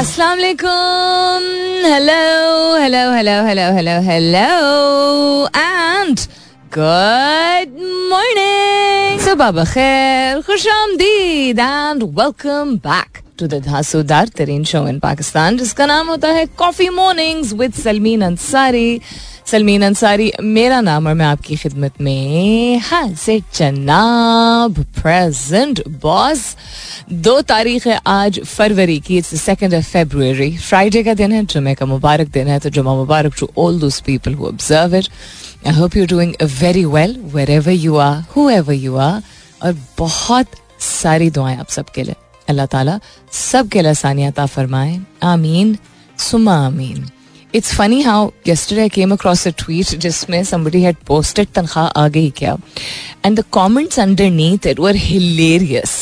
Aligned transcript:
अस्सलाम 0.00 0.38
वालेकुम 0.38 1.42
hello 1.84 2.76
hello 2.82 3.00
hello 3.12 3.32
hello 3.46 3.64
hello 3.76 3.96
hello 4.02 4.44
and 5.56 6.20
good 6.76 7.74
morning 8.12 9.20
सुबह 9.26 9.50
बखैर 9.58 10.40
खुश 10.46 10.66
आमदीद 10.74 11.58
and 11.60 12.02
welcome 12.20 12.74
back 12.86 13.18
to 13.38 13.46
the 13.46 13.60
धांसूदार 13.66 14.28
तरीन 14.38 14.64
शो 14.72 14.86
इन 14.88 14.98
पाकिस्तान 15.00 15.58
जिसका 15.58 15.86
नाम 15.92 16.08
होता 16.10 16.28
है 16.38 16.46
coffee 16.62 16.88
mornings 17.02 17.52
with 17.60 17.74
Salmeen 17.84 18.22
Ansari 18.24 19.00
Salmeen 19.50 19.82
Ansari, 19.82 20.30
मेरा 20.40 20.80
नाम 20.80 21.06
और 21.06 21.14
मैं 21.14 21.26
आपकी 21.26 21.56
खिदमत 21.56 22.00
में 22.00 22.78
हाजिर 22.78 23.42
जनाब 23.54 24.78
प्रेजेंट 25.00 25.82
बॉस 26.02 26.44
दो 27.12 27.40
तारीख 27.42 27.86
है 27.86 27.98
आज 28.06 28.40
फरवरी 28.46 28.98
की 29.00 29.18
it's 29.18 29.40
second 29.42 29.74
of 29.74 29.90
February 29.90 30.56
Friday 30.56 31.02
का 31.04 31.14
दिन 31.14 31.32
है 31.32 31.44
जुमे 31.46 31.74
का 31.74 31.86
मुबारक 31.86 32.28
दिन 32.38 32.48
है 32.48 32.58
तो 32.58 32.70
जुमा 32.70 32.94
मुबारक 32.94 33.34
to 33.40 33.50
all 33.58 33.80
those 33.80 34.00
people 34.06 34.34
who 34.34 34.46
observe 34.48 34.96
it 34.96 35.08
I 35.66 35.74
hope 35.74 35.96
you 35.96 36.06
doing 36.06 36.34
very 36.62 36.84
well 36.96 37.20
wherever 37.50 37.72
you 37.72 37.96
are 38.06 38.24
whoever 38.50 38.74
you 38.74 38.96
are 38.96 39.22
और 39.62 39.78
बहुत 39.98 40.46
सारी 40.80 41.30
दुआएँ 41.30 41.56
आप 41.58 41.68
सबके 41.68 42.02
लिए। 42.02 42.14
अल्लाह 42.48 42.66
ताला 42.66 43.00
सबके 43.32 43.82
लिए 43.82 43.90
आसानियात 43.90 44.40
फरमाए। 44.40 45.00
आमीन। 45.22 45.76
सुमा 46.18 46.66
आमीन। 46.66 47.08
It's 47.54 47.74
funny 47.74 48.00
how 48.02 48.28
yesterday 48.48 48.84
I 48.84 48.90
came 48.96 49.12
across 49.14 49.40
a 49.46 49.52
tweet 49.62 49.94
जिसमें 50.02 50.42
somebody 50.44 50.82
had 50.82 50.98
posted 51.10 51.52
तनख्वाह 51.54 51.86
आ 51.86 52.06
गई 52.08 52.30
क्या 52.36 52.56
and 53.26 53.38
the 53.38 53.44
comments 53.52 53.98
underneath 53.98 54.68
it 54.72 54.82
were 54.84 54.94
hilarious. 55.06 55.94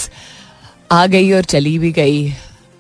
आ 0.93 1.07
गई 1.07 1.33
और 1.33 1.45
चली 1.45 1.79
भी 1.79 1.93
गई 1.93 2.33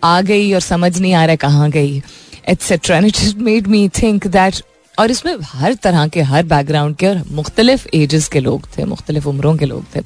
आ 0.05 0.21
गई 0.21 0.53
और 0.55 0.61
समझ 0.61 0.99
नहीं 0.99 1.15
आ 1.15 1.25
रहा 1.25 1.37
कहाँ 1.37 1.71
गई 1.71 2.03
etcetera 2.49 2.97
and 2.97 3.07
it 3.07 3.39
made 3.39 3.67
me 3.67 3.89
think 4.03 4.27
that 4.27 4.63
और 4.99 5.11
इसमें 5.11 5.35
हर 5.45 5.75
तरह 5.75 6.07
के 6.09 6.23
हर 6.31 6.45
बैकग्राउंड 6.45 6.97
के 6.97 7.07
और 7.07 7.23
मुख्तलिफ़ 7.33 7.87
एजेस 7.95 8.29
के 8.29 8.41
लोग 8.41 8.67
थे 8.79 8.85
मुख्तलिफ़ 8.85 9.29
उम्रों 9.29 9.57
के 9.57 9.67
लोग 9.67 9.85
थे 9.95 10.01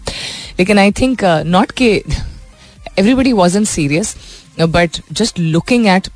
लेकिन 0.59 0.79
आई 0.79 0.93
थिंक 1.01 1.25
नॉट 1.47 1.71
के 1.81 1.91
everybody 2.99 3.33
was 3.33 3.57
in 3.59 3.65
serious 3.65 4.15
but 4.61 5.01
just 5.13 5.39
looking 5.39 5.87
at 5.87 6.09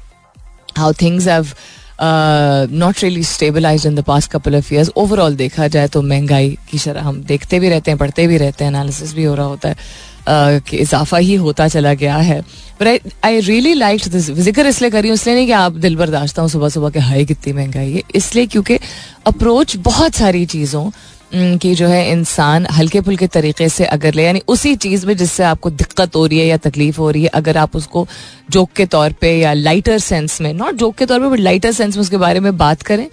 how 0.79 0.93
things 1.03 1.29
have 1.29 1.55
not 2.03 3.03
really 3.03 3.23
stabilize 3.25 3.87
in 3.87 3.95
the 3.95 4.01
past 4.01 4.31
couple 4.31 4.57
of 4.57 4.75
years 4.75 4.91
overall 4.97 5.37
देखा 5.37 5.69
जाए 5.69 5.89
तो 5.89 6.03
महँगाई 6.03 6.59
की 6.71 6.79
शरह 6.79 7.03
हम 7.03 7.23
देखते 7.23 7.61
भी 7.61 7.69
रहते 7.69 7.91
हैं 7.91 7.99
पढ़ते 7.99 8.27
भी 8.27 8.37
रहते 8.37 8.65
हैं 8.65 8.71
एनालिसिस 8.71 9.15
भी 9.15 9.25
हो 9.25 9.35
रहा 9.35 9.47
होता 9.47 9.69
है 9.69 9.75
uh, 9.75 10.69
कि 10.69 10.77
इजाफा 10.77 11.17
ही 11.17 11.35
होता 11.35 11.69
चला 11.69 11.95
गया 11.95 12.17
है। 12.17 12.41
But 12.81 12.87
I 12.87 12.99
I 13.25 13.41
really 13.41 13.75
like 13.75 14.01
this 14.09 14.31
ज़िक्र 14.31 14.67
इसलिए 14.67 14.91
करी 14.91 15.09
हूँ 15.09 15.15
इसलिए 15.15 15.37
नहीं 15.37 15.47
कि 15.47 15.53
आप 15.53 15.73
दिल 15.73 15.97
बर्दाश्त 15.97 16.39
हूँ 16.39 16.49
सुबह 16.49 16.69
सुबह 16.69 16.91
के 16.91 16.99
हाई 16.99 17.25
कितनी 17.25 17.53
महँगाई 17.53 17.93
है 17.93 18.03
इसलिए 18.15 18.47
क्योंकि 18.47 18.79
अप्रोच 19.27 19.77
बहुत 19.77 20.15
सारी 20.15 20.47
चीज़ों 20.47 20.91
कि 21.37 21.75
जो 21.75 21.87
है 21.89 22.11
इंसान 22.11 22.67
हल्के 22.73 23.01
फुल्के 23.01 23.27
तरीके 23.27 23.69
से 23.69 23.85
अगर 23.87 24.15
ले, 24.15 24.25
यानी 24.25 24.43
उसी 24.49 24.75
चीज़ 24.77 25.07
में 25.07 25.17
जिससे 25.17 25.43
आपको 25.45 25.71
दिक्कत 25.73 26.17
हो 26.17 26.25
रही 26.27 26.39
है 26.39 26.47
या 26.47 26.57
तकलीफ़ 26.59 26.99
हो 27.01 27.11
रही 27.11 27.23
है, 27.23 27.29
अगर 27.35 27.57
आप 27.57 27.77
उसको 27.77 28.07
जोक 28.51 28.71
के 28.77 28.87
तौर 28.87 29.13
पे 29.21 29.37
या 29.39 29.53
लाइटर 29.53 29.99
सेंस 29.99 30.41
में 30.41 30.53
नॉट 30.55 30.75
जोक 30.75 30.95
के 30.97 31.07
तौर 31.07 31.21
पे 31.21 31.29
बट 31.29 31.41
लाइटर 31.41 31.73
सेंस 31.73 31.97
में 31.97 32.03
उसके 32.03 32.17
बारे 32.17 32.41
में 32.41 32.57
बात 32.57 32.83
करें 32.83 33.09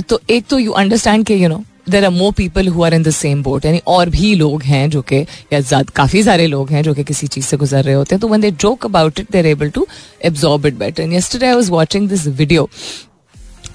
तो 0.00 0.20
एक 0.30 0.46
तो 0.46 0.58
यू 0.58 0.72
अंडरस्टैंड 0.72 1.26
के 1.26 1.36
you 1.36 1.48
know 1.48 1.62
there 1.90 2.04
are 2.04 2.10
more 2.10 2.32
people 2.32 2.68
who 2.68 2.82
are 2.84 2.94
in 2.94 3.02
the 3.02 3.10
same 3.10 3.42
boat 3.42 3.64
यानी 3.64 3.80
और 3.86 4.08
भी 4.10 4.34
लोग 4.34 4.62
हैं 4.62 4.88
जो 4.90 5.02
कि, 5.02 5.24
या 5.52 5.82
काफ़ी 5.96 6.22
सारे 6.22 6.46
लोग 6.46 6.70
हैं 6.70 6.82
जो 6.82 6.94
कि 6.94 7.04
किसी 7.04 7.26
चीज़ 7.26 7.46
से 7.46 7.56
गुजर 7.56 7.84
रहे 7.84 7.94
होते 7.94 8.14
हैं 8.14 8.20
तो 8.20 8.28
when 8.28 8.40
they 8.40 8.50
joke 8.50 8.84
about 8.84 9.20
it 9.20 9.30
they're 9.32 9.46
able 9.46 9.70
to 9.70 9.86
absorb 10.24 10.66
it 10.66 10.74
better 10.74 11.02
and 11.02 11.44
I 11.44 11.54
was 11.54 11.70
watching 11.70 12.08
this 12.08 12.26
video 12.26 12.68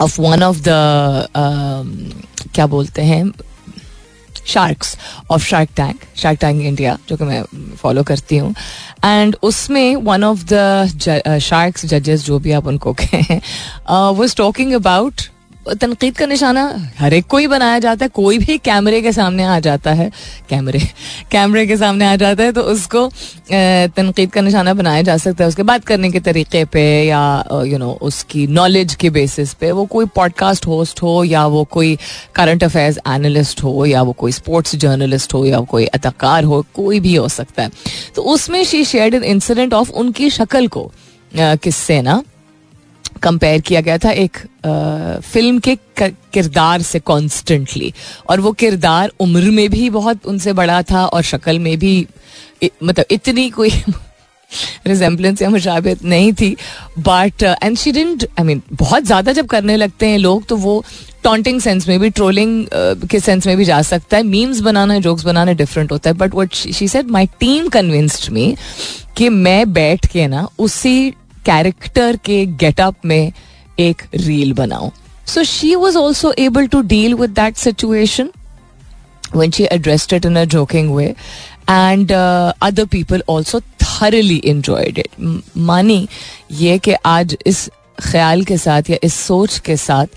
of 0.01 0.21
one 0.21 0.43
of 0.43 0.61
the 0.67 1.27
क्या 2.53 2.67
बोलते 2.67 3.01
हैं 3.01 3.23
sharks 4.47 4.97
of 5.31 5.43
shark 5.45 5.69
tank 5.75 5.99
shark 6.17 6.39
tank 6.39 6.61
India 6.61 6.97
जो 7.09 7.17
कि 7.17 7.23
मैं 7.23 7.43
फॉलो 7.75 8.03
करती 8.03 8.37
हूँ. 8.37 8.53
एंड 9.05 9.35
उसमें 9.43 9.95
वन 9.95 10.23
ऑफ़ 10.23 10.45
द 10.53 11.39
शार्क्स 11.41 11.85
जजेस 11.85 12.25
जो 12.25 12.39
भी 12.39 12.51
आप 12.51 12.67
उनको 12.67 12.93
कहें 13.01 13.39
वो 13.89 14.23
इज़ 14.23 14.35
टॉकिंग 14.35 14.73
अबाउट 14.73 15.21
तनकीद 15.71 16.17
का 16.17 16.25
निशाना, 16.25 16.63
हर 16.99 17.13
एक 17.13 17.25
को 17.27 17.37
ही 17.37 17.47
बनाया 17.47 17.79
जाता 17.79 18.05
है, 18.05 18.09
कोई 18.09 18.37
भी 18.37 18.57
कैमरे 18.57 19.01
के 19.01 19.11
सामने 19.11 19.43
आ 19.43 19.59
जाता 19.59 19.91
है, 19.91 20.09
कैमरे 20.49 20.79
कैमरे 21.31 21.65
के 21.67 21.77
सामने 21.77 22.05
आ 22.05 22.15
जाता 22.15 22.43
है 22.43 22.51
तो 22.51 22.61
उसको 22.63 23.07
तनकीद 23.95 24.31
का 24.31 24.41
निशाना 24.41 24.73
बनाया 24.73 25.01
जा 25.01 25.17
सकता 25.17 25.43
है। 25.43 25.47
उसके 25.47 25.63
बात 25.63 25.85
करने 25.85 26.11
के 26.11 26.19
तरीके 26.19 26.63
पे 26.65 26.83
या 27.03 27.21
यू 27.65 27.77
नो 27.77 27.91
उसकी 28.01 28.45
नॉलेज 28.49 28.95
के 28.95 29.09
बेसिस 29.09 29.53
पे, 29.53 29.71
वो 29.71 29.85
कोई 29.85 30.05
पॉडकास्ट 30.15 30.67
होस्ट 30.67 31.01
हो, 31.03 31.23
या 31.23 31.45
वो 31.47 31.63
कोई 31.71 31.97
करंट 32.35 32.63
अफेयर्स 32.63 32.99
एनालिस्ट 33.07 33.63
हो, 33.63 33.85
या 33.85 34.01
वो 34.01 34.13
कोई 34.13 34.31
स्पोर्ट्स 34.31 34.75
जर्नलिस्ट 34.75 35.33
हो, 35.33 35.45
या 35.45 35.59
कोई 35.61 35.85
अदाकार 35.85 36.43
हो, 36.43 36.65
कोई 36.73 36.99
भी 36.99 37.15
हो 37.15 37.27
सकता 37.29 37.63
है। 37.63 37.71
तो 38.15 38.21
उसमें 38.33 38.63
शी 38.63 38.83
शेयर 38.85 39.15
इंसिडेंट 39.15 39.73
ऑफ़ 39.73 39.91
उनकी 39.93 40.29
शक्ल 40.31 40.67
को 40.67 40.91
किससे 41.33 42.01
ना 42.01 42.21
कंपेयर 43.23 43.61
किया 43.61 43.81
गया 43.81 43.97
था 43.97 44.11
एक 44.11 44.37
आ, 44.37 45.19
फ़िल्म 45.21 45.59
के 45.59 45.75
किरदार 45.99 46.81
से 46.81 46.99
कॉन्स्टेंटली 47.01 47.93
और 48.29 48.39
वो 48.41 48.51
किरदार 48.53 49.11
उम्र 49.19 49.51
में 49.51 49.69
भी 49.69 49.89
बहुत 49.89 50.25
उनसे 50.25 50.53
बड़ा 50.53 50.81
था 50.91 51.05
और 51.05 51.21
शक्ल 51.23 51.59
में 51.59 51.77
भी 51.79 51.95
मतलब 52.63 53.05
इतनी 53.11 53.49
कोई 53.49 53.69
रिजेम्बलेंस 54.87 55.41
या 55.41 55.49
मुशाबित 55.49 56.03
नहीं 56.05 56.33
थी। 56.33 56.55
But 56.99 57.43
and 57.43 57.77
she 57.77 57.91
didn't 57.91 58.25
I 58.39 58.45
mean 58.45 58.61
बहुत 58.71 59.03
ज़्यादा 59.03 59.31
जब 59.33 59.47
करने 59.47 59.75
लगते 59.77 60.07
हैं 60.07 60.17
लोग 60.17 60.45
तो 60.47 60.55
वो 60.57 60.83
टॉन्टिंग 61.23 61.59
सेंस 61.61 61.87
में 61.87 61.99
भी 61.99 62.09
ट्रोलिंग 62.09 62.65
uh, 62.65 63.09
के 63.09 63.19
सेंस 63.19 63.47
में 63.47 63.55
भी 63.57 63.65
जा 63.65 63.81
सकता 63.81 64.17
है। 64.17 64.23
मीम्स 64.23 64.59
बनाना 64.59 64.99
जोक्स 64.99 65.23
बनाना 65.23 65.53
डिफरेंट 65.53 65.91
होता 65.91 66.09
है। 66.09 66.15
But 66.17 66.35
what 66.35 66.53
she 66.53 66.87
said 66.87 67.05
my 67.07 67.25
team 67.39 67.67
convinced 67.69 68.31
me 68.33 68.55
कि 69.17 69.29
मैं 69.29 69.73
बैठ 69.73 70.05
के 70.05 70.27
ना 70.27 70.47
उसी 70.59 71.13
कैरेक्टर 71.45 72.15
के 72.25 72.45
गेटअप 72.45 73.05
में 73.05 73.31
एक 73.79 74.01
रील 74.15 74.53
बनाऊँ। 74.53 74.91
So 75.27 75.43
she 75.43 75.73
was 75.75 75.97
also 75.97 76.33
able 76.39 76.67
to 76.67 76.81
deal 76.87 77.13
with 77.13 77.29
that 77.39 77.57
situation 77.57 78.29
when 79.35 79.51
she 79.51 79.63
addressed 79.65 80.11
it 80.13 80.25
in 80.25 80.35
a 80.37 80.45
joking 80.45 80.89
way. 80.93 81.05
And 81.67 82.11
uh, 82.11 82.53
other 82.61 82.85
people 82.87 83.23
also 83.27 83.61
मानी 85.57 86.07
ये 86.51 86.77
कि 86.79 86.93
आज 87.05 87.35
इस 87.45 87.69
ख्याल 88.01 88.43
के 88.43 88.57
साथ 88.57 88.89
या 88.89 88.97
इस 89.03 89.13
सोच 89.13 89.57
के 89.65 89.77
साथ 89.77 90.07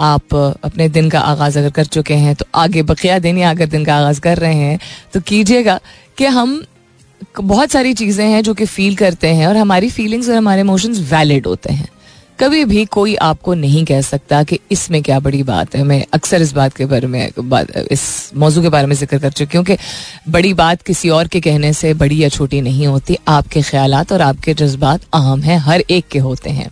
आप 0.00 0.34
अपने 0.34 0.88
दिन 0.88 1.10
का 1.10 1.20
आगाज़ 1.20 1.58
अगर 1.58 1.70
कर 1.70 1.84
चुके 1.84 2.14
हैं 2.14 2.34
तो 2.34 2.44
आगे 2.54 2.82
बकिया 2.82 3.18
दिन 3.18 3.38
या 3.38 3.50
अगर 3.50 3.66
दिन 3.66 3.84
का 3.84 3.96
आगाज़ 3.96 4.20
कर 4.20 4.38
रहे 4.38 4.54
हैं 4.54 4.78
तो 5.14 5.20
कीजिएगा 5.20 5.78
कि 6.18 6.26
हम 6.26 6.62
बहुत 7.36 7.70
सारी 7.70 7.92
चीज़ें 7.94 8.26
हैं 8.26 8.42
जो 8.42 8.54
कि 8.54 8.64
फील 8.66 8.96
करते 8.96 9.28
हैं 9.28 9.46
और 9.46 9.56
हमारी 9.56 9.90
फीलिंग्स 9.90 10.28
और 10.28 10.34
हमारे 10.34 10.60
इमोशंस 10.60 10.98
वैलिड 11.12 11.46
होते 11.46 11.72
हैं। 11.72 11.88
कभी 12.40 12.64
भी 12.64 12.84
कोई 12.86 13.14
आपको 13.16 13.54
नहीं 13.54 13.84
कह 13.84 14.00
सकता 14.00 14.42
कि 14.42 14.58
इसमें 14.70 15.02
क्या 15.02 15.18
बड़ी 15.20 15.42
बात 15.42 15.76
है। 15.76 15.82
मैं 15.84 16.04
अक्सर 16.14 16.42
इस 16.42 16.52
बात 16.52 16.74
के 16.76 16.86
बारे 16.86 17.06
में 17.06 17.30
इस 17.90 18.30
मौजू 18.36 18.62
के 18.62 18.68
बारे 18.68 18.86
में 18.86 18.94
ज़िक्र 18.96 19.18
कर 19.18 19.30
चुकी 19.30 19.58
हूँ 19.58 19.64
कि 19.66 19.76
बड़ी 20.28 20.52
बात 20.54 20.82
किसी 20.82 21.08
और 21.10 21.28
के 21.28 21.40
कहने 21.40 21.72
से 21.72 21.92
बड़ी 21.94 22.22
या 22.22 22.28
छोटी 22.28 22.60
नहीं 22.60 22.86
होती। 22.86 23.16
आपके 23.28 23.62
ख्याल 23.62 23.94
और 23.94 24.22
आपके 24.22 24.54
जज्बात 24.54 25.04
अहम 25.14 25.42
हैं, 25.42 25.58
हर 25.58 25.80
एक 25.80 26.08
के 26.08 26.18
होते 26.18 26.50
हैं। 26.50 26.70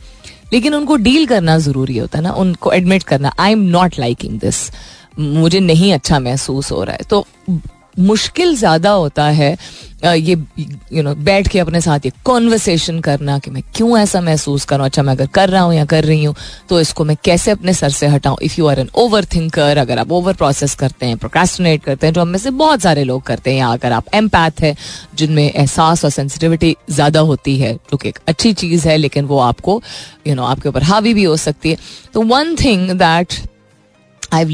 लेकिन 0.52 0.74
उनको 0.74 0.96
डील 0.98 1.26
करना 1.26 1.58
ज़रूरी 1.58 1.96
होता 1.98 2.18
है 2.18 2.24
ना, 2.24 2.32
उनको 2.32 2.72
एडमिट 2.72 3.02
करना 3.02 3.32
I 3.38 3.52
am 3.52 3.62
not 3.70 3.98
liking 3.98 4.38
this 4.40 4.70
मुझे 5.18 5.60
नहीं 5.60 5.92
अच्छा 5.92 6.18
महसूस 6.20 6.70
हो 6.72 6.82
रहा 6.84 6.94
है। 6.94 7.06
तो 7.10 7.26
मुश्किल 7.98 8.56
ज़्यादा 8.56 8.90
होता 8.90 9.24
है 9.24 9.56
ये 10.04 10.36
यू 10.92 11.02
नो 11.02 11.14
बैठ 11.14 11.48
के 11.48 11.58
अपने 11.58 11.80
साथ 11.80 12.00
ये 12.04 12.12
कॉन्वर्सेशन 12.24 12.98
करना 13.00 13.38
कि 13.38 13.50
मैं 13.50 13.62
क्यों 13.74 13.98
ऐसा 13.98 14.20
महसूस 14.20 14.64
करूँ 14.64 14.84
अच्छा 14.84 15.02
मैं 15.02 15.12
अगर 15.12 15.26
कर 15.26 15.48
रहा 15.48 15.62
हूँ 15.62 15.74
या 15.74 15.84
कर 15.84 16.04
रही 16.04 16.24
हूँ 16.24 16.34
तो 16.68 16.80
इसको 16.80 17.04
मैं 17.04 17.16
कैसे 17.24 17.50
अपने 17.50 17.72
सर 17.74 17.90
से 17.90 18.06
हटाऊँ? 18.06 18.36
If 18.42 18.54
you 18.58 18.66
are 18.66 18.80
an 18.80 18.88
over 18.94 19.24
thinker 19.24 19.78
अगर 19.78 19.98
आप 19.98 20.12
ओवर 20.12 20.34
प्रोसेस 20.34 20.74
करते 20.74 21.06
हैं 21.06 21.16
प्रोक्रेस्टिनेट 21.18 21.84
करते 21.84 22.06
हैं 22.06 22.14
जो 22.14 22.20
हम 22.20 22.28
में 22.28 22.38
से 22.38 22.50
बहुत 22.50 22.80
सारे 22.80 23.04
लोग 23.04 23.22
करते 23.22 23.50
हैं 23.50 23.58
या 23.58 23.68
अगर 23.68 23.92
आप 23.92 24.14
एम्पैथ 24.14 24.60
है 24.60 24.74
जिनमें 25.14 25.44
एहसास 25.44 26.04
और 26.04 26.10
सेंसिटिविटी 26.10 26.76
ज़्यादा 26.90 27.20
होती 27.20 27.58
है 27.58 27.74
जो 27.74 27.96
कि 27.96 28.08
एक 28.08 28.18
अच्छी 28.28 28.52
चीज़ 28.52 28.88
है 28.88 28.96
लेकिन 28.96 29.24
वो 29.24 29.38
आपको 29.38 29.72
यू 29.72 30.32
you 30.32 30.36
नो 30.36 30.42
know, 30.42 30.50
आपके 30.50 30.68
ऊपर 30.68 30.82
हावी 30.82 31.14
भी 31.14 31.24
हो 31.24 31.36
सकती 31.36 31.70
है। 31.70 31.76
तो 32.14 32.22
one 32.22 32.54
thing 32.56 32.90
that 32.90 33.34
I 34.32 34.44
have 34.44 34.50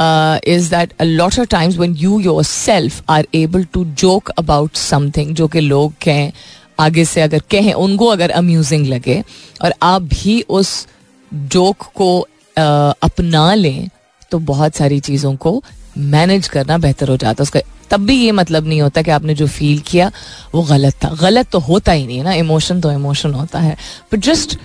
learned 0.00 0.70
that 0.70 1.02
lot 1.02 1.38
of 1.38 1.48
times 1.48 1.76
lot 1.76 1.96
you 1.96 2.20
yourself 2.44 3.02
are 3.08 3.24
are 3.24 3.46
able 3.46 3.66
to 3.76 3.86
joke 4.04 4.44
about 4.44 5.02
जो 5.32 5.48
कि 5.48 5.60
लोग 5.60 5.92
कहें 6.02 6.32
आगे 6.80 7.04
से 7.04 7.20
अगर 7.20 7.38
कहें 7.38 7.72
उनको 7.72 8.06
अगर 8.06 8.30
अम्यूजिंग 8.30 8.86
लगे 8.86 9.24
और 9.62 9.74
आप 9.82 10.02
भी 10.02 10.40
उस 10.42 10.88
जोक 11.34 11.76
को 11.76 12.28
uh, 12.50 12.94
अपना 13.02 13.54
लें 13.54 13.88
तो 14.30 14.38
बहुत 14.38 14.76
सारी 14.76 15.00
चीज़ों 15.00 15.36
को 15.36 15.64
मैनेज 15.98 16.48
करना 16.48 16.78
बेहतर 16.78 17.08
हो 17.08 17.16
जाता 17.16 17.42
है। 17.42 17.42
उसका 17.42 17.60
तब 17.90 18.00
भी 18.00 18.24
ये 18.24 18.32
मतलब 18.32 18.66
नहीं 18.66 18.80
होता 18.80 19.02
कि 19.02 19.10
आपने 19.10 19.34
जो 19.34 19.46
फील 19.46 19.78
किया 19.78 20.12
वो 20.54 20.62
गलत 20.62 20.94
था। 21.04 21.08
गलत 21.08 21.50
तो 21.50 21.58
होता 21.58 21.92
ही 21.92 22.06
नहीं 22.06 22.18
है 22.18 22.24
ना 22.24 22.32
इमोशन 22.32 22.80
तो 22.80 22.92
इमोशन 22.92 23.34
होता 23.34 23.58
है। 23.58 23.76
But 24.12 24.18
just 24.18 24.58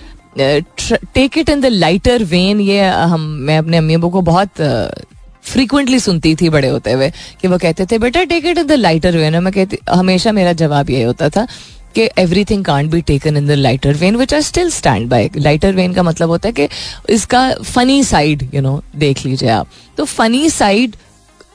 take 1.14 1.38
it 1.38 1.48
in 1.48 1.60
the 1.60 1.66
lighter 1.66 2.24
vein 2.24 2.60
ये 2.60 2.88
हम 2.88 3.20
मैं 3.20 3.58
अपने 3.58 3.76
अम्मी 3.76 3.94
अबू 3.94 4.08
को 4.08 4.20
बहुत 4.20 4.50
फ्रीक्वेंटली 5.44 6.00
सुनती 6.00 6.34
थी 6.34 6.48
बड़े 6.48 6.68
होते 6.68 6.92
हुए, 6.92 7.10
कि 7.40 7.48
वो 7.48 7.58
कहते 7.58 7.86
थे, 7.86 7.98
बेटा 7.98 8.24
take 8.24 8.46
it 8.46 8.58
in 8.58 8.66
the 8.66 8.72
lighter 8.72 9.16
vein 9.16 9.38
मैं 9.38 9.52
कहती, 9.52 9.78
हमेशा 9.90 10.32
मेरा 10.32 10.52
जवाब 10.54 10.90
ये 10.90 11.02
होता 11.02 11.28
था 11.28 11.46
कि 11.94 12.08
everything 12.44 12.64
can't 12.64 12.90
be 12.90 13.00
taken 13.02 13.36
in 13.36 13.46
the 13.46 13.50
lighter 13.50 13.94
vein 13.94 14.16
which 14.16 14.34
I 14.34 14.42
still 14.42 14.70
stand 14.70 15.08
by 15.08 15.30
lighter 15.36 15.74
vein 15.74 15.92
का 15.94 16.02
मतलब 16.02 16.28
होता 16.28 16.48
है 16.48 16.52
कि 16.52 16.68
इसका 17.14 17.48
फनी 17.54 18.02
साइड 18.04 18.48
यू 18.54 18.60
नो 18.62 18.82
देख 18.96 19.24
लीजिए 19.26 19.48
आप। 19.48 19.68
तो 19.96 20.04
फनी 20.04 20.48
साइड 20.50 20.96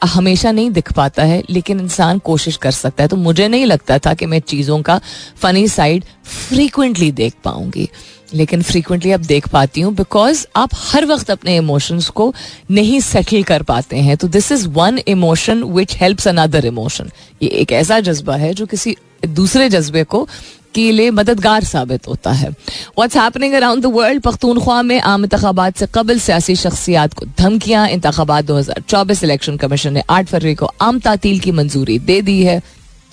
हमेशा 0.04 0.52
नहीं 0.52 0.70
दिख 0.72 0.92
पाता 0.94 1.24
है, 1.24 1.42
लेकिन 1.50 1.80
इंसान 1.80 2.20
कोशिश 2.20 2.58
कर 2.58 2.72
सकता 2.72 3.04
है। 3.04 3.08
तो 3.10 3.16
मुझे 3.16 3.48
नहीं 3.48 3.66
लगता 3.66 3.98
था 4.00 4.14
कि 4.14 4.26
मैं 4.26 4.40
चीज़ों 4.40 4.82
का 4.82 5.00
फनी 5.38 5.68
साइड 5.68 6.04
फ्रीक्वेंटली 6.26 7.12
देख 7.12 7.34
पाऊँगी। 7.44 7.90
लेकिन 8.34 8.62
फ्रीक्वेंटली 8.62 9.12
अब 9.12 9.22
देख 9.22 9.48
पाती 9.48 9.82
हूँ 9.82 9.94
बिकॉज़ 9.96 10.46
आप 10.56 10.70
हर 10.76 11.06
वक्त 11.06 11.32
अपने 11.32 11.56
इमोशंस 11.58 12.10
को 12.10 12.34
नहीं 12.72 13.00
सेटल 13.02 13.44
कर 13.44 13.64
पाते 13.64 13.98
हैं। 13.98 14.18
तो 14.18 14.28
this 14.28 14.52
is 14.52 14.68
one 14.70 15.00
emotion 15.08 15.64
which 15.74 15.96
helps 15.98 16.28
another 16.28 16.66
emotion 16.66 17.12
ये 17.42 17.50
एक 17.62 17.72
ऐसा 17.72 18.00
जज्बा 18.00 18.36
है 18.36 18.54
जो 18.54 18.66
किसी 18.66 18.96
दूसरे 19.28 19.70
जज्बे 19.70 20.04
को 20.04 20.28
के 20.76 20.92
लिए 20.92 21.12
मददगार 21.12 21.64
साबित 21.64 22.08
होता 22.08 22.32
है। 22.32 22.50
What's 22.50 23.18
happening 23.18 23.54
around 23.54 23.84
the 23.84 23.86
world 23.86 24.22
Pakhtunkhwa 24.24 24.82
में 24.82 25.00
आम 25.02 25.24
इंतबात 25.24 25.78
से 25.78 25.88
कबल 25.94 26.20
सियासी 26.20 26.56
शख्सियात 26.56 27.14
को 27.14 27.26
धमकियाँ। 27.38 27.88
इंतबात 27.90 28.46
दो 28.46 28.58
हज़ार 28.58 28.82
चौबीस 28.88 29.24
इलेक्शन 29.24 29.58
कमीशन 29.58 29.94
ने 29.94 30.04
आठ 30.10 30.28
फरवरी 30.28 30.56
को 30.56 30.72
आम 30.82 31.00
तातील 31.00 31.40
की 31.40 31.52
मंजूरी 31.52 32.00
दे 32.02 32.22
दी 32.22 32.42
है। 32.44 32.62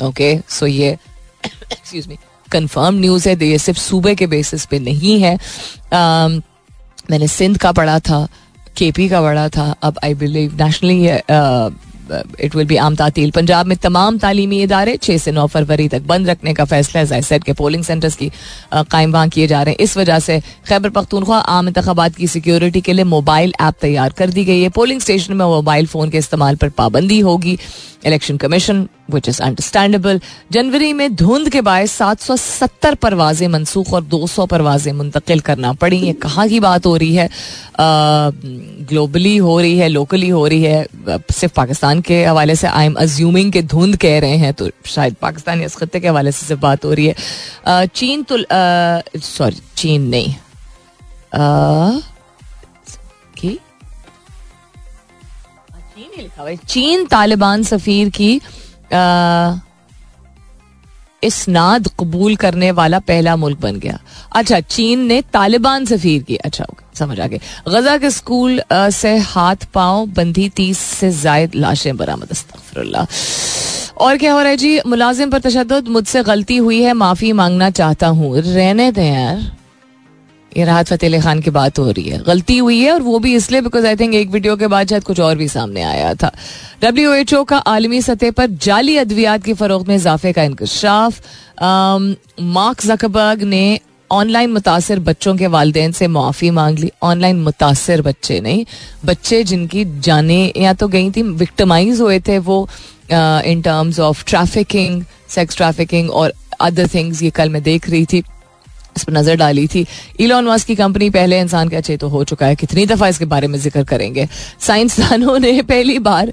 ओके 0.02 0.38
सो 0.48 0.66
ये 0.66 0.90
एक्सक्यूज 1.46 2.06
मी 2.08 2.18
कंफर्म 2.52 2.94
न्यूज़ 2.94 3.28
है 3.28 3.36
ये 3.44 3.58
सिर्फ़ 3.58 3.80
सूबे 3.80 4.14
के 4.14 4.26
बेसिस 4.26 4.64
पे 4.66 4.78
नहीं 4.78 5.20
है। 5.20 5.36
Um, 5.36 6.42
मैंने 7.10 7.28
सिंध 7.28 7.58
का 7.58 7.72
पढ़ा 7.72 7.98
था 8.00 8.26
केपी 8.76 9.08
का 9.08 9.20
पढ़ा 9.20 9.48
था 9.48 9.74
अब 9.82 9.98
I 10.04 10.14
believe 10.14 10.56
nationally 10.62 11.04
it 12.40 12.54
will 12.54 12.66
be 12.66 12.76
आम 12.76 12.96
तातील 12.96 13.30
पंजाब 13.30 13.66
में 13.66 13.76
तमाम 13.76 14.18
तालीमी 14.18 14.60
इदारे 14.62 14.96
छः 14.96 15.18
से 15.18 15.32
नौ 15.32 15.46
फरवरी 15.46 15.88
तक 15.88 16.02
बंद 16.06 16.28
रखने 16.28 16.54
का 16.54 16.64
फैसला 16.64 17.02
है 17.14 17.22
सेट 17.22 17.44
के 17.44 17.52
पोलिंग 17.52 17.84
सेंटर्स 17.84 18.16
की 18.16 18.30
कायम 18.74 19.12
वहाँ 19.12 19.28
किए 19.28 19.46
जा 19.46 19.62
रहे 19.62 19.72
हैं। 19.72 19.84
इस 19.84 19.96
वजह 19.96 20.18
से 20.18 20.40
खैबर 20.68 20.90
पख्तूनख्वा 20.90 21.38
आम 21.38 21.68
इंतबात 21.68 22.14
की 22.16 22.26
सिक्योरिटी 22.26 22.80
के 22.80 22.92
लिए 22.92 23.04
मोबाइल 23.04 23.52
ऐप 23.60 23.74
तैयार 23.80 24.12
कर 24.12 24.30
दी 24.30 24.44
गई 24.44 24.60
है। 24.62 24.68
पोलिंग 24.68 25.00
स्टेशन 25.00 25.34
में 25.34 25.44
मोबाइल 25.46 25.86
फ़ोन 25.86 26.10
के 26.10 26.18
इस्तेमाल 26.18 26.56
पर 26.56 26.68
पाबंदी 26.68 27.20
होगी। 27.20 27.58
Election 28.06 28.36
commission 28.36 28.86
which 29.10 29.28
is 29.28 29.40
understandable 29.42 30.20
जनवरी 30.52 30.92
में 30.92 31.14
धुंध 31.16 31.48
के 31.48 31.60
बायस 31.60 31.92
सात 31.92 32.20
सौ 32.20 32.36
सत्तर 32.36 32.94
परवाजें 32.94 33.46
मनसूख 33.48 33.92
और 33.92 34.02
दो 34.04 34.26
सौ 34.26 34.46
परवाजें 34.46 34.92
मुंतकिल 34.92 35.40
करना 35.40 35.72
पड़ी। 35.72 35.98
ये 35.98 36.12
कहाँ 36.22 36.48
की 36.48 36.60
बात 36.60 36.86
हो 36.86 36.96
रही 36.96 37.14
है? 37.14 37.28
ग्लोबली 38.88 39.36
हो 39.36 39.58
रही 39.60 39.76
है 39.78 39.88
लोकली 39.88 40.28
हो 40.28 40.46
रही 40.46 40.62
है? 40.62 40.86
सिर्फ़ 41.32 41.54
पाकिस्तान 41.54 42.00
के 42.00 42.24
हवाले 42.24 42.56
से 42.56 42.66
आई 42.66 42.86
एम 42.86 42.94
अज्यूमिंग 43.00 43.52
के 43.52 43.62
धुंध 43.64 43.96
कह 43.96 44.18
रहे 44.20 44.36
हैं 44.36 44.52
तो 44.54 44.70
शायद 44.86 45.14
पाकिस्तान 45.22 45.62
इस 45.62 45.76
खत्े 45.76 46.00
के 46.00 46.08
हवाले 46.08 46.32
से 46.32 46.46
सिर्फ़ 46.46 46.62
बात 46.62 46.84
हो 46.84 46.92
रही 46.92 47.06
है। 47.06 47.86
चीन 47.86 48.22
तो 48.22 48.38
सॉरी 49.20 49.60
चीन 49.76 50.08
नहीं। 50.08 50.34
की 53.38 53.58
चीन 56.16 56.24
लिखा 56.24 56.42
हुआ 56.42 56.54
चीन 56.66 57.04
तालिबान 57.06 57.62
सफीर 57.62 58.08
की 58.10 58.40
इसनाद 61.22 61.88
कबूल 62.00 62.36
करने 62.36 62.70
वाला 62.70 62.98
पहला 63.00 63.34
मुल्क 63.36 63.58
बन 63.60 63.78
गया। 63.80 63.98
अच्छा 64.32 64.60
चीन 64.60 65.00
ने 65.06 65.20
तालिबान 65.32 65.84
सफीर 65.84 66.22
की 66.22 66.36
अच्छा 66.38 66.66
समझ 66.94 67.18
आ 67.20 67.26
गए। 67.26 67.40
गजा 67.68 67.96
के 67.98 68.10
स्कूल 68.10 68.60
से 68.72 69.16
हाथ 69.16 69.66
पाँव 69.74 70.06
बंधी 70.06 70.48
तीस 70.48 70.78
से 70.78 71.10
जायद 71.12 71.54
लाशें 71.54 71.96
बरामद 71.96 72.36
और 73.96 74.16
क्या 74.16 74.32
हो 74.32 74.40
रहा 74.40 74.48
है 74.48 74.56
जी? 74.56 74.80
मुलाजिम 74.86 75.30
पर 75.30 75.40
तशद 75.40 75.88
मुझसे 75.88 76.22
गलती 76.22 76.56
हुई 76.56 76.80
है, 76.82 76.92
माफ़ी 76.94 77.32
मांगना 77.32 77.70
चाहता 77.72 78.06
हूँ। 78.08 78.36
रहने 78.38 78.90
दें 78.92 79.12
यार। 79.12 79.55
ये 80.56 80.64
राहत 80.64 80.88
फतेह 80.88 81.08
अली 81.08 81.18
खान 81.20 81.40
की 81.40 81.50
बात 81.50 81.78
हो 81.78 81.90
रही 81.90 82.08
है। 82.08 82.18
गलती 82.24 82.56
हुई 82.58 82.80
है 82.80 82.92
और 82.92 83.02
वो 83.02 83.18
भी 83.18 83.34
इसलिए 83.36 83.60
बिकॉज़ 83.60 83.86
आई 83.86 83.96
थिंक 83.96 84.14
एक 84.14 84.30
वीडियो 84.30 84.56
के 84.56 84.66
बाद 84.66 84.88
शायद 84.88 85.04
कुछ 85.04 85.20
और 85.20 85.36
भी 85.36 85.48
सामने 85.48 85.82
आया 85.84 86.14
था। 86.14 86.30
डब्ल्यू 86.82 87.12
एच 87.14 87.34
ओ 87.34 87.42
का 87.44 87.56
आलमी 87.68 88.00
सतह 88.02 88.30
पर 88.30 88.46
जाली 88.62 88.96
अद्वियात 88.96 89.42
की 89.44 89.54
फरोख 89.54 89.86
में 89.88 89.94
इजाफे 89.96 90.32
का 90.32 90.42
इंकशाफ। 90.42 91.20
मार्क 91.60 92.82
जकबर्ग 92.82 93.42
ने 93.44 93.78
ऑनलाइन 94.10 94.50
मुतासर 94.50 94.98
बच्चों 95.00 95.34
के 95.36 95.46
वालदेन 95.48 95.92
से 95.92 96.06
मुआफ़ी 96.08 96.50
मांग 96.50 96.78
ली। 96.78 96.90
ऑनलाइन 97.02 97.40
मुतासर 97.42 98.02
बच्चे 98.02 98.40
नहीं, 98.40 98.64
बच्चे 99.04 99.42
जिनकी 99.44 99.84
जाने 100.00 100.52
या 100.56 100.72
तो 100.72 100.88
गई 100.88 101.10
थी 101.10 101.22
विक्टमाइज 101.22 102.00
हुए 102.00 102.18
थे 102.20 102.38
वो 102.40 102.68
in 103.10 103.62
terms 103.62 104.00
of 104.00 104.24
trafficking 104.26 105.02
sex 105.30 105.56
trafficking 105.56 106.10
और 106.12 106.32
अदर 106.60 106.88
थिंग्स 106.94 107.22
ये 107.22 107.30
कल 107.30 107.50
मैं 107.50 107.62
देख 107.62 107.88
रही 107.90 108.04
थी। 108.04 108.22
इस 108.96 109.04
पर 109.04 109.12
नज़र 109.12 109.36
डाली 109.36 109.66
थी। 109.66 109.86
इलॉन 110.20 110.46
मस्क 110.46 110.66
की 110.66 110.74
कंपनी 110.76 111.10
पहले 111.12 111.40
इंसान 111.40 111.68
का 111.68 111.80
चेत 111.80 112.02
हो 112.04 112.24
चुका 112.24 112.46
है। 112.46 112.54
कितनी 112.56 112.86
दफ़ा 112.86 113.08
इसके 113.08 113.24
बारे 113.26 113.48
में 113.48 113.58
ज़िक्र 113.58 113.84
करेंगे। 113.86 114.28
साइंसदानों 114.60 115.38
ने 115.38 115.60
पहली 115.64 115.98
बार 116.00 116.32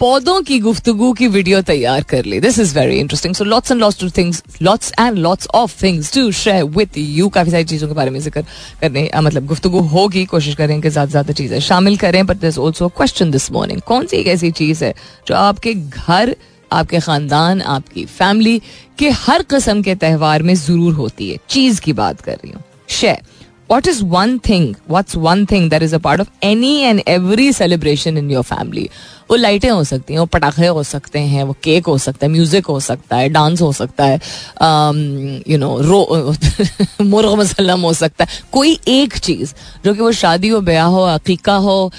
पौधों 0.00 0.40
की 0.42 0.58
गुफ्तगु 0.60 1.12
की 1.12 1.26
वीडियो 1.28 1.60
तैयार 1.62 2.02
कर 2.10 2.24
ली। 2.24 2.38
This 2.40 2.58
is 2.58 2.74
very 2.74 2.98
interesting 2.98 3.34
so 3.34 3.44
lots 3.44 3.70
and 3.70 3.80
lots 3.80 3.98
to 4.00 4.08
things 4.10 4.42
lots 4.62 4.92
and 5.00 5.18
lots 5.18 5.48
of 5.54 5.74
things 5.82 6.12
to 6.14 6.30
share 6.32 6.62
with 6.76 6.96
you 6.96 7.28
काफ़ी 7.28 7.50
सारी 7.50 7.64
चीज़ों 7.64 7.88
के 7.88 7.94
बारे 7.94 8.10
में 8.10 8.18
ज़िक्र 8.20 8.44
करने 8.80 9.08
मतलब 9.16 9.46
गुफ्तगु 9.46 9.80
होगी। 9.88 10.24
कोशिश 10.26 10.54
करें 10.54 10.80
कि 10.80 10.90
ज़्यादा 10.90 11.10
ज़्यादा 11.10 11.32
चीज़ें 11.32 11.58
शामिल 11.60 11.96
करें 11.96 12.24
but 12.26 12.36
this 12.38 12.58
also 12.58 12.88
question 12.96 13.30
this 13.30 13.50
morning 13.52 13.80
कौन 13.86 14.06
सी 14.06 14.16
एक 14.16 14.26
ऐसी 14.28 14.50
चीज़ 14.52 14.84
है 14.84 14.94
जो 15.28 15.34
आपके 15.36 15.74
घर 15.74 16.34
आपके 16.72 17.00
खानदान, 17.00 17.62
आपकी 17.62 18.04
फैमिली 18.06 18.60
के 18.98 19.10
हर 19.10 19.42
कस्म 19.42 19.82
के 19.82 19.94
त्यौहार 19.94 20.42
में 20.42 20.54
ज़रूर 20.54 20.94
होती 20.94 21.30
है। 21.30 21.38
चीज़ 21.48 21.80
की 21.80 21.92
बात 21.92 22.20
कर 22.20 22.34
रही 22.34 22.50
हूँ। 22.50 22.62
Share 22.88 23.22
what 23.70 23.86
is 23.88 24.04
one 24.04 24.38
thing 24.48 24.74
what's 24.90 25.16
one 25.16 25.44
thing 25.50 25.70
that 25.70 25.82
is 25.82 25.94
a 25.94 25.98
part 25.98 26.20
of 26.20 26.28
any 26.42 26.76
and 26.80 27.02
every 27.08 27.52
celebration 27.52 28.18
in 28.18 28.30
your 28.30 28.42
family 28.42 28.88
वो 29.30 29.36
लाइटें 29.36 29.68
हो 29.70 29.82
सकती 29.84 30.12
हैं, 30.12 30.20
वो 30.20 30.26
पटाखे 30.26 30.66
हो 30.66 30.82
सकते 30.82 31.18
हैं, 31.18 31.42
वो 31.44 31.54
केक 31.64 31.86
हो 31.86 31.96
सकता 31.98 32.26
है 32.26 32.32
म्यूज़िक 32.32 32.66
हो 32.66 32.78
सकता 32.80 33.16
है 33.16 33.28
डांस 33.28 33.60
हो 33.62 33.72
सकता 33.72 34.04
है 34.04 34.14
यू 35.48 35.58
नो 35.58 35.80
रो, 35.80 36.34
मुर्ग 37.00 37.38
मसलम 37.38 37.80
हो 37.80 37.92
सकता 37.92 38.24
है, 38.24 38.40
कोई 38.52 38.78
एक 38.88 39.16
चीज़ 39.18 39.54
जो 39.84 39.94
कि 39.94 40.00
वो 40.00 40.10
शादी 40.12 40.48
हो, 40.48 40.60
ब्याह 40.60 40.86
हो 40.86 41.02
अकीका 41.02 41.54
हो 41.56 41.90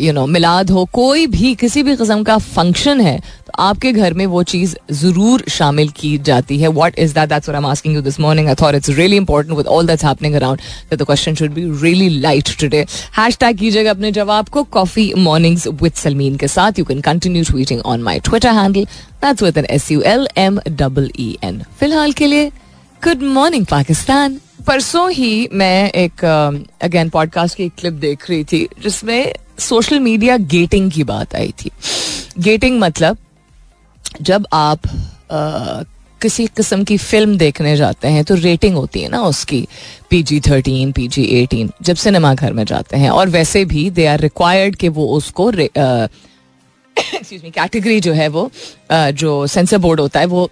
यू 0.00 0.12
नो 0.12 0.26
मिलाद 0.26 0.70
हो, 0.70 0.84
कोई 0.92 1.26
भी, 1.26 1.54
किसी 1.54 1.82
भी 1.82 1.96
किस्म 1.96 2.22
का 2.22 2.38
फ़ंक्शन 2.38 3.00
है 3.00 3.20
आपके 3.58 3.92
घर 3.92 4.14
में 4.14 4.24
वो 4.26 4.42
चीज़ 4.42 4.74
ज़रूर 4.92 5.44
शामिल 5.50 5.88
की 5.96 6.16
जाती 6.18 6.58
है। 6.58 6.68
What 6.68 6.98
is 6.98 7.14
that 7.14 7.28
that's 7.28 7.50
I 7.50 7.56
am 7.56 7.66
asking 7.66 7.94
you 7.94 8.02
this 8.02 8.18
morning 8.20 8.48
I 8.48 8.54
thought 8.62 8.74
it's 8.74 8.90
really 8.90 9.16
important 9.16 9.56
with 9.56 9.66
all 9.66 9.86
that's 9.86 10.04
happening 10.04 10.34
around 10.34 10.60
the 10.92 11.02
question 11.02 11.34
should 11.34 11.52
be 11.54 11.64
really 11.82 12.08
light 12.20 12.56
today 12.60 12.84
hashtag 13.18 13.58
कीजिएगा 13.58 13.90
अपने 13.90 14.12
जवाब 14.12 14.48
को 14.48 14.62
कॉफ़ी 14.72 15.12
मॉर्निंग्स 15.18 15.66
विद 15.82 15.92
सलमीन 15.94 16.36
के 16.36 16.48
साथ। 16.48 16.78
You 16.78 16.84
can 16.84 17.00
continue 17.00 17.44
tweeting 17.44 17.80
on 17.80 18.02
my 18.02 18.20
Twitter 18.20 18.54
handle 18.54 18.84
that's 19.24 19.42
with 19.42 19.58
N 19.58 19.66
S 19.70 19.90
U 19.92 20.00
L 20.06 20.28
M 20.38 20.60
double 20.68 21.10
E 21.18 21.36
N 21.44 21.62
फ़िलहाल 21.80 22.12
के 22.12 22.26
लिए 22.26 22.48
good 23.02 23.22
morning 23.34 23.66
Pakistan 23.66 24.38
परसों 24.66 25.10
ही 25.10 25.48
मैं 25.52 25.90
एक 25.90 26.24
अगेन 26.24 27.06
uh, 27.06 27.12
पॉडकास्ट 27.12 27.56
की 27.56 27.64
एक 27.64 27.72
क्लिप 27.78 27.92
देख 27.94 28.28
रही 28.30 28.44
थी 28.44 28.66
जिसमें 28.82 29.32
सोशल 29.58 30.00
मीडिया 30.00 30.36
गेटिंग 30.52 30.90
की 30.90 31.04
बात 31.04 31.34
आई 31.36 31.52
थी। 31.64 31.70
गेटिंग 32.38 32.78
मतलब 32.80 33.16
जब 34.20 34.46
आप 34.52 34.80
uh, 34.82 35.84
किसी 36.22 36.46
किस्म 36.46 36.84
की 36.84 36.96
फ़िल्म 36.96 37.36
देखने 37.38 37.76
जाते 37.76 38.08
हैं 38.08 38.24
तो 38.24 38.34
रेटिंग 38.34 38.76
होती 38.76 39.00
है 39.00 39.08
ना 39.08 39.22
उसकी 39.22 39.68
P 40.10 40.22
G 40.22 40.40
thirteen 40.40 40.92
P 40.92 41.08
G 41.08 41.22
eighteen 41.22 41.70
जब 41.82 41.96
सिनेमा 41.96 42.34
घर 42.34 42.52
में 42.52 42.64
जाते 42.64 42.96
हैं। 42.96 43.10
और 43.10 43.28
वैसे 43.28 43.64
भी 43.64 43.90
दे 43.90 44.06
आर 44.06 44.20
रिक्वायर्ड 44.20 44.76
कि 44.76 44.88
वो 44.88 45.06
उसको 45.06 45.52
कैटेगरी 46.98 48.00
जो 48.06 48.12
है 48.12 48.28
वो 48.28 48.50
जो 48.90 49.46
सेंसर 49.46 49.78
बोर्ड 49.78 50.00
होता 50.00 50.20
है 50.20 50.26
वो 50.26 50.50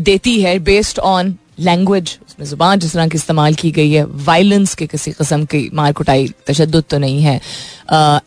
देती 0.00 0.42
है 0.42 0.58
बेस्ड 0.58 0.98
ऑन 0.98 1.36
लैंग्वेज 1.58 2.18
उसमें 2.28 2.46
ज़ुबान 2.46 2.78
जिस 2.78 2.92
तरह 2.92 3.08
की 3.08 3.16
इस्तेमाल 3.16 3.54
की 3.54 3.70
गई 3.70 3.90
है 3.90 4.04
वायलेंस 4.04 4.74
के 4.74 4.86
किसी 4.86 5.12
किस्म 5.12 5.44
की 5.44 5.70
मार 5.74 5.92
कुटाई 5.92 6.32
तशद 6.46 6.84
तो 6.90 6.98
नहीं 6.98 7.22
है। 7.22 7.36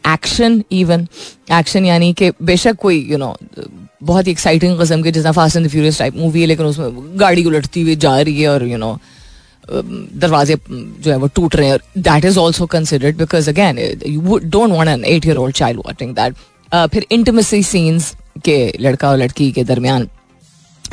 एक्शन 0.07 0.63
इवन 0.71 1.07
एक्शन 1.51 1.85
यानी 1.85 2.13
कि 2.13 2.31
बेशक 2.43 2.75
कोई 2.75 3.07
यू 3.09 3.17
नो 3.17 3.37
बहुत 4.01 4.27
ही 4.27 4.31
एक्साइटिंग 4.31 4.79
कस्म 4.79 5.01
के, 5.03 5.11
जितना 5.11 5.31
fast 5.31 5.57
and 5.57 5.67
furious 5.69 5.99
type 5.99 6.15
movie 6.17 6.41
है, 6.41 6.47
लेकिन 6.47 6.65
उसमें 6.65 7.19
गाड़ी 7.19 7.43
उलटती 7.45 7.81
हुई 7.81 7.95
जा 7.95 8.19
रही 8.19 8.41
है 8.41 8.49
और 8.49 8.63
यू 8.67 8.77
नो 8.77 8.97
दरवाजे 9.69 10.57
जो 10.69 11.11
है 11.11 11.17
वो 11.17 11.27
टूट 11.35 11.55
रहे 11.55 11.67
हैं 11.67 11.73
और 11.73 11.81
that 12.01 12.25
is 12.25 12.37
also 12.39 12.65
considered 12.65 13.17
because 13.17 13.49
again 13.49 13.79
you 14.07 14.37
don't 14.37 14.71
want 14.71 14.89
an 14.89 15.03
eight 15.05 15.25
year 15.27 15.37
old 15.37 15.55
child 15.55 15.81
watching 15.85 16.13
that 16.15 16.35
फिर 16.93 17.05
इंटमेसी 17.11 17.61
सीन्स 17.63 18.15
के 18.45 18.57
लड़का 18.79 19.09
और 19.09 19.17
लड़की 19.17 19.51
के 19.51 19.63
दरमियान 19.63 20.07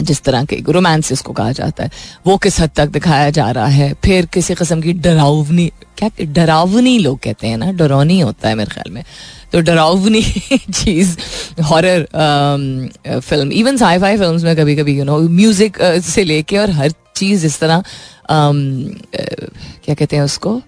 जिस 0.02 0.22
तरह 0.22 0.44
के 0.44 0.62
रोमांस 0.68 1.12
इसको 1.12 1.32
कहा 1.32 1.52
जाता 1.52 1.84
है। 1.84 1.90
वो 2.26 2.36
किस 2.36 2.60
हद 2.60 2.70
तक 2.76 2.86
दिखाया 2.86 3.30
जा 3.30 3.50
रहा 3.50 3.66
है? 3.66 3.94
फिर 4.04 4.26
किसी 4.26 4.54
कस्म 4.54 4.80
की 4.80 4.92
डरावनी 4.92 5.72
क्या 5.98 6.10
डरावनी 6.20 6.98
लोग 6.98 7.18
कहते 7.18 7.46
हैं 7.46 7.56
ना? 7.56 7.72
डरौनी 7.72 8.20
होता 8.20 8.48
है 8.48 8.54
मेरे 8.54 8.70
ख्याल 8.70 8.90
में। 8.90 9.04
तो 9.52 9.60
डरावनी 9.60 10.22
चीज़ 10.58 11.16
horror 11.62 12.06
film 13.20 13.52
even 13.52 13.76
sci 13.76 13.98
fi 13.98 14.16
film 14.16 14.44
में 14.44 14.56
कभी 14.56 14.76
कभी 14.76 14.98
यू 14.98 15.04
नो 15.04 15.18
म्यूज़िक 15.18 15.78
से 16.04 16.24
लेके 16.24 16.58
और 16.58 16.70
हर 16.70 16.92
चीज़ 17.16 17.46
इस 17.46 17.60
तरह 17.60 17.82
um, 18.30 18.56
uh, 19.14 19.54
क्या 19.84 19.94
कहते 19.94 20.16
हैं 20.16 20.22
उसको? 20.22 20.62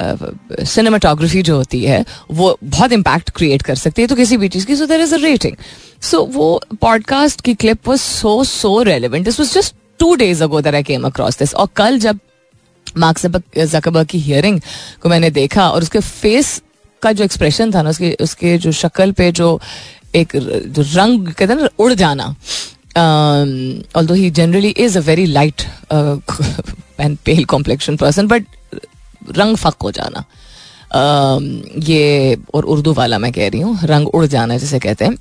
सिनेमाटोग्राफी 0.00 1.42
जो 1.42 1.56
होती 1.56 1.82
है, 1.84 2.04
वो 2.30 2.58
बहुत 2.64 2.92
इम्पैक्ट 2.92 3.30
क्रिएट 3.30 3.62
कर 3.62 3.74
सकती 3.74 4.02
है 4.02 4.08
तो 4.08 4.16
किसी 4.16 4.36
भी 4.36 4.48
चीज़ 4.48 4.66
की। 4.66 4.76
सो 4.76 4.86
देर 4.86 5.00
इज़ 5.00 5.14
अ 5.14 5.18
रेटिंग 5.18 5.56
सो 6.02 6.22
वो 6.32 6.60
पॉडकास्ट 6.80 7.40
की 7.40 7.54
clip 7.54 7.88
was 7.88 8.00
so 8.00 8.42
so 8.44 8.82
relevant 8.82 9.24
this 9.24 9.40
was 9.40 9.54
just 9.54 9.74
two 10.00 10.14
days 10.14 10.42
ago 10.44 10.60
that 10.60 10.74
I 10.74 10.82
came 10.82 11.06
across 11.06 11.38
this 11.38 11.54
और 11.54 11.68
कल 11.76 11.98
जब 11.98 12.18
मार्क 12.98 13.18
जकबर्ग 13.58 14.06
की 14.06 14.18
हियरिंग 14.18 14.60
को 15.02 15.08
मैंने 15.08 15.30
देखा 15.30 15.68
और 15.70 15.82
उसके 15.82 16.00
फेस 16.00 16.60
का 17.02 17.12
जो 17.12 17.24
एक्सप्रेशन 17.24 17.72
था 17.74 17.82
ना, 17.82 17.90
उसके 17.90 18.16
उसके 18.20 18.56
जो 18.58 18.72
शक्ल 18.72 19.12
पे 19.12 19.30
जो 19.32 19.60
एक 20.14 20.36
जो 20.36 20.82
रंग 20.82 21.28
कहते 21.28 21.52
हैं 21.52 21.60
ना, 21.60 21.68
उड़ 21.78 21.92
जाना 21.92 22.34
although 23.96 24.14
he 24.14 24.30
generally 24.30 24.68
is 24.68 24.98
a 24.98 25.00
very 25.00 25.26
light 25.26 25.62
and 27.00 27.16
pale 27.24 27.44
complexion 27.44 27.96
person 27.96 28.28
but 28.28 28.46
रंग 29.30 29.56
फक 29.56 29.82
हो 29.82 29.90
जाना। 29.90 30.24
ये 31.84 32.36
और 32.54 32.64
उर्दू 32.64 32.92
वाला 32.94 33.18
मैं 33.18 33.32
कह 33.32 33.48
रही 33.48 33.60
हूँ, 33.60 33.78
रंग 33.84 34.08
उड़ 34.08 34.26
जाना 34.26 34.58
जिसे 34.58 34.78
कहते 34.78 35.04
हैं। 35.04 35.16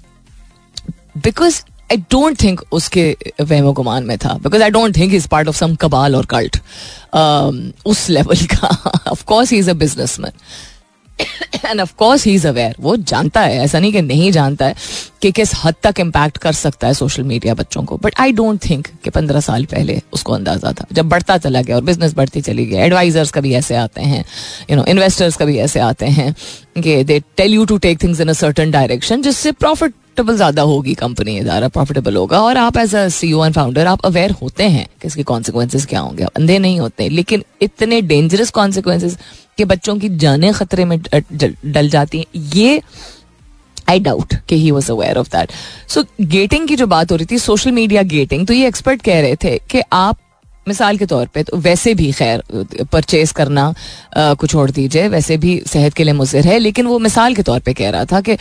बिकॉज़ 1.18 1.62
आई 1.92 1.98
डोंट 2.12 2.42
थिंक 2.42 2.62
उसके 2.72 3.16
वहमो 3.42 3.72
गुमान 3.74 4.04
में 4.04 4.18
था। 4.18 4.34
Because 4.44 4.64
I 4.64 4.70
don't 4.70 4.96
think 4.98 5.14
is 5.14 5.28
part 5.28 5.48
of 5.48 5.56
some 5.58 5.76
cabal 5.76 6.16
और 6.16 6.26
कल्ट 6.26 6.58
उस 7.86 8.10
लेवल 8.10 8.46
का 8.54 8.68
of course 9.08 9.52
he 9.52 9.58
is 9.58 9.70
a 9.70 9.74
businessman 9.74 10.32
and 11.66 11.82
of 11.82 11.94
course 11.98 12.26
he 12.26 12.34
is 12.36 12.48
aware 12.48 12.76
वो 12.80 12.96
जानता 12.98 13.42
है, 13.42 13.58
ऐसा 13.60 13.80
नहीं 13.80 13.92
कि 13.94 14.02
नहीं 14.02 14.32
जानता 14.32 14.66
है 14.66 14.76
कि 15.22 15.32
किस 15.32 15.52
हद 15.64 15.76
तक 15.84 16.00
इम्पैक्ट 16.00 16.38
कर 16.38 16.54
सकता 16.54 16.88
है 16.88 16.94
सोशल 16.94 17.24
मीडिया 17.24 17.54
बच्चों 17.54 17.84
को. 17.84 17.98
बट 17.98 18.20
आई 18.20 18.32
डोंट 18.32 18.60
थिंक 18.70 18.88
कि 19.04 19.10
पंद्रह 19.10 19.40
साल 19.40 19.66
पहले 19.66 20.02
उसको 20.14 20.34
अंदाज़ा 20.34 20.72
था. 20.72 20.86
जब 20.94 21.10
बढ़ता 21.10 21.38
चला 21.38 21.62
गया 21.62 21.76
और 21.76 21.84
बिज़नेस 21.84 22.14
बढ़ती 22.14 22.42
चली 22.42 22.66
गई 22.66 22.78
एडवाइजर्स 22.78 23.32
कभी 23.32 23.54
ऐसे 23.56 23.76
आते 23.78 24.02
हैं 24.04 24.24
यू 24.70 24.78
नो 24.78 24.86
इन्वेस्टर्स 24.86 25.38
कभी 25.38 25.58
ऐसे 25.60 25.80
आते 25.82 26.06
हैं 26.08 26.34
कि 26.78 27.04
they 27.04 27.20
tell 27.38 27.54
you 27.54 27.66
to 27.66 27.78
take 27.78 28.02
things 28.04 28.22
in 28.22 28.30
a 28.30 28.34
certain 28.36 28.72
direction 28.72 29.22
जिससे 29.22 29.52
प्रॉफिट 29.54 29.94
प्रॉफिटेबल 30.16 30.36
ज़्यादा 30.38 30.62
होगी 30.62 30.94
कंपनी 30.96 31.36
इदारा 31.38 31.68
प्रॉफिटेबल 31.68 32.16
होगा. 32.16 32.40
और 32.42 32.58
आप 32.58 32.78
as 32.78 32.94
a 32.96 33.08
CEO 33.10 33.44
and 33.46 33.54
founder 33.56 33.88
आप 33.88 34.06
अवेयर 34.06 34.32
होते 34.42 34.64
हैं 34.64 34.86
कि 35.02 35.08
इसके 35.08 35.24
कॉन्सिक्वेंसेज 35.24 35.86
क्या 35.86 36.00
होंगे. 36.00 36.24
अंधे 36.26 36.58
नहीं 36.60 36.80
होते, 36.80 37.08
लेकिन 37.10 37.44
इतने 37.62 38.00
डेंजरस 38.02 38.50
कॉन्सिक्वेंसेज 38.52 39.18
के 39.58 39.66
बच्चों 39.66 39.98
की 40.00 40.10
जाने 40.10 40.52
खतरे 40.54 40.86
में 40.86 41.00
डल 41.66 41.90
जाती 41.90 42.18
हैं 42.18 42.26
ये 42.54 42.82
आई 43.90 44.00
डाउट 44.00 44.34
कि 44.50 44.56
he 44.56 44.72
was 44.72 44.92
aware 44.92 45.18
of 45.18 45.28
that 45.28 45.52
so 45.88 46.04
getting 46.22 46.68
की 46.68 46.76
जो 46.76 46.88
बात 46.88 47.12
हो 47.12 47.16
रही 47.16 47.28
थी 47.32 47.38
सोशल 47.38 47.72
मीडिया 47.72 48.02
गेटिंग 48.02 48.48
तो 48.48 48.54
ये 48.54 48.68
एक्सपर्ट 48.68 49.02
कह 49.02 49.22
रहे 49.22 49.36
थे 49.36 49.58
कि 49.70 49.82
आप 49.94 50.18
मिसाल 50.68 50.98
के 50.98 51.06
तौर 51.06 51.28
पे 51.28 51.44
तो 51.44 51.58
वैसे 51.58 51.94
भी 51.94 52.12
खैर 52.12 52.44
परचेज 52.92 53.32
करना 53.32 53.74
आ, 54.18 54.34
कुछ 54.34 54.52
छोड़ 54.52 54.72
दीजिए 54.72 55.08
वैसे 55.08 55.38
भी 55.38 55.62
सेहत 55.68 55.94
के 55.94 56.04
लिए 56.04 56.14
मुजर 56.14 56.46
है 56.46 56.58
लेकिन 56.60 56.86
वो 56.86 57.00
मिसाल 57.00 57.36
के 57.36 57.42
तौर 57.42 57.60
पे 57.60 57.74
कह 57.74 57.90
रहा 57.90 58.06
था 58.06 58.22
कि 58.22 58.34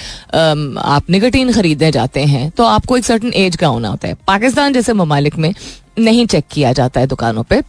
आप 0.81 1.11
निगटीन 1.11 1.53
खरीदने 1.53 1.93
जाते 1.93 2.25
हैं 2.25 2.51
तो 2.51 2.65
आपको 2.65 2.97
एक 2.97 3.05
सर्टन 3.05 3.33
एज 3.35 3.57
का 3.57 3.67
होना 3.67 3.89
होता 3.89 4.09
है। 4.09 4.15
पाकिस्तान 4.27 4.73
जैसे 4.73 4.93
ममालिक 4.93 5.37
में 5.37 5.55
नहीं 5.99 6.27
चेक 6.27 6.45
किया 6.51 6.73
जाता 6.73 7.01
है 7.01 7.07
दुकानों 7.07 7.43
पर 7.43 7.63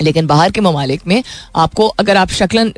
लेकिन 0.00 0.26
बाहर 0.26 0.50
के 0.50 0.60
ममालिक 0.60 1.06
में 1.06 1.22
आपको 1.56 1.86
अगर 2.00 2.16
आप 2.16 2.30
शक्लन 2.30 2.72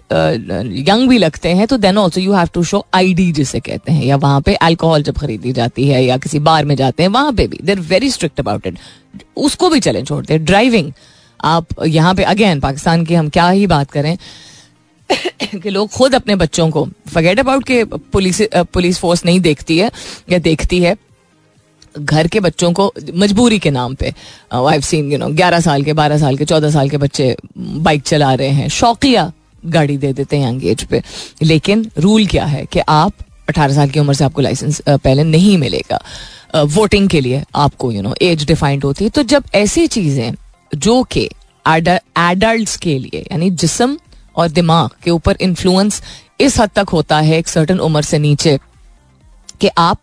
यंग 0.89 1.09
भी 1.09 1.19
लगते 1.19 1.49
हैं 1.50 1.67
तो 1.67 1.77
then 1.79 1.99
also 1.99 2.21
you 2.21 2.33
have 2.33 2.49
to 2.55 2.62
show 2.65 2.85
I 2.95 3.15
D 3.15 3.31
जिसे 3.33 3.61
कहते 3.61 3.93
हैं, 3.93 4.05
या 4.05 4.17
वहाँ 4.17 4.41
पे 4.41 4.55
अल्कोहल 4.57 5.03
जब 5.03 5.19
खरीदी 5.19 5.53
जाती 5.53 5.89
है, 5.89 6.05
या 6.05 6.17
किसी 6.19 6.39
बार 6.41 6.65
में 6.65 6.75
जाते 6.77 7.03
हैं, 7.03 7.11
वहाँ 7.11 7.33
पे 7.33 7.47
भी 7.47 7.59
there 7.62 7.81
very 7.83 8.11
strict 8.11 8.41
about 8.41 8.67
it 8.67 8.79
उसको 9.39 9.71
भी 9.71 9.81
चैलेंज 9.81 10.07
छोड़ते 10.09 10.35
हैं. 10.35 10.45
ड्राइविंग 10.45 10.93
आप 11.41 11.67
यहाँ 11.87 12.15
पे 12.15 12.23
अगेन 12.25 12.61
पाकिस्तान 12.61 13.05
की 13.05 13.15
हम 13.15 13.29
क्या 13.29 13.49
ही 13.50 13.67
बात 13.67 13.91
करें, 13.91 14.17
कि 15.55 15.71
लोग 15.71 15.89
खुद 15.91 16.15
अपने 16.15 16.35
बच्चों 16.37 16.69
को 16.71 16.87
फगेट 17.09 17.41
अबाउट 17.41 17.65
के 17.65 17.85
पुलिस 17.85 18.41
पुलिस 18.55 18.99
फोर्स 18.99 19.25
नहीं 19.25 19.41
देखती 19.41 19.79
है, 19.79 19.91
या 20.31 20.39
देखती 20.41 20.81
है 20.83 20.97
घर 21.99 22.26
के 22.26 22.40
बच्चों 22.40 22.73
को 22.73 22.92
मजबूरी 23.14 23.59
के 23.59 23.70
नाम 23.70 23.94
पे। 23.94 24.12
आई 24.52 24.80
सीन 24.80 25.12
यू 25.12 25.18
नो 25.18 25.28
ग्यारह 25.30 25.61
साल 25.61 25.82
के, 25.82 25.92
बारह 25.92 26.18
साल 26.18 26.37
के, 26.37 26.44
चौदह 26.44 26.70
साल 26.70 26.88
के 26.90 26.97
बच्चे 26.97 27.35
बाइक 27.56 28.02
चला 28.02 28.32
रहे 28.35 28.49
हैं। 28.49 28.68
शौकिया 28.68 29.32
गाड़ी 29.62 29.97
दे 29.97 30.12
देते 30.12 30.37
हैं 30.37 30.49
यंग 30.49 30.64
एज 30.66 30.85
पे। 30.85 31.02
लेकिन 31.42 31.90
रूल 31.99 32.26
क्या 32.26 32.44
है 32.44 32.64
कि 32.73 32.80
आप 32.80 33.12
अठारह 33.49 33.75
साल 33.75 33.90
की 33.90 34.00
उम्र 34.00 34.14
से 34.14 34.25
आपको 34.25 34.40
लाइसेंस 34.40 34.80
पहले 34.88 35.25
नहीं 35.25 35.56
मिलेगा। 35.59 36.00
वोटिंग 36.66 37.09
के 37.09 37.20
लिए 37.20 37.42
आपको 37.54 37.92
यू 37.92 38.02
नो 38.02 38.14
एज 38.23 38.44
डिफाइंड 38.47 38.85
होती 38.85 39.04
है। 39.04 39.11
तो 39.11 39.23
जब 39.25 39.44
ऐसी 39.54 39.87
चीज़ें 39.87 40.32
जो 40.75 41.02
कि 41.02 41.28
एडल्ट 41.66 42.76
के 42.76 42.99
लिए, 42.99 43.26
यानी 43.32 43.50
जिसम 43.52 43.97
और 44.37 44.49
दिमाग 44.49 44.90
के 45.04 45.11
ऊपर 45.11 45.37
इन्फ्लुएंस 45.40 46.02
इस 46.40 46.59
हद 46.61 46.70
तक 46.76 46.88
होता 46.88 47.18
है 47.20 47.38
एक 47.38 47.49
सर्टन 47.49 47.78
उम्र 47.78 48.02
से 48.02 48.18
नीचे 48.18 48.59
कि 49.61 49.68
आप 49.78 49.99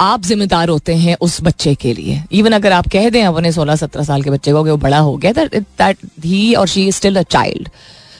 आप 0.00 0.22
जिम्मेदार 0.22 0.68
होते 0.68 0.94
हैं 0.94 1.16
उस 1.20 1.40
बच्चे 1.42 1.74
के 1.74 1.92
लिए। 1.94 2.22
इवन 2.32 2.52
अगर 2.52 2.72
आप 2.72 2.88
कह 2.88 3.08
दें 3.10 3.22
अपने 3.24 3.52
सोलह 3.52 3.76
सत्रह 3.76 4.02
साल 4.02 4.22
के 4.22 4.30
बच्चे 4.30 4.52
को 4.52 4.64
कि 4.64 4.70
वो 4.70 4.76
बड़ा 4.76 4.98
हो 4.98 5.16
गया 5.16 5.32
दैट 5.32 5.96
ही 6.24 6.52
और 6.54 6.68
she 6.68 6.86
is 6.88 6.96
still 6.96 7.16
a 7.16 7.22
child 7.22 7.68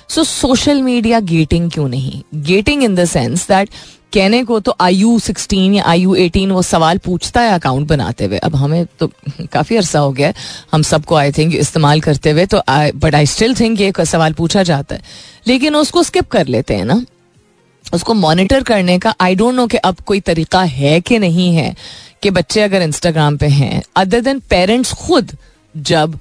so 0.08 0.24
social 0.24 0.82
media 0.82 1.20
getting 1.20 1.70
क्यों 1.70 1.88
नहीं? 1.88 2.22
Getting 2.34 2.82
in 2.82 2.94
the 2.94 3.04
sense 3.04 3.48
that 3.48 3.68
कहने 4.12 4.42
को 4.44 4.58
तो 4.60 4.74
आई 4.80 4.94
यू 4.94 5.18
सिक्सटीन 5.18 5.74
या 5.74 5.84
आई 5.84 6.00
यू 6.00 6.14
एटीन 6.14 6.52
वो 6.52 6.62
सवाल 6.62 6.98
पूछता 6.98 7.40
है 7.40 7.52
अकाउंट 7.52 7.88
बनाते 7.88 8.24
हुए। 8.24 8.38
अब 8.38 8.56
हमें 8.56 8.86
तो 9.00 9.06
काफ़ी 9.52 9.76
अरसा 9.76 9.98
हो 9.98 10.12
गया 10.12 10.32
हम 10.72 10.82
सबको 10.82 11.14
आई 11.14 11.32
थिंक 11.32 11.54
इस्तेमाल 11.54 12.00
करते 12.00 12.30
हुए 12.30 12.46
तो 12.46 12.62
I 12.68 12.92
but 12.92 13.14
I 13.14 13.26
still 13.26 13.54
think 13.54 13.80
ये 13.80 13.92
सवाल 14.04 14.32
पूछा 14.32 14.62
जाता 14.62 14.94
है। 14.94 15.02
लेकिन 15.46 15.76
उसको 15.76 16.02
स्किप 16.02 16.28
कर 16.28 16.46
लेते 16.46 16.74
हैं 16.74 16.84
ना। 16.84 17.04
उसको 17.94 18.14
मॉनिटर 18.14 18.62
करने 18.62 18.98
का 18.98 19.14
आई 19.20 19.34
डोंट 19.34 19.54
नो 19.54 19.66
कि 19.66 19.76
अब 19.76 19.96
कोई 20.06 20.20
तरीका 20.20 20.62
है 20.62 21.00
कि 21.00 21.18
नहीं 21.18 21.56
है 21.56 21.76
कि 22.22 22.30
बच्चे 22.30 22.60
अगर 22.60 22.82
इंस्टाग्राम 22.82 23.36
पे 23.36 23.46
हैं 23.46 23.82
अदर 23.96 24.20
देन 24.20 24.38
पेरेंट्स 24.38 24.92
खुद 24.92 25.36
जब 25.76 26.18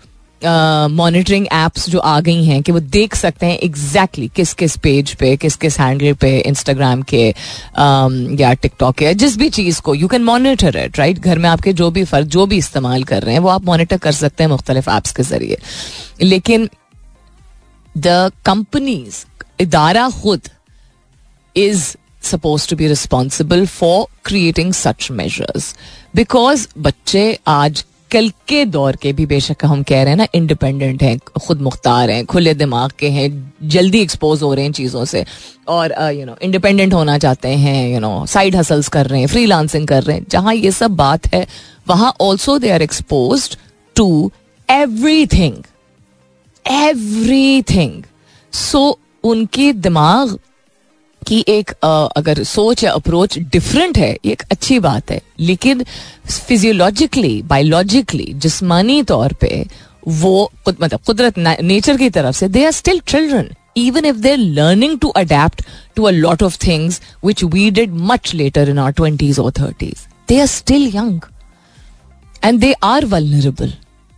मॉनिटरिंग 0.89 1.47
uh, 1.47 1.53
एप्स 1.53 1.89
जो 1.89 2.00
आ 2.00 2.19
गई 2.19 2.45
हैं 2.45 2.62
कि 2.63 2.71
वो 2.71 2.79
देख 2.79 3.15
सकते 3.15 3.45
हैं 3.45 3.59
एग्जैक्टली 3.59 4.25
exactly 4.25 4.36
किस 4.36 4.53
किस 4.53 4.77
पेज 4.77 5.13
पे 5.13 5.38
किस 5.38 5.55
किस 5.55 5.79
हैंडल 5.79 6.13
पे 6.13 6.39
इंस्टाग्राम 6.39 7.01
के 7.01 7.33
um, 7.69 8.41
या 8.41 8.53
टिकटॉक 8.53 8.95
के 8.95 9.13
जिस 9.13 9.38
भी 9.38 9.50
चीज़ 9.50 9.81
को 9.81 9.95
you 9.95 10.07
can 10.07 10.24
monitor 10.24 10.77
it 10.77 11.00
right 11.00 11.19
घर 11.19 11.39
में 11.39 11.50
आपके 11.50 11.74
जो 11.74 11.91
भी 11.91 12.03
फ़र्ज़ 12.03 12.27
जो 12.27 12.45
भी 12.45 12.57
इस्तेमाल 12.57 13.03
कर 13.03 13.24
रहे 13.24 13.33
हैं 13.33 13.39
वो 13.39 13.50
आप 13.50 13.65
मॉनिटर 13.65 13.97
कर 13.97 14.12
सकते 14.12 14.43
हैं 14.43 14.51
मुख्तलिफ़ 14.51 14.89
ऐप्स 14.89 15.12
के 15.12 15.24
ज़रिए। 15.24 15.57
लेकिन 16.21 16.69
द 17.97 18.31
कंपनीज़ 18.45 19.25
इदारा 19.59 20.09
खुद 20.09 20.41
is 21.56 21.96
suppose 22.24 22.68
to 22.70 22.75
be 22.75 22.88
responsible 22.88 23.66
for 23.66 24.06
creating 24.25 24.72
such 24.74 25.08
measures 25.12 25.75
because 26.16 26.68
बच्चे 26.77 27.38
आज 27.48 27.84
कल 28.12 28.30
के 28.48 28.63
दौर 28.66 28.96
के 28.96 29.12
भी 29.13 29.25
बेशक 29.25 29.66
हम 29.66 29.84
कह 29.84 30.01
रहे 30.04 30.10
हैं 30.10 30.18
ना 30.18 30.25
इंडिपेंडेंट 30.36 31.04
हैं, 31.04 31.18
खुद 31.20 31.62
मुख्तार 31.62 32.10
हैं, 32.12 32.25
खुले 32.25 32.54
दिमाग 32.54 32.92
के 33.00 33.10
हैं, 33.10 33.54
जल्दी 33.63 34.01
एक्सपोज 34.01 34.42
हो 34.44 34.54
रहे 34.54 34.66
हैं 34.66 34.72
चीज़ों 34.72 35.04
से। 35.06 35.25
और 35.68 35.94
यू 36.16 36.25
नो 36.25 36.36
इंडिपेंडेंट 36.42 36.94
होना 36.94 37.18
चाहते 37.18 37.50
हैं 37.50 37.94
यू 37.94 38.00
नो 38.00 38.25
साइड 38.25 38.56
हसल्स 38.56 38.88
कर 38.88 39.08
रहे 39.08 39.20
हैं 39.20 39.27
फ्री 39.27 39.46
लांसिंग 39.46 39.88
कर 39.88 40.04
रहे 40.04 40.18
हैं, 40.18 40.25
जहाँ 40.32 40.54
ये 40.56 40.72
सब 40.72 40.96
बात 40.96 41.34
है, 41.34 41.46
वहाँ 41.88 42.13
also 42.22 42.58
they 42.60 42.72
are 42.72 42.82
expose 42.82 43.58
to 43.96 44.32
everything 45.27 45.63
everything 47.70 48.04
so 48.54 49.00
उनके 49.24 49.72
दिमाग 49.74 50.38
की 51.27 51.43
एक 51.50 51.72
अगर 52.17 52.43
सोच 52.43 52.84
या 52.84 52.91
अप्रोच 52.91 53.38
डिफरेंट 53.39 53.98
है 53.98 54.15
एक 54.25 54.43
अच्छी 54.51 54.79
बात 54.79 55.12
है। 55.12 55.22
लेकिन 55.39 55.84
फिजियोलॉजिकली 56.27 57.41
बायोलॉजिकली 57.46 58.34
जिसमानी 58.36 59.01
तौर 59.03 59.34
पर 59.43 59.65
वो 60.07 60.51
खुद 60.65 60.77
मतलब 60.81 61.00
कुदरत 61.07 61.38
नेचर 61.39 61.98
की 61.98 62.10
तरफ़ 62.10 62.36
से 62.36 62.48
they 62.50 62.65
are 62.65 62.72
still 62.72 63.00
children 63.07 63.50
even 63.77 64.05
if 64.05 64.17
they're 64.17 64.38
learning 64.38 64.98
to 65.00 65.10
adapt 65.17 65.62
to 65.96 66.03
a 66.03 66.12
lot 66.12 66.43
of 66.43 66.57
things 66.67 67.01
which 67.25 67.43
we 67.43 67.69
did 67.72 67.93
much 68.12 68.34
later 68.36 68.69
in 68.69 68.79
our 68.79 68.91
twenties 68.91 69.39
और 69.39 69.51
thirties 69.51 70.07
they 70.29 70.39
are 70.39 70.48
still 70.48 70.88
young 70.96 71.19
and 72.43 72.60
they 72.60 72.74
are 72.84 73.05
vulnerable 73.05 73.74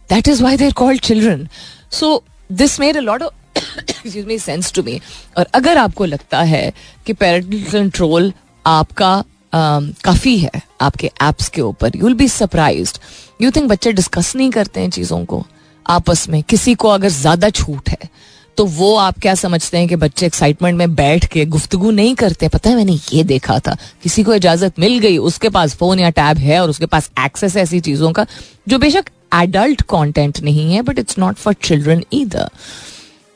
that 0.10 0.28
is 0.28 0.44
why 0.44 0.58
they're 0.58 0.74
called 0.74 1.02
children 1.02 1.48
so 1.92 2.24
this 2.52 2.80
made 2.80 2.98
a 2.98 3.02
lot 3.02 3.24
of 3.24 3.34
excuse 3.80 4.26
me 4.26 4.38
sense 4.40 4.72
to 4.74 4.84
me 4.84 5.00
और 5.38 5.48
अगर 5.54 5.78
आपको 5.78 6.06
लगता 6.06 6.42
है 6.44 6.72
कि 7.08 7.14
parental 7.14 7.64
control 7.72 8.32
आपका 8.66 9.24
काफ़ी 9.54 10.38
है, 10.38 10.62
आपके 10.82 11.12
एप्स 11.24 11.48
के 11.50 11.62
ऊपर 11.62 11.96
you 11.96 12.06
will 12.06 12.16
be 12.16 12.28
surprise 12.30 12.94
you 13.42 13.52
think 13.52 13.70
बच्चे 13.70 13.92
डिस्कस 13.92 14.36
नहीं 14.36 14.50
करते 14.52 14.82
हैं 14.82 14.90
चीज़ों 14.90 15.24
को? 15.26 15.46
आपस 15.86 16.28
में 16.30 16.42
किसी 16.44 16.74
को 16.76 16.88
अगर 16.90 17.10
ज़्यादा 17.10 17.50
छूट 17.52 17.90
है 17.90 18.10
तो 18.58 18.66
वो 18.68 18.96
आप 18.98 19.20
क्या 19.20 19.34
समझते 19.36 19.78
हैं 19.78 19.88
कि 19.88 19.96
बच्चे 19.96 20.26
एक्साइटमेंट 20.26 20.78
में 20.78 20.96
बैठ 20.96 21.26
के 21.26 21.46
गुफ्तगु 21.46 21.92
नहीं 21.92 22.16
करते? 22.16 22.48
पता 22.50 22.70
है, 22.70 22.76
मैंने 22.76 22.98
ये 23.14 23.24
देखा 23.24 23.58
था। 23.60 23.76
किसी 24.04 24.24
को 24.24 24.34
इजाज़त 24.34 24.80
मिल 24.80 24.98
गई, 25.00 25.18
उसके 25.20 25.50
पास 25.50 25.76
फ़ोन 25.76 26.00
या 26.00 26.10
टैब 26.12 26.38
है 26.38 26.60
और 26.62 26.70
उसके 26.70 26.86
पास 26.86 27.10
एक्सेस 27.20 27.56
है 27.56 27.64
ऐसी 27.64 27.80
चीज़ों 27.80 28.12
का, 28.12 28.26
जो 28.68 28.78
बेशक 28.78 29.10
एडल्ट 29.36 29.82
कंटेंट 29.90 30.40
नहीं 30.42 30.74
है 30.74 30.82
but 30.82 31.00
it's 31.00 31.18
not 31.20 31.36
for 31.36 31.54
children 31.64 32.04
either 32.14 32.50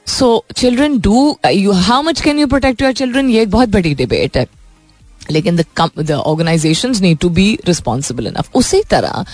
so 0.08 0.44
children 0.56 1.00
do 1.02 1.38
you 1.48 1.72
how 1.72 2.02
much 2.04 2.22
can 2.22 2.40
you 2.40 2.48
protect 2.48 2.82
your 2.82 2.94
children 2.94 3.30
ये 3.30 3.42
एक 3.42 3.50
बहुत 3.52 3.70
बड़ी 3.70 3.94
डिबेट 3.96 4.38
है। 4.38 4.46
लेकिन 5.32 5.56
the 5.56 6.12
organization 6.14 6.96
need 7.02 7.18
to 7.18 7.30
be 7.30 7.58
responsible 7.68 8.28
enough 8.28 8.56
उसी 8.56 8.82
तरह, 8.92 9.26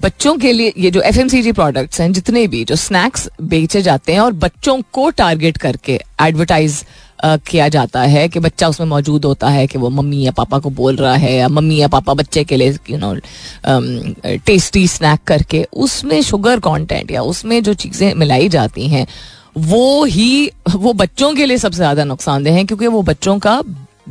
बच्चों 0.00 0.36
के 0.38 0.52
लिए, 0.52 0.72
ये 0.78 0.90
जो 0.90 1.00
F 1.00 1.18
M 1.20 1.28
C 1.28 1.42
G 1.42 1.52
products 1.52 2.00
हैं, 2.00 2.12
जितने 2.12 2.46
भी 2.48 2.64
जो 2.64 2.76
स्नैक्स 2.76 3.28
बेचे 3.42 3.82
जाते 3.82 4.12
हैं 4.12 4.20
और 4.20 4.32
बच्चों 4.34 4.80
को 4.92 5.08
टारगेट 5.12 5.56
करके 5.58 6.00
एडवर्टाइज 6.22 6.84
किया 7.24 7.68
जाता 7.68 8.02
है 8.02 8.28
कि 8.28 8.40
बच्चा 8.40 8.68
उसमें 8.68 8.86
मौजूद 8.88 9.24
होता 9.24 9.48
है 9.48 9.66
कि 9.66 9.78
वो 9.78 9.88
मम्मी 9.90 10.20
या 10.22 10.30
पापा 10.32 10.58
को 10.58 10.70
बोल 10.70 10.96
रहा 10.96 11.14
है 11.14 11.34
या 11.34 11.48
मम्मी 11.48 11.80
या 11.80 11.88
पापा 11.88 12.14
बच्चे 12.14 12.44
के 12.44 12.56
लिए 12.56 12.78
यू 12.90 12.98
नो 12.98 13.14
टेस्टी 14.46 14.86
स्नैक 14.88 15.24
करके 15.26 15.62
उसमें 15.78 16.20
शुगर 16.22 16.60
कंटेंट 16.60 17.10
या 17.10 17.22
उसमें 17.22 17.62
जो 17.62 17.74
चीज़ें 17.74 18.14
मिलाई 18.14 18.48
जाती 18.48 18.88
हैं 18.88 19.06
वो 19.56 20.04
ही 20.04 20.50
वो 20.70 20.92
बच्चों 20.92 21.34
के 21.34 21.46
लिए 21.46 21.58
सबसे 21.58 21.76
ज़्यादा 21.76 22.04
नुकसानदेह 22.04 22.54
हैं 22.54 22.66
क्योंकि 22.66 22.86
वो 22.86 23.02
बच्चों 23.02 23.38
का 23.38 23.60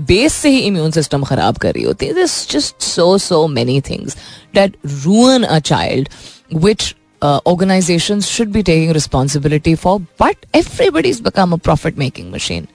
बेस 0.07 0.33
से 0.33 0.49
ही 0.49 0.59
इम्यून 0.59 0.91
सिस्टम 0.91 1.23
खराब 1.23 1.57
कर 1.57 1.73
रही 1.73 1.83
होती 1.83 2.05
है 2.05 2.13
this 2.13 2.49
just 2.51 2.81
so 2.83 3.17
so 3.17 3.45
many 3.47 3.79
things 3.89 4.17
that 4.55 4.77
ruin 4.85 5.43
a 5.43 5.59
child 5.59 6.09
which 6.55 6.93
organizations 7.21 8.27
should 8.27 8.51
be 8.51 8.63
taking 8.63 8.93
responsibility 8.93 9.75
for, 9.75 9.99
but 10.17 10.45
everybody's 10.53 11.19
become 11.21 11.53
a 11.53 11.57
profit 11.57 11.97
making 11.97 12.31
machine. 12.31 12.67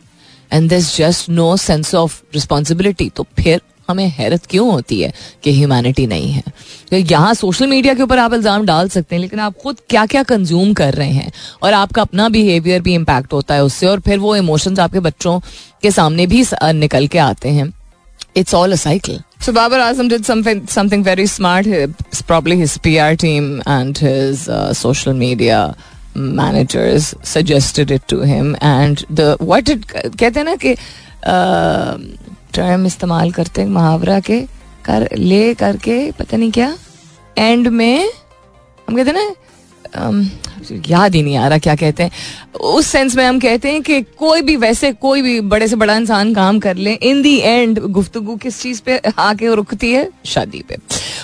And 0.50 0.68
there's 0.68 0.96
just 0.96 1.28
no 1.30 1.56
sense 1.56 1.94
of 1.94 2.22
responsibility. 2.34 3.10
तो 3.10 3.26
फिर 3.36 3.60
हमें 3.88 4.06
हैरत 4.08 4.46
क्यों 4.50 4.70
होती 4.70 5.00
है 5.00 5.12
कि 5.44 5.52
humanity 5.52 6.06
नहीं 6.06 6.30
है? 6.32 6.42
यहाँ 6.92 7.32
सोशल 7.34 7.66
मीडिया 7.66 7.94
के 7.94 8.02
ऊपर 8.02 8.18
आप 8.18 8.34
इल्ज़ाम 8.34 8.64
डाल 8.66 8.88
सकते 8.88 9.14
हैं, 9.14 9.20
लेकिन 9.22 9.40
आप 9.40 9.56
खुद 9.62 9.76
क्या 9.90 10.04
क्या 10.06 10.22
कंज्यूम 10.24 10.72
कर 10.74 10.94
रहे 10.94 11.10
हैं? 11.10 11.30
और 11.62 11.72
आपका 11.74 12.02
अपना 12.02 12.28
बिहेवियर 12.28 12.82
भी 12.82 12.94
इम्पैक्ट 12.94 13.32
होता 13.32 13.54
है 13.54 13.64
उससे, 13.64 13.86
और 13.86 14.00
फिर 14.00 14.18
वो 14.18 14.34
इमोशंस 14.36 14.78
आपके 14.80 15.00
बच्चों 15.00 15.38
के 15.82 15.90
सामने 15.90 16.26
भी 16.26 16.44
निकल 16.74 17.06
के 17.06 17.18
आते 17.20 17.48
हैं। 17.50 17.72
It's 18.36 18.54
all 18.54 18.72
a 18.72 18.76
cycle 18.76 19.20
so 19.44 19.52
Babar 19.52 19.80
Azam 19.80 20.08
did 20.08 20.24
something 20.68 21.04
very 21.04 21.26
smart 21.26 21.66
probably 22.26 22.56
his 22.56 22.76
P 22.84 22.96
R 22.96 23.14
team 23.16 23.56
and 23.60 23.98
his 24.02 24.46
social 24.76 25.12
media 25.14 25.74
managers 26.16 27.14
suggested 27.26 27.90
it 27.90 28.02
to 28.08 28.22
him 28.22 28.54
and 28.56 29.00
the 29.12 29.36
what 29.42 29.68
it 29.68 29.84
कहते 29.90 30.38
हैं 30.38 30.44
ना 30.44 30.54
कि 30.64 30.74
टर्म 32.54 32.86
इस्तेमाल 32.86 33.30
करते 33.32 33.60
हैं 33.60 33.68
मुहावरा 33.68 34.18
के, 34.20 34.40
कर, 34.84 35.08
ले 35.16 35.54
करके, 35.54 36.10
पता 36.12 36.36
नहीं 36.36 36.50
क्या 36.52 36.76
एंड 37.36 37.68
में, 37.68 38.10
हम 38.88 38.96
कहते 38.96 39.10
हैं 39.10 39.16
ना 39.16 39.34
याद 40.88 41.14
ही 41.14 41.22
नहीं 41.22 41.36
आ 41.36 41.46
रहा 41.48 41.58
क्या 41.58 41.74
कहते 41.76 42.02
हैं। 42.02 42.10
उस 42.60 42.86
सेंस 42.86 43.16
में 43.16 43.24
हम 43.24 43.38
कहते 43.40 43.72
हैं 43.72 43.82
कि 43.82 44.00
कोई 44.18 44.42
भी 44.42 44.56
वैसे, 44.56 44.92
कोई 44.92 45.22
भी 45.22 45.40
बड़े 45.42 45.68
से 45.68 45.76
बड़ा 45.76 45.96
इंसान 45.96 46.34
काम 46.34 46.58
कर 46.58 46.76
ले 46.76 46.92
इन 46.92 47.22
दी 47.22 47.36
एंड 47.38 47.78
गुफ्तगु 47.80 48.36
किस 48.36 48.60
चीज़ 48.62 48.82
पे 48.82 49.00
आके 49.18 49.54
रुकती 49.54 49.92
है? 49.92 50.08
शादी 50.24 50.64
पे। 50.68 50.76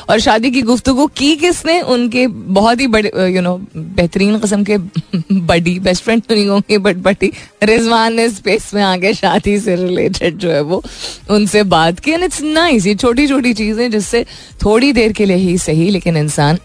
और 0.08 0.20
शादी 0.20 0.50
की 0.50 0.62
गुफ्तु 0.62 1.06
की 1.06 1.34
किसने? 1.36 1.80
उनके 1.82 2.26
बहुत 2.26 2.80
ही 2.80 2.86
बड़े 2.86 3.12
यू 3.34 3.40
नो 3.40 3.56
बेहतरीन 3.76 4.38
कस्म 4.38 4.64
के 4.64 4.78
बड़ी 5.32 5.78
बेस्ट 5.78 6.04
फ्रेंड 6.04 6.22
तो 6.22 6.34
नहीं 6.34 6.46
होंगे 6.46 6.78
बट 6.78 6.96
बड़ी 6.96 7.32
रिजवान 7.62 8.14
ने 8.14 8.28
स्पेस 8.30 8.72
में 8.74 8.82
आगे 8.82 9.12
शादी 9.14 9.58
से 9.60 9.76
रिलेटेड 9.76 10.36
जो 10.36 10.50
है 10.50 10.60
वो 10.62 10.82
उनसे 11.30 11.62
बात 11.62 12.00
की। 12.00 12.10
एंड 12.10 12.24
इट्स 12.24 12.42
नाइस 12.42 12.86
ये 12.86 12.94
छोटी 12.94 13.26
छोटी 13.26 13.52
चीज़ें 13.54 13.90
जिससे 13.90 14.24
थोड़ी 14.64 14.92
देर 14.92 15.12
के 15.12 15.24
लिए 15.24 15.36
ही 15.36 15.56
सही, 15.58 15.90
लेकिन 15.90 16.16
इंसान 16.16 16.58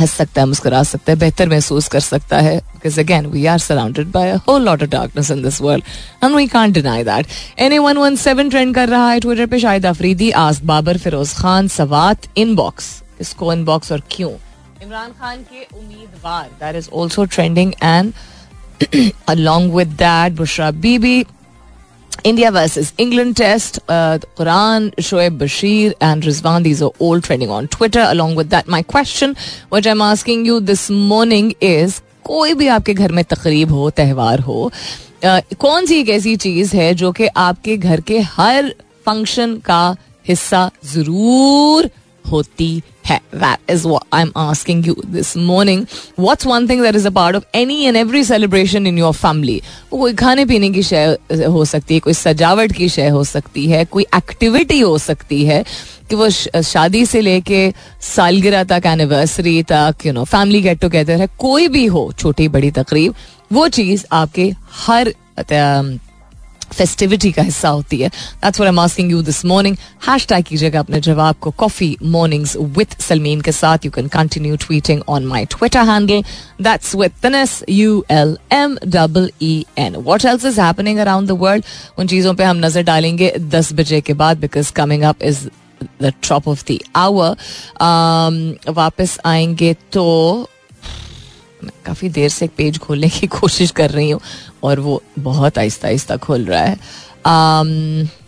हंस 0.00 0.12
सकता 0.12 0.40
है, 0.40 0.46
मुस्कुरा 0.46 0.82
सकता 0.82 1.12
है, 1.12 1.18
बेहतर 1.18 1.48
महसूस 1.48 1.88
कर 1.88 2.00
सकता 2.00 2.38
है। 2.38 2.56
Because 2.58 3.00
again 3.00 3.26
we 3.26 3.44
are 3.46 3.58
surrounded 3.58 4.10
by 4.12 4.30
a 4.30 4.36
whole 4.48 4.62
lot 4.62 4.82
of 4.82 4.90
darkness 4.90 5.30
in 5.30 5.42
this 5.42 5.60
world 5.60 5.84
and 6.24 6.34
we 6.36 6.46
can't 6.46 6.74
deny 6.74 7.04
that 7.04 7.26
any 7.58 7.78
one 7.78 7.98
one 7.98 8.16
seven 8.16 8.50
trend 8.50 8.74
कर 8.74 8.88
रहा 8.88 9.10
है 9.10 9.20
ट्विटर 9.20 9.46
पे 9.46 9.60
शाहिद 9.60 9.86
अफरीदी 9.86 10.30
आस 10.44 10.60
बाबर 10.72 10.98
फिरोज 10.98 11.32
खान 11.38 11.68
सवात 11.68 12.28
इनबॉक्स 12.36 12.90
इसको 13.20 13.52
इनबॉक्स 13.52 13.92
और 13.92 14.02
क्यों 14.10 14.30
इमरान 14.82 15.10
खान 15.10 15.42
के 15.42 15.66
उम्मीदवार 15.78 16.48
that 16.60 16.76
is 16.76 16.88
also 16.94 17.24
trending 17.24 17.72
and 17.82 18.12
along 19.28 19.72
with 19.72 19.96
that, 19.98 20.34
bushra 20.34 20.70
bibi 20.80 21.26
India 22.24 22.50
versus 22.50 22.92
England 23.00 23.34
test 23.36 23.78
Quran 23.90 24.90
Shoaib 25.02 25.38
Bashir 25.38 25.94
and 26.02 26.24
Rizwan 26.24 26.62
these 26.62 26.82
are 26.82 27.04
all 27.06 27.20
trending 27.20 27.50
on 27.50 27.66
Twitter 27.72 28.00
along 28.00 28.38
with 28.38 28.46
that 28.46 28.68
my 28.68 28.82
question 28.90 29.34
what 29.72 29.86
I 29.86 29.90
am 29.90 30.02
asking 30.02 30.46
you 30.46 30.58
this 30.62 30.90
morning 30.90 31.52
is 31.62 32.00
कोई 32.24 32.54
भी 32.54 32.68
आपके 32.68 32.94
घर 32.94 33.12
में 33.12 33.24
तकरीब 33.24 33.72
हो 33.72 33.90
त्यौहार 33.90 34.40
हो 34.40 34.70
uh, 35.24 35.54
कौन 35.56 35.86
सी 35.86 36.00
एक 36.00 36.08
ऐसी 36.08 36.36
चीज़ 36.38 36.76
है 36.76 36.92
जो 36.94 37.12
कि 37.12 37.26
आपके 37.38 37.76
घर 37.76 38.00
के 38.00 38.18
हर 38.32 38.74
फ़ंक्शन 39.06 39.56
का 39.64 39.96
हिस्सा 40.28 40.70
ज़रूर 40.92 41.90
होती 42.24 42.82
that 43.10 43.70
is 43.70 43.86
I 44.12 44.22
am 44.22 44.32
asking 44.36 44.86
you 44.86 44.94
this 45.06 45.36
morning 45.36 45.84
what's 46.18 46.46
one 46.46 46.68
thing 46.68 46.82
that 46.82 46.96
is 46.96 47.06
a 47.06 47.10
part 47.10 47.36
of 47.36 47.44
any 47.54 47.82
and 47.84 47.96
every 47.96 48.24
celebration 48.24 48.86
in 48.86 48.98
your 48.98 49.12
family 49.12 49.60
वो 49.92 49.98
कोई 49.98 50.14
खाने 50.14 50.44
पीने 50.44 50.70
की 50.70 50.82
शय, 50.82 51.16
हो 51.32 51.64
सकती 51.64 51.94
है, 51.94 52.00
कोई 52.00 52.12
सजावट 52.12 52.72
की 52.72 52.88
शय 52.88 53.08
हो 53.08 53.24
सकती 53.24 53.66
है, 53.66 53.84
कोई 53.84 54.06
एक्टिविटी 54.16 54.80
हो 54.80 54.96
सकती 54.98 55.44
है 55.44 55.64
कि 56.10 56.16
वो 56.16 56.28
शादी 56.30 57.04
से 57.06 57.20
लेके 57.20 57.72
सालगिरह 58.00 58.64
तक 58.64 58.82
एनिवर्सरी 58.86 59.62
तक 59.62 60.06
you 60.06 60.12
know 60.12 60.24
family 60.24 60.60
get 60.62 60.80
together 60.80 61.20
है, 61.20 61.28
कोई 61.38 61.68
भी 61.68 61.86
हो 61.86 62.12
छोटी 62.18 62.48
बड़ी 62.48 62.70
तकरीब, 62.70 63.14
वो 63.52 63.68
चीज़ 63.68 64.04
आपके 64.12 64.52
हर 64.86 65.14
फेस्टिविटी 66.72 67.32
का 67.32 67.42
हिस्सा 67.42 67.68
होती 67.68 67.98
है 68.00 68.08
that's 68.08 68.60
I 68.60 68.68
am 68.68 68.78
asking 68.80 69.10
you 69.10 69.22
this 69.22 69.44
morning 69.44 69.76
hashtag 70.08 70.44
कीजिएगा 70.44 70.80
अपने 70.80 71.00
जवाब 71.00 71.36
को 71.40 71.50
कॉफ़ी 71.58 71.96
मॉर्निंग्स 72.02 72.56
विद 72.56 72.96
सलमीन 73.00 73.40
के 73.40 73.52
साथ 73.52 73.84
you 73.84 73.90
can 73.90 74.08
continue 74.08 74.56
tweeting 74.56 75.02
on 75.08 75.26
my 75.26 75.44
Twitter 75.50 75.88
handle 75.90 76.22
that's 76.62 76.94
with 76.94 77.62
you 77.68 78.04
L 78.10 78.36
M 78.52 78.78
double 78.86 79.30
E 79.42 79.54
N 79.78 79.96
what 79.96 80.24
else 80.24 80.44
is 80.44 80.60
happening 80.60 80.98
around 80.98 81.28
the 81.28 81.38
world 81.40 81.64
उन 81.98 82.06
चीज़ों 82.06 82.34
पे 82.34 82.44
हम 82.44 82.64
नज़र 82.64 82.82
डालेंगे 82.82 83.32
दस 83.50 83.72
बजे 83.72 84.00
के 84.00 84.14
बाद 84.14 84.40
because 84.40 84.72
coming 84.72 85.02
up 85.02 85.22
is 85.22 85.48
the 86.02 86.12
top 86.28 86.48
of 86.48 86.64
the 86.70 86.78
hour 86.96 87.36
वापस 88.72 89.18
आएँगे 89.24 89.74
तो 89.92 90.04
काफ़ी 91.86 92.08
देर 92.08 92.28
से 92.28 92.44
एक 92.44 92.50
पेज 92.56 92.78
खोलने 92.78 93.08
की 93.08 93.26
कोशिश 93.26 93.70
कर 93.80 93.90
रही 93.90 94.10
हूँ 94.10 94.20
और 94.64 94.80
वो 94.80 95.02
बहुत 95.18 95.58
आहिस्ता 95.58 95.88
आहिस्ता 95.88 96.16
खुल 96.26 96.44
रहा 96.44 96.62
है 96.64 98.24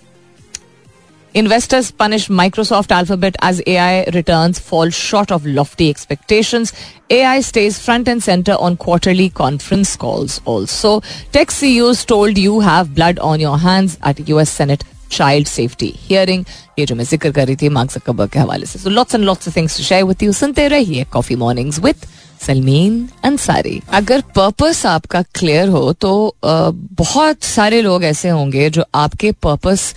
Investors 1.35 1.89
punish 1.93 2.29
Microsoft 2.29 2.91
Alphabet 2.91 3.37
as 3.41 3.61
AI 3.67 4.05
returns 4.13 4.59
fall 4.59 4.89
short 4.91 5.31
of 5.31 5.45
lofty 5.47 5.89
expectations. 5.89 6.73
AI 7.11 7.41
stays 7.43 7.79
front 7.79 8.09
and 8.09 8.23
center 8.23 8.57
on 8.59 8.77
quarterly 8.77 9.29
conference 9.31 9.95
calls 9.95 10.41
also. 10.47 11.01
Tech 11.31 11.51
CEOs 11.51 12.05
told 12.07 12.39
you 12.39 12.61
have 12.61 12.95
blood 12.95 13.19
on 13.21 13.39
your 13.39 13.59
hands 13.59 13.99
at 14.03 14.29
US 14.29 14.51
Senate 14.51 14.85
child 15.11 15.47
safety 15.49 15.93
hearing 15.99 16.45
ये 16.79 16.87
जो 16.87 16.95
मैं 16.95 17.05
ज़िक्र 17.05 17.31
कर 17.33 17.47
रही 17.47 17.57
थी 17.57 17.69
mark 17.69 17.91
Zuckerberg 17.93 18.31
के 18.31 18.39
हवाले 18.39 18.67
से 18.67 18.79
so 18.79 18.91
lots 18.91 19.15
and 19.15 19.25
lots 19.25 19.49
of 19.49 19.57
things 19.57 19.77
to 19.77 19.83
share 19.85 20.05
with 20.05 20.23
you 20.23 20.33
सुनते 20.33 20.67
रहिए 20.69 21.05
coffee 21.13 21.37
mornings 21.37 21.79
with 21.81 22.07
Salmeen 22.41 23.09
Ansari. 23.25 23.81
अगर 23.93 24.21
पर्पस 24.37 24.85
आपका 24.87 25.23
क्लियर 25.35 25.69
हो 25.69 25.93
तो 25.93 26.13
बहुत 26.45 27.43
सारे 27.45 27.81
लोग 27.83 28.05
ऐसे 28.05 28.29
होंगे 28.29 28.69
जो 28.71 28.85
आपके 28.97 29.33
पर्पस 29.43 29.93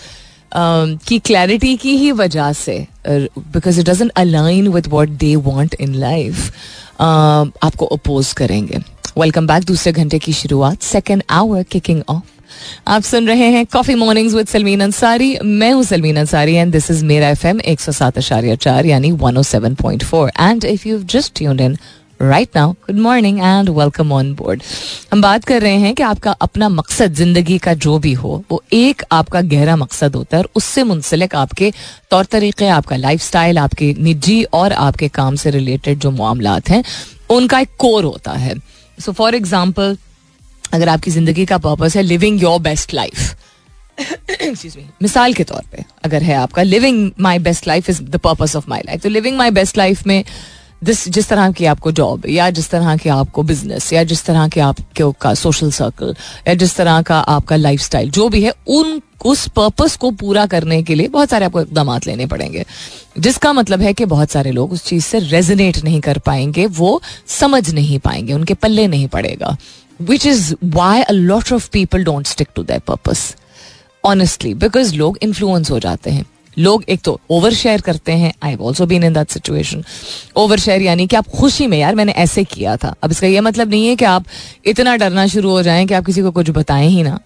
की 0.54 1.20
क्लैरिटी 1.22 1.76
की 1.78 1.96
ही 1.98 2.12
वजह 2.14 2.52
से 2.54 2.78
because 3.08 3.80
it 3.80 3.90
doesn't 3.90 4.12
align 4.18 4.68
with 4.68 4.88
what 4.88 5.10
they 5.20 5.36
want 5.38 5.76
in 5.80 5.96
life 5.96 6.52
आपको 7.02 7.86
अपोज 7.88 8.34
करेंगे। 8.34 8.80
वेलकम 9.18 9.48
बैक 9.48 9.64
दूसरे 9.66 9.94
घंटे 9.94 10.20
की 10.20 10.34
शुरुआत 10.34 10.82
सेकेंड 10.84 11.24
आवर 11.30 11.64
किकिंग 11.72 12.02
ऑफ़ 12.10 12.40
आप 12.88 13.02
सुन 13.02 13.28
रहे 13.28 13.46
हैं 13.52 13.66
coffee 13.66 13.96
mornings 13.96 14.34
with 14.34 14.48
Salmeen 14.48 14.82
Ansari. 14.82 15.38
मैं 15.44 15.72
हूँ 15.74 15.84
Salmeen 15.84 16.18
Ansari 16.18 16.56
and 16.56 16.72
this 16.72 16.90
is 16.92 17.04
मेरा 17.06 17.30
एफ़ 17.30 17.46
एम 17.48 17.60
एक 17.62 17.80
सौ 17.80 17.92
सात 17.92 18.18
आशार्य 18.18 18.56
चार, 18.58 18.86
यानी 18.86 19.12
one 19.14 19.38
o 19.38 19.44
seven 19.44 19.76
point 19.76 20.04
four 20.04 20.32
and 20.40 20.66
if 20.66 20.88
you 20.88 21.00
just 21.06 21.38
tune 21.38 21.60
in 21.60 21.78
right 22.22 22.50
now 22.56 22.72
good 22.72 22.98
morning 23.00 23.40
and 23.40 23.70
welcome 23.70 24.12
on 24.14 24.34
board 24.36 24.64
हम 25.12 25.22
बात 25.22 25.46
कर 25.46 25.62
रहे 25.62 25.78
हैं 25.78 25.94
कि 25.96 26.04
आपका 26.04 26.32
अपना 26.42 26.68
मकसद 26.70 27.14
ज़िंदगी 27.16 27.58
का 27.58 27.74
जो 27.76 27.98
भी 28.00 28.12
हो, 28.14 28.44
वो 28.52 28.62
एक 28.74 29.02
आपका 29.12 29.42
गहरा 29.44 29.76
मकसद 29.76 30.16
होता 30.16 30.38
है 30.38 30.44
और 30.44 30.50
उससे 30.56 30.84
मुंसलिक 30.84 31.36
आपके 31.36 31.72
तौर 32.12 32.26
तरीके, 32.26 32.68
आपका 32.68 32.96
लाइफ 32.96 33.22
स्टाइल 33.22 33.58
आपके 33.60 33.94
निजी 34.00 34.44
और 34.44 34.74
आपके 34.74 35.08
काम 35.10 35.36
से 35.36 35.52
रिलेटेड 35.52 36.00
जो 36.00 36.12
मामला 36.12 36.58
हैं, 36.70 36.84
उनका 37.30 37.60
एक 37.60 37.76
कोर 37.80 38.04
होता 38.04 38.32
है। 38.34 38.56
सो 38.98 39.12
फॉर 39.12 39.36
एग्ज़ाम्पल 39.36 39.98
अगर 40.74 40.90
आपकी 40.90 41.12
ज़िंदगी 41.12 41.46
का 41.46 41.58
पर्पज 41.60 41.98
है 41.98 42.04
लिविंग 42.04 42.42
योर 42.44 42.60
बेस्ट 42.62 42.94
लाइफ 42.94 43.36
मिसाल 45.02 45.34
के 45.34 45.44
तौर 45.44 45.64
पे 45.72 45.84
अगर 46.06 46.24
है 46.24 46.36
आपका 46.36 46.64
living 46.64 47.12
my 47.20 47.40
best 47.42 47.68
life 47.68 47.90
is 47.90 48.02
the 48.04 48.18
purpose 48.24 48.56
of 48.56 48.70
my 48.70 48.82
life 48.86 49.02
तो 49.02 49.10
लिविंग 49.10 49.38
माई 49.38 49.52
बेस्ट 49.52 49.78
लाइफ 49.78 50.08
में 50.08 50.24
जिस 50.84 51.10
जिस 51.10 51.30
तरह 51.30 51.52
की 51.52 51.66
आपको 51.66 51.92
जॉब 51.92 52.22
या 52.30 52.50
जिस 52.50 52.70
तरह 52.70 52.98
के 52.98 53.10
आपको 53.10 53.44
बिज़नेस 53.44 53.94
या 53.94 54.04
जिस 54.04 54.26
तरह 54.26 54.48
के 54.48 54.60
आपके 54.60 55.12
का 55.22 55.34
सोशल 55.34 55.72
सर्कल 55.72 56.16
या 56.48 56.54
जिस 56.54 56.76
तरह 56.76 57.02
का 57.02 57.20
आपका 57.20 57.56
लाइफ 57.56 57.96
जो 57.96 58.30
भी 58.30 58.44
है, 58.44 58.54
उन, 58.68 59.02
उस 59.26 59.48
पर्पस 59.48 59.96
को 59.96 60.12
पूरा 60.12 60.46
करने 60.46 60.84
के 60.84 60.96
लिए 60.96 61.08
बहुत 61.08 61.30
सारे 61.30 61.46
आपको 61.46 61.62
इकदाम 61.62 62.00
लेने 62.08 62.26
पड़ेंगे। 62.26 62.66
जिसका 63.20 63.54
मतलब 63.54 63.82
है 63.82 63.94
कि 63.94 64.06
बहुत 64.06 64.32
सारे 64.32 64.52
लोग 64.52 64.72
उस 64.72 64.86
चीज़ 64.86 65.04
से 65.04 65.20
रेजनेट 65.20 65.84
नहीं 65.84 66.02
कर 66.02 66.18
पाएँगे, 66.18 66.66
वो 66.66 67.02
समझ 67.28 67.74
नहीं 67.74 68.00
पाएँगे, 68.00 68.34
उनके 68.34 68.54
पल्ले 68.54 68.88
नहीं 68.88 69.08
पड़ेगा। 69.08 69.58
Which 70.02 70.26
is 70.26 70.56
why 70.64 71.02
a 71.02 71.12
lot 71.12 71.54
of 71.54 71.70
people 71.70 72.04
don't 72.04 72.28
stick 72.28 72.48
to 72.56 72.64
that 72.64 72.84
purpose 72.84 73.36
honestly 74.06 74.54
because 74.54 74.96
लोग 74.96 75.18
इन्फ्लुएंस 75.22 75.72
हो 75.72 75.80
जाते 75.80 76.12
हैं। 76.12 76.26
लोग 76.58 76.84
एक 76.90 77.02
तो 77.02 77.20
ओवर 77.30 77.54
शेयर 77.54 77.82
करते 77.82 78.12
हैं 78.14 78.34
I 78.44 78.56
also 78.56 78.86
been 78.86 79.04
in 79.04 79.14
that 79.14 79.30
situation 79.30 79.84
over 80.36 80.60
share 80.60 80.82
यानी 80.82 81.08
कि 81.08 81.16
आप 81.16 81.28
खुशी 81.30 81.68
में, 81.68 81.78
यार 81.78 81.96
मैंने 81.96 82.12
ऐसे 82.14 82.44
किया 82.44 82.76
था। 82.78 82.94
अब 83.04 83.12
इसका 83.12 83.28
यह 83.28 83.42
मतलब 83.42 83.70
नहीं 83.70 83.88
है 83.88 83.96
कि 83.96 84.06
आप 84.06 84.26
इतना 84.66 84.96
डरना 84.96 85.28
शुरू 85.28 85.50
हो 85.50 85.62
जाएँ 85.64 85.86
कि 85.88 85.94
आप 85.94 86.06
किसी 86.06 86.22
को 86.22 86.32
कुछ 86.32 86.50
बताएँ 86.50 86.88
ही 86.88 87.04
ना। 87.04 87.20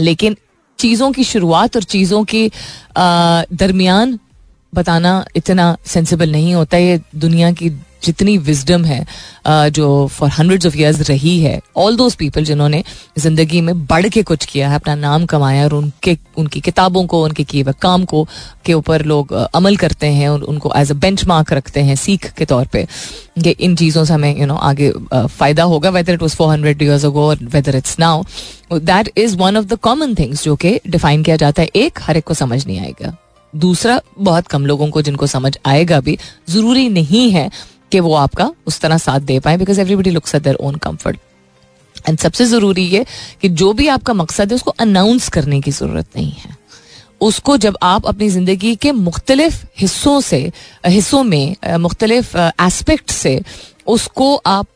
लेकिन 0.00 0.36
चीज़ों 0.78 1.10
की 1.12 1.24
शुरुआत 1.24 1.76
और 1.76 1.82
चीज़ों 1.84 2.24
के 2.24 2.50
दरमियान 2.98 4.18
बताना 4.72 5.24
इतना 5.36 5.76
सेंसिबल 5.86 6.32
नहीं 6.32 6.54
होता। 6.54 6.76
ये 6.78 7.00
दुनिया 7.16 7.50
की 7.52 7.70
जितनी 8.04 8.36
विजडम 8.40 8.84
है 8.84 9.04
जो 9.70 10.06
फॉर 10.08 10.30
हंड्रेड्स 10.30 10.66
ऑफ़ 10.66 10.76
ईयर्स 10.78 11.08
रही 11.10 11.38
है 11.40 11.60
ऑल 11.76 11.96
दोज 11.96 12.14
पीपल 12.14 12.44
जिन्होंने 12.44 12.82
ज़िंदगी 13.18 13.60
में 13.60 13.86
बढ़ 13.86 14.08
के 14.08 14.22
कुछ 14.22 14.44
किया 14.44 14.68
है, 14.68 14.74
अपना 14.74 14.94
नाम 14.94 15.26
कमाया 15.26 15.64
और 15.64 15.74
उनके, 15.74 16.16
उनकी 16.38 16.60
किताबों 16.60 17.04
को, 17.06 17.22
उनके 17.24 17.44
किए 17.44 17.62
हुए 17.62 17.72
काम 17.82 18.04
को, 18.04 18.26
के 18.64 18.74
ऊपर 18.74 19.04
लोग 19.04 19.32
अमल 19.32 19.76
करते 19.76 20.06
हैं 20.06 20.28
और 20.28 20.42
उनको 20.44 20.72
एज 20.76 20.90
अ 20.90 20.94
बेंच 20.96 21.24
रखते 21.52 21.80
हैं 21.80 21.96
सीख 21.96 22.30
के 22.32 22.44
तौर 22.44 22.66
पर 22.66 22.86
कि 23.42 23.50
इन 23.50 23.76
चीज़ों 23.76 24.04
से 24.04 24.14
हमें 24.14 24.40
यू 24.40 24.46
नो 24.46 24.54
आगे 24.54 24.90
फ़ायदा 25.14 25.62
होगा 25.64 25.90
whether 25.90 26.12
it 26.12 26.22
was 26.22 26.34
four 26.36 26.48
hundred 26.48 26.82
years 26.82 27.04
ago 27.04 27.32
whether 27.44 27.76
it's 27.76 27.98
now 27.98 28.22
that 28.72 29.10
is 29.16 29.36
one 29.36 29.56
of 29.56 29.64
the 29.64 29.78
common 29.82 30.14
things 30.14 30.44
जो 30.44 30.56
कि 30.56 30.78
डिफाइन 30.86 31.22
किया 31.22 31.36
जाता 31.36 31.62
है। 31.62 31.68
एक, 31.68 31.98
हर 32.02 32.16
एक 32.16 32.24
को 32.24 32.34
समझ 32.34 32.66
नहीं 32.66 32.80
आएगा। 32.80 33.16
दूसरा, 33.52 34.00
बहुत 34.18 34.46
कम 34.46 34.66
लोगों 34.66 34.88
को 34.90 35.02
जिनको 35.02 35.26
समझ 35.26 35.56
आएगा 35.66 36.00
भी, 36.00 36.18
ज़रूरी 36.50 36.88
नहीं 36.88 37.30
है 37.30 37.50
कि 37.92 38.00
वो 38.00 38.14
आपका 38.16 38.50
उस 38.66 38.80
तरह 38.80 38.98
साथ 38.98 39.20
दे 39.22 39.38
पाए 39.40 39.56
because 39.56 39.80
everybody 39.80 40.10
looks 40.10 40.34
at 40.34 40.42
their 40.42 40.56
own 40.56 40.74
comfort 40.78 41.18
and 42.08 42.18
सबसे 42.18 42.44
ज़रूरी 42.46 42.82
ये 42.84 43.04
कि 43.42 43.48
जो 43.50 43.72
भी 43.72 43.88
आपका 43.88 44.12
मकसद 44.14 44.50
है, 44.50 44.54
उसको 44.56 44.70
अनाउंस 44.70 45.28
करने 45.28 45.60
की 45.60 45.70
ज़रूरत 45.70 46.06
नहीं 46.16 46.32
है। 46.32 46.58
उसको 47.20 47.56
जब 47.56 47.76
आप 47.82 48.06
अपनी 48.06 48.28
ज़िंदगी 48.28 48.74
के 48.76 48.92
मुख्तलिफ़ 48.92 49.64
हिस्सों 49.78 50.20
से, 50.20 50.50
हिस्सों 50.86 51.22
में 51.24 51.56
मुख्तलिफ़ 51.78 52.36
एस्पेक्ट 52.36 53.10
से 53.10 53.40
उसको 53.88 54.34
आप 54.46 54.66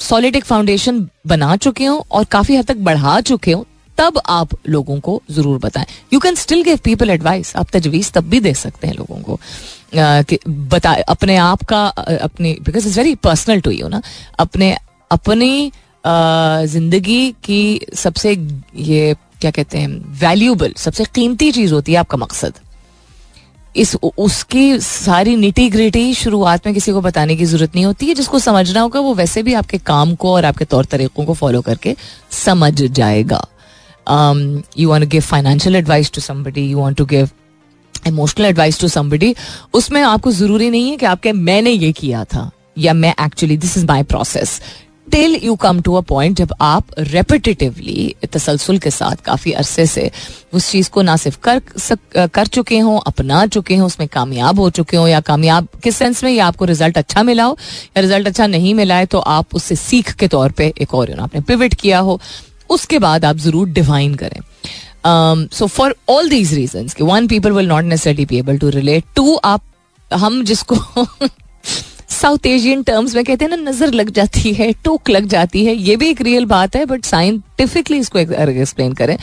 सॉलिड 0.00 0.36
एक 0.36 0.44
फाउंडेशन 0.44 1.06
बना 1.26 1.56
चुके 1.56 1.84
हो 1.84 2.04
और 2.10 2.24
काफ़ी 2.30 2.56
हद 2.56 2.66
तक 2.66 2.76
बढ़ा 2.78 3.20
चुके 3.22 3.52
हो, 3.52 3.66
तब 3.98 4.20
आप 4.28 4.48
लोगों 4.68 4.98
को 5.00 5.20
ज़रूर 5.30 5.58
बताएँ। 5.58 5.86
You 6.12 6.20
can 6.20 6.34
still 6.34 6.62
give 6.62 6.78
people 6.84 7.10
advice 7.10 7.54
आप 7.56 7.70
तजवीज 7.72 8.12
तब 8.12 8.28
भी 8.28 8.40
दे 8.40 8.54
सकते 8.54 8.86
हैं 8.86 8.94
लोगों 8.94 9.20
को। 9.22 9.38
बता, 9.94 10.92
अपने 11.08 11.36
आप 11.36 11.62
का 11.64 11.84
अपनी 11.86 12.52
because 12.62 12.86
it's 12.86 12.98
very 12.98 13.14
personal 13.24 13.60
to 13.60 13.70
you 13.70 13.88
ना, 13.88 14.02
अपने, 14.38 14.76
अपनी 15.10 15.72
ज़िंदगी 16.04 17.30
की 17.44 17.80
सबसे, 17.94 18.32
ये 18.76 19.14
क्या 19.40 19.50
कहते 19.50 19.78
हैं 19.78 19.88
वैल्यूबल 20.20 20.72
सबसे 20.78 21.04
कीमती 21.14 21.50
चीज़ 21.52 21.74
होती 21.74 21.92
है 21.92 21.98
आपका 21.98 22.18
मकसद। 22.18 22.54
इस 23.74 23.94
उसकी 23.96 24.78
सारी 24.80 25.34
निटी 25.36 25.68
ग्रिटी 25.70 26.12
शुरुआत 26.14 26.66
में 26.66 26.74
किसी 26.74 26.92
को 26.92 27.00
बताने 27.00 27.36
की 27.36 27.44
ज़रूरत 27.44 27.74
नहीं 27.74 27.84
होती 27.84 28.06
है, 28.06 28.14
जिसको 28.14 28.38
समझना 28.38 28.80
होगा, 28.80 29.00
वो 29.00 29.14
वैसे 29.14 29.42
भी 29.42 29.54
आपके 29.54 29.78
काम 29.80 30.14
को 30.14 30.32
और 30.34 30.44
आपके 30.44 30.64
तौर 30.64 30.84
तरीकों 30.84 31.24
को 31.24 31.34
फॉलो 31.34 31.60
करके 31.60 31.94
समझ 32.44 32.72
जाएगा। 32.82 33.44
You 34.78 34.88
want 34.88 35.08
give 35.08 35.22
financial 35.22 35.76
advice 35.76 36.12
to 36.12 36.20
somebody 36.20 36.66
you 36.66 36.78
want 36.78 36.98
to 36.98 37.04
give 37.06 37.28
emotional 38.06 38.46
advice 38.46 38.80
to 38.80 38.88
somebody 38.88 39.34
उसमें 39.74 40.02
आपको 40.02 40.32
ज़रूरी 40.32 40.70
नहीं 40.70 40.90
है 40.90 40.96
कि 40.96 41.06
आपके 41.06 41.32
मैंने 41.32 41.70
ये 41.70 41.92
किया 41.92 42.24
था 42.24 42.50
या 42.78 42.92
मैं 42.94 43.14
actually 43.24 43.56
this 43.56 43.76
is 43.76 43.86
my 43.86 44.02
process 44.02 44.60
till 45.12 45.34
you 45.44 45.54
come 45.56 45.80
to 45.80 45.94
a 45.94 46.00
point 46.00 46.36
जब 46.36 46.52
आप 46.60 46.86
रेपिटेटिवली 46.98 48.14
तसलसल 48.32 48.78
के 48.78 48.90
साथ 48.90 49.16
काफ़ी 49.16 49.52
अरसे 49.52 49.86
से 49.86 50.10
उस 50.52 50.70
चीज़ 50.70 50.90
को 50.90 51.02
ना 51.02 51.16
सिर्फ़ 51.16 51.38
कर 51.38 51.60
सक, 51.78 51.98
कर 52.34 52.46
चुके 52.46 52.78
हों 52.78 52.98
अपना 53.06 53.46
चुके 53.46 53.76
हों 53.76 53.86
उसमें 53.86 54.08
कामयाब 54.08 54.60
हो 54.60 54.68
चुके 54.70 54.96
हों 54.96 55.08
या 55.08 55.20
कामयाब 55.20 55.68
किस 55.84 55.96
सेंस 55.96 56.22
में 56.24 56.30
या 56.32 56.46
आपको 56.46 56.64
रिज़ल्ट 56.64 56.98
अच्छा 56.98 57.22
मिला 57.22 57.44
हो 57.44 57.56
या 57.96 58.00
रिज़ल्ट 58.00 58.26
अच्छा 58.26 58.46
नहीं 58.46 58.74
मिला 58.74 58.96
है 58.96 59.06
तो 59.06 59.18
आप 59.18 59.54
उससे 59.54 59.76
सीख 59.76 60.12
के 60.12 60.28
तौर 60.28 60.52
पे 60.52 60.72
एक 60.80 60.94
और 60.94 61.10
आपने 61.20 61.40
पिविट 61.40 61.74
किया 61.74 61.98
हो 61.98 62.20
उसके 62.70 62.98
बाद 62.98 63.24
आप 63.24 63.36
ज़रूर 63.36 63.68
डिफाइन 63.68 64.14
करें। 64.14 64.40
So 65.06 65.66
for 65.66 65.94
all 66.08 66.28
these 66.28 66.54
reason 66.54 66.88
one 67.00 67.26
people 67.28 67.52
will 67.52 67.68
not 67.68 67.84
necessarily 67.84 68.26
be 68.26 68.38
able 68.38 68.58
to 68.58 68.68
relate 68.70 69.04
to 69.16 69.34
you, 69.36 69.62
हम 70.10 70.42
जिसको 70.44 71.06
साउथ 72.10 72.46
एशियन 72.46 72.82
टर्म्स 72.82 73.14
में 73.14 73.24
कहते 73.24 73.44
हैं 73.44 73.50
ना, 73.50 73.70
नज़र 73.70 73.92
लग 73.92 74.10
जाती 74.10 74.52
है, 74.54 74.72
टोक 74.84 75.10
लग 75.10 75.26
जाती 75.26 75.64
है, 75.64 75.74
ये 75.74 75.96
भी 75.96 76.08
एक 76.10 76.20
रियल 76.20 76.44
बात 76.46 76.76
है 76.76 76.84
बट 76.86 77.04
साइंटिफिकली 77.04 77.98
इसको 77.98 78.18
एक्सप्लेन 78.18 78.92
करें 78.92 79.16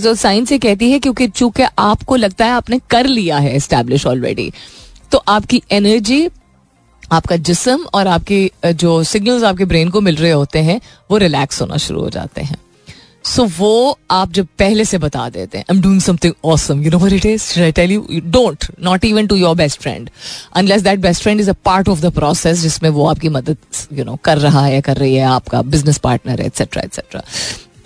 जो 0.00 0.14
साइंस 0.14 0.52
ये 0.52 0.58
कहती 0.58 0.90
है 0.90 0.98
क्योंकि 0.98 1.28
चूँकि 1.28 1.62
आपको 1.78 2.16
लगता 2.16 2.46
है 2.46 2.52
आपने 2.52 2.78
कर 2.90 3.06
लिया 3.06 3.38
है 3.38 3.54
एस्टेब्लिश 3.56 4.06
ऑलरेडी 4.06 4.52
तो 5.12 5.22
आपकी 5.28 5.62
एनर्जी 5.72 6.28
आपका 7.12 7.36
जिसम 7.38 7.84
और 7.94 8.06
आपके 8.06 8.72
जो 8.72 9.02
सिग्नल्स 9.04 9.44
आपके 9.44 9.64
ब्रेन 9.64 9.88
को 9.88 10.00
मिल 10.00 10.16
रहे 10.16 10.30
होते 10.30 10.58
हैं, 10.58 10.80
वो 11.10 11.16
रिलैक्स 11.18 11.60
होना 11.60 11.76
शुरू 11.76 12.00
हो 12.00 12.10
जाते 12.10 12.42
हैं। 12.42 12.56
सो 13.24 13.44
वो 13.58 13.98
आप 14.10 14.32
जब 14.32 14.46
पहले 14.58 14.84
से 14.84 14.98
बता 14.98 15.28
देते 15.28 15.58
हैं 15.58 15.64
I 15.70 15.76
am 15.76 15.82
doing 15.82 16.00
something 16.00 16.34
awesome 16.44 16.82
you 16.82 16.90
know 16.90 16.98
what 16.98 17.12
it 17.12 17.26
is 17.26 17.60
I 17.60 17.72
tell 17.72 17.92
you 17.92 18.20
don't 18.26 18.64
not 18.84 19.04
even 19.04 19.26
to 19.26 19.36
your 19.36 19.56
best 19.56 19.80
friend 19.80 20.10
unless 20.56 20.82
that 20.82 21.00
best 21.00 21.22
friend 21.22 21.40
is 21.40 21.50
a 21.50 21.54
part 21.64 21.88
of 21.88 22.00
the 22.00 22.12
process 22.14 22.60
जिसमें 22.60 22.90
वो 22.90 23.06
आपकी 23.06 23.28
मदद 23.28 23.56
यू 23.92 24.04
नो 24.04 24.16
कर 24.24 24.38
रहा 24.38 24.64
है, 24.64 24.80
कर 24.80 24.96
रही 24.96 25.14
है, 25.14 25.24
आपका 25.24 25.62
बिज़नेस 25.64 25.98
पार्टनर 25.98 26.40
है 26.40 26.46
एक्सेट्रा 26.46 26.82
एक्सेट्रा 26.82 27.22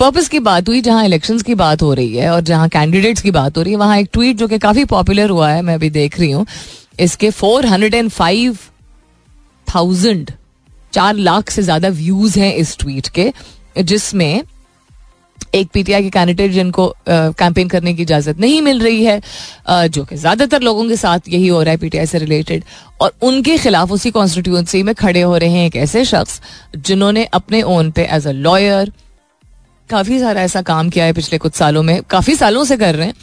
पर्पज 0.00 0.28
की 0.28 0.38
बात 0.40 0.68
हुई, 0.68 0.80
जहाँ 0.80 1.04
इलेक्शंस 1.04 1.42
की 1.42 1.54
बात 1.54 1.82
हो 1.82 1.92
रही 1.94 2.16
है 2.16 2.30
और 2.30 2.40
जहाँ 2.42 2.68
कैंडिडेट्स 2.68 3.22
की 3.22 3.30
बात 3.30 3.58
हो 3.58 3.62
रही 3.62 3.72
है, 3.72 3.78
वहाँ 3.78 3.98
एक 3.98 4.08
ट्वीट 4.12 4.36
जो 4.36 4.48
कि 4.48 4.58
काफ़ी 4.58 4.84
पॉपुलर 4.84 5.30
हुआ 5.30 5.50
है, 5.50 5.60
मैं 5.62 5.74
अभी 5.74 5.90
देख 5.90 6.18
रही 6.20 6.30
हूँ। 6.30 6.46
इसके 7.00 7.30
four 7.32 7.66
hundred 7.66 7.94
and 7.94 8.10
five 8.10 8.58
thousand 9.66 10.30
चार 10.92 11.14
लाख 11.16 11.50
से 11.50 11.62
ज़्यादा 11.62 11.88
व्यूज़ 11.90 12.38
हैं 12.38 12.54
इस 12.54 12.76
ट्वीट 12.78 13.08
के, 13.08 13.32
जिसमें 13.82 14.42
एक 15.54 15.68
पीटीआई 15.72 16.02
के 16.02 16.10
कैंडिडेट 16.10 16.50
जिनको 16.50 16.86
कैंपेन 17.08 17.68
करने 17.68 17.94
की 17.94 18.02
इजाज़त 18.02 18.38
नहीं 18.40 18.60
मिल 18.62 18.80
रही 18.82 19.04
है 19.04 19.20
आ, 19.68 19.86
जो 19.86 20.04
कि 20.04 20.16
ज़्यादातर 20.16 20.62
लोगों 20.62 20.88
के 20.88 20.96
साथ 20.96 21.28
यही 21.28 21.48
हो 21.48 21.62
रहा 21.62 21.70
है 21.70 21.76
पीटीआई 21.76 22.06
से 22.06 22.18
रिलेटेड 22.18 22.64
और 23.00 23.12
उनके 23.22 23.56
खिलाफ 23.58 23.92
उसी 23.92 24.10
कॉन्स्टिट्यूंसी 24.10 24.82
में 24.82 24.94
खड़े 24.94 25.20
हो 25.20 25.36
रहे 25.36 25.50
हैं 25.50 25.66
एक 25.66 25.76
ऐसे 25.76 26.04
शख्स 26.04 26.40
जिन्होंने 26.76 27.24
अपने 27.34 27.62
ओन 27.62 27.90
पे 27.90 28.08
एज 28.12 28.26
अ 28.26 28.32
लॉयर 28.32 28.92
काफ़ी 29.90 30.18
सारा 30.20 30.42
ऐसा 30.42 30.62
काम 30.62 30.90
किया 30.90 31.04
है 31.04 31.12
पिछले 31.12 31.38
कुछ 31.38 31.54
सालों 31.54 31.82
में। 31.82 32.02
काफ़ी 32.10 32.34
सालों 32.36 32.64
से 32.64 32.76
कर 32.76 32.94
रहे 32.94 33.06
हैं। 33.06 33.14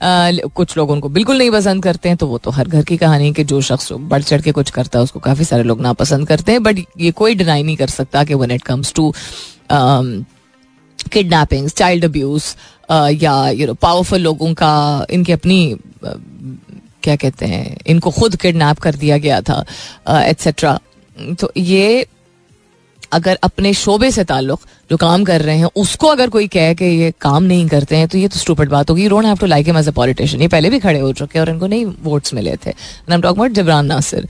Uh, 0.00 0.52
कुछ 0.54 0.76
लोग 0.76 0.90
उनको 0.90 1.08
बिल्कुल 1.08 1.38
नहीं 1.38 1.50
पसंद 1.50 1.82
करते 1.84 2.08
हैं 2.08 2.18
तो 2.18 2.26
वो 2.26 2.38
तो 2.38 2.50
हर 2.50 2.68
घर 2.68 2.82
की 2.84 2.96
कहानी 2.96 3.26
है 3.26 3.32
कि 3.32 3.44
जो 3.44 3.60
शख्स 3.60 3.92
बढ़ 3.92 4.22
चढ़ 4.22 4.40
के 4.40 4.52
कुछ 4.52 4.70
करता 4.70 4.98
है 4.98 5.02
उसको 5.02 5.20
काफ़ी 5.20 5.44
सारे 5.44 5.62
लोग 5.62 5.80
नापसंद 5.80 6.28
करते 6.28 6.52
हैं 6.52 6.62
बट 6.62 6.78
ये 6.98 7.10
कोई 7.10 7.34
डिनाई 7.34 7.62
नहीं 7.62 7.76
कर 7.76 7.88
सकता 7.88 8.22
कि 8.24 8.34
when 8.34 8.50
it 8.50 8.62
comes 8.62 8.92
to 8.94 9.12
kidnapping 11.08 11.68
child 11.68 12.04
abuse 12.04 12.54
या 13.22 13.48
यू 13.50 13.66
नो 13.66 13.74
पावरफुल 13.74 14.20
लोगों 14.20 14.54
का 14.54 15.06
इनकी 15.10 15.32
अपनी 15.32 15.74
uh, 15.74 16.16
क्या 17.02 17.16
कहते 17.16 17.46
हैं 17.46 17.76
इनको 17.86 18.10
खुद 18.10 18.36
किडनैप 18.36 18.78
कर 18.78 18.94
दिया 18.94 19.18
गया 19.18 19.40
था 19.40 19.64
एट्सेट्रा 20.08 20.78
uh, 20.78 21.40
तो 21.40 21.52
ये 21.56 22.06
अगर 23.12 23.38
अपने 23.42 23.72
शोबे 23.74 24.10
से 24.10 24.24
ताल्लुक 24.24 24.60
जो 24.90 24.96
काम 24.96 25.24
कर 25.24 25.40
रहे 25.42 25.56
हैं 25.58 25.68
उसको 25.76 26.06
अगर 26.06 26.28
कोई 26.28 26.46
कहे 26.48 26.74
कि 26.74 26.84
ये 26.84 27.12
काम 27.20 27.42
नहीं 27.42 27.66
करते 27.68 27.96
हैं 27.96 28.08
तो 28.08 28.18
ये 28.18 28.28
तो 28.28 28.38
स्टूपट 28.38 28.68
बात 28.68 28.90
होगी। 28.90 29.02
You 29.02 29.10
don't 29.10 29.24
have 29.24 29.36
to 29.36 29.46
like 29.46 29.66
him 29.66 29.78
as 29.78 29.88
a 29.88 29.92
politician 29.92 30.42
ये 30.42 30.48
पहले 30.48 30.70
भी 30.70 30.78
खड़े 30.80 30.98
हो 30.98 31.12
चुके 31.12 31.38
हैं 31.38 31.46
और 31.46 31.52
इनको 31.52 31.66
नहीं 31.66 31.84
वोट्स 32.02 32.34
मिले 32.34 32.56
थे। 32.56 32.70
I 32.70 33.14
am 33.14 33.20
about 33.20 33.50
Jibran 33.52 33.86
Nasir 33.86 34.28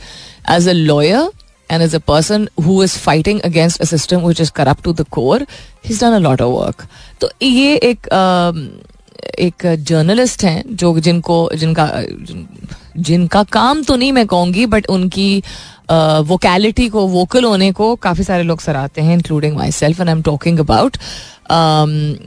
as 0.50 0.68
a 0.68 0.72
lawyer 0.72 1.30
and 1.70 1.82
as 1.82 1.94
a 1.94 2.00
person 2.02 2.48
who 2.58 2.76
is 2.82 2.96
fighting 2.98 3.40
against 3.44 3.80
a 3.80 3.86
system 3.86 4.22
which 4.22 4.40
is 4.40 4.50
corrupt 4.50 4.84
to 4.84 4.92
the 4.92 5.04
core, 5.06 5.40
he's 5.82 6.00
done 6.00 6.14
a 6.14 6.20
lot 6.20 6.40
of 6.40 6.52
work. 6.52 6.86
तो 7.20 7.30
ये 7.42 7.76
एक 7.90 8.08
um, 8.14 8.64
एक 9.38 9.66
journalist 9.88 10.44
हैं 10.44 10.76
जो 10.76 10.98
जिनको 10.98 11.36
जिनका 11.54 11.86
जिनका 13.08 13.42
काम 13.52 13.82
तो 13.82 13.96
नहीं 13.96 14.12
मैं 14.12 14.26
कहूँगी 14.26 14.64
बट 14.66 14.86
उनकी 14.90 15.42
वोकैलिटी 15.90 16.86
uh, 16.86 16.92
को 16.92 17.06
वोकल 17.08 17.44
होने 17.44 17.70
को 17.72 17.94
काफ़ी 17.96 18.24
सारे 18.24 18.42
लोग 18.42 18.60
सराहते 18.60 19.02
हैं 19.02 19.14
including 19.14 19.56
myself 19.72 20.00
and 20.00 20.08
I 20.08 20.14
am 20.14 20.22
talking 20.22 20.58
about 20.60 20.96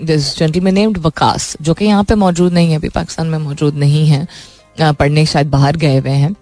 this 0.06 0.38
gentleman 0.38 0.74
named 0.74 0.98
Waqas 1.06 1.56
जो 1.62 1.74
कि 1.74 1.86
यहाँ 1.86 2.04
पे 2.04 2.16
मौजूद 2.26 2.54
नहीं 2.54 2.70
है 2.70 2.78
अभी 2.78 2.90
पाकिस्तान 2.96 3.28
में 3.28 3.38
मौजूद 3.40 3.76
नहीं 3.76 4.08
है 4.08 4.28
पढ़ने 4.78 5.26
शायद 5.26 5.50
बाहर 5.50 5.78
गए 5.78 6.00
हुए 6.00 6.12
हैं 6.12 6.36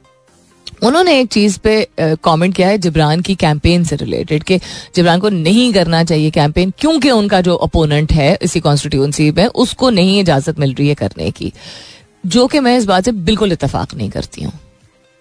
उन्होंने 0.82 1.20
एक 1.20 1.28
चीज़ 1.28 1.58
पे 1.60 1.88
कमेंट 2.00 2.56
किया 2.56 2.68
है 2.68 2.78
जिब्रान 2.78 3.22
की 3.22 3.36
कैंपेन 3.36 3.84
से 3.84 3.96
रिलेटेड 3.96 4.44
कि। 4.44 4.58
जिब्रान 4.96 5.20
को 5.20 5.30
नहीं 5.30 5.72
करना 5.74 6.04
चाहिए 6.04 6.32
कैंपेन 6.32 6.74
क्योंकि 6.80 7.12
उनका 7.12 7.42
जो 7.42 7.56
अपोनेंट 7.58 8.12
है 8.12 8.38
इसी 8.42 8.60
कॉन्स्टिट्यूंसी 8.60 9.30
में, 9.32 9.46
उसको 9.46 9.90
नहीं 9.90 10.20
इजाज़त 10.20 10.60
मिल 10.60 10.74
रही 10.74 10.88
है 10.88 10.96
करने 10.96 11.30
की। 11.32 11.52
जो 12.26 12.48
कि 12.48 12.60
मैं 12.60 12.78
इस 12.78 12.86
बात 12.86 13.06
से 13.06 13.12
बिल्कुल 13.12 13.52
इतफाक 13.52 13.94
नहीं 13.96 14.10
करती 14.10 14.44
हूँ। 14.44 14.54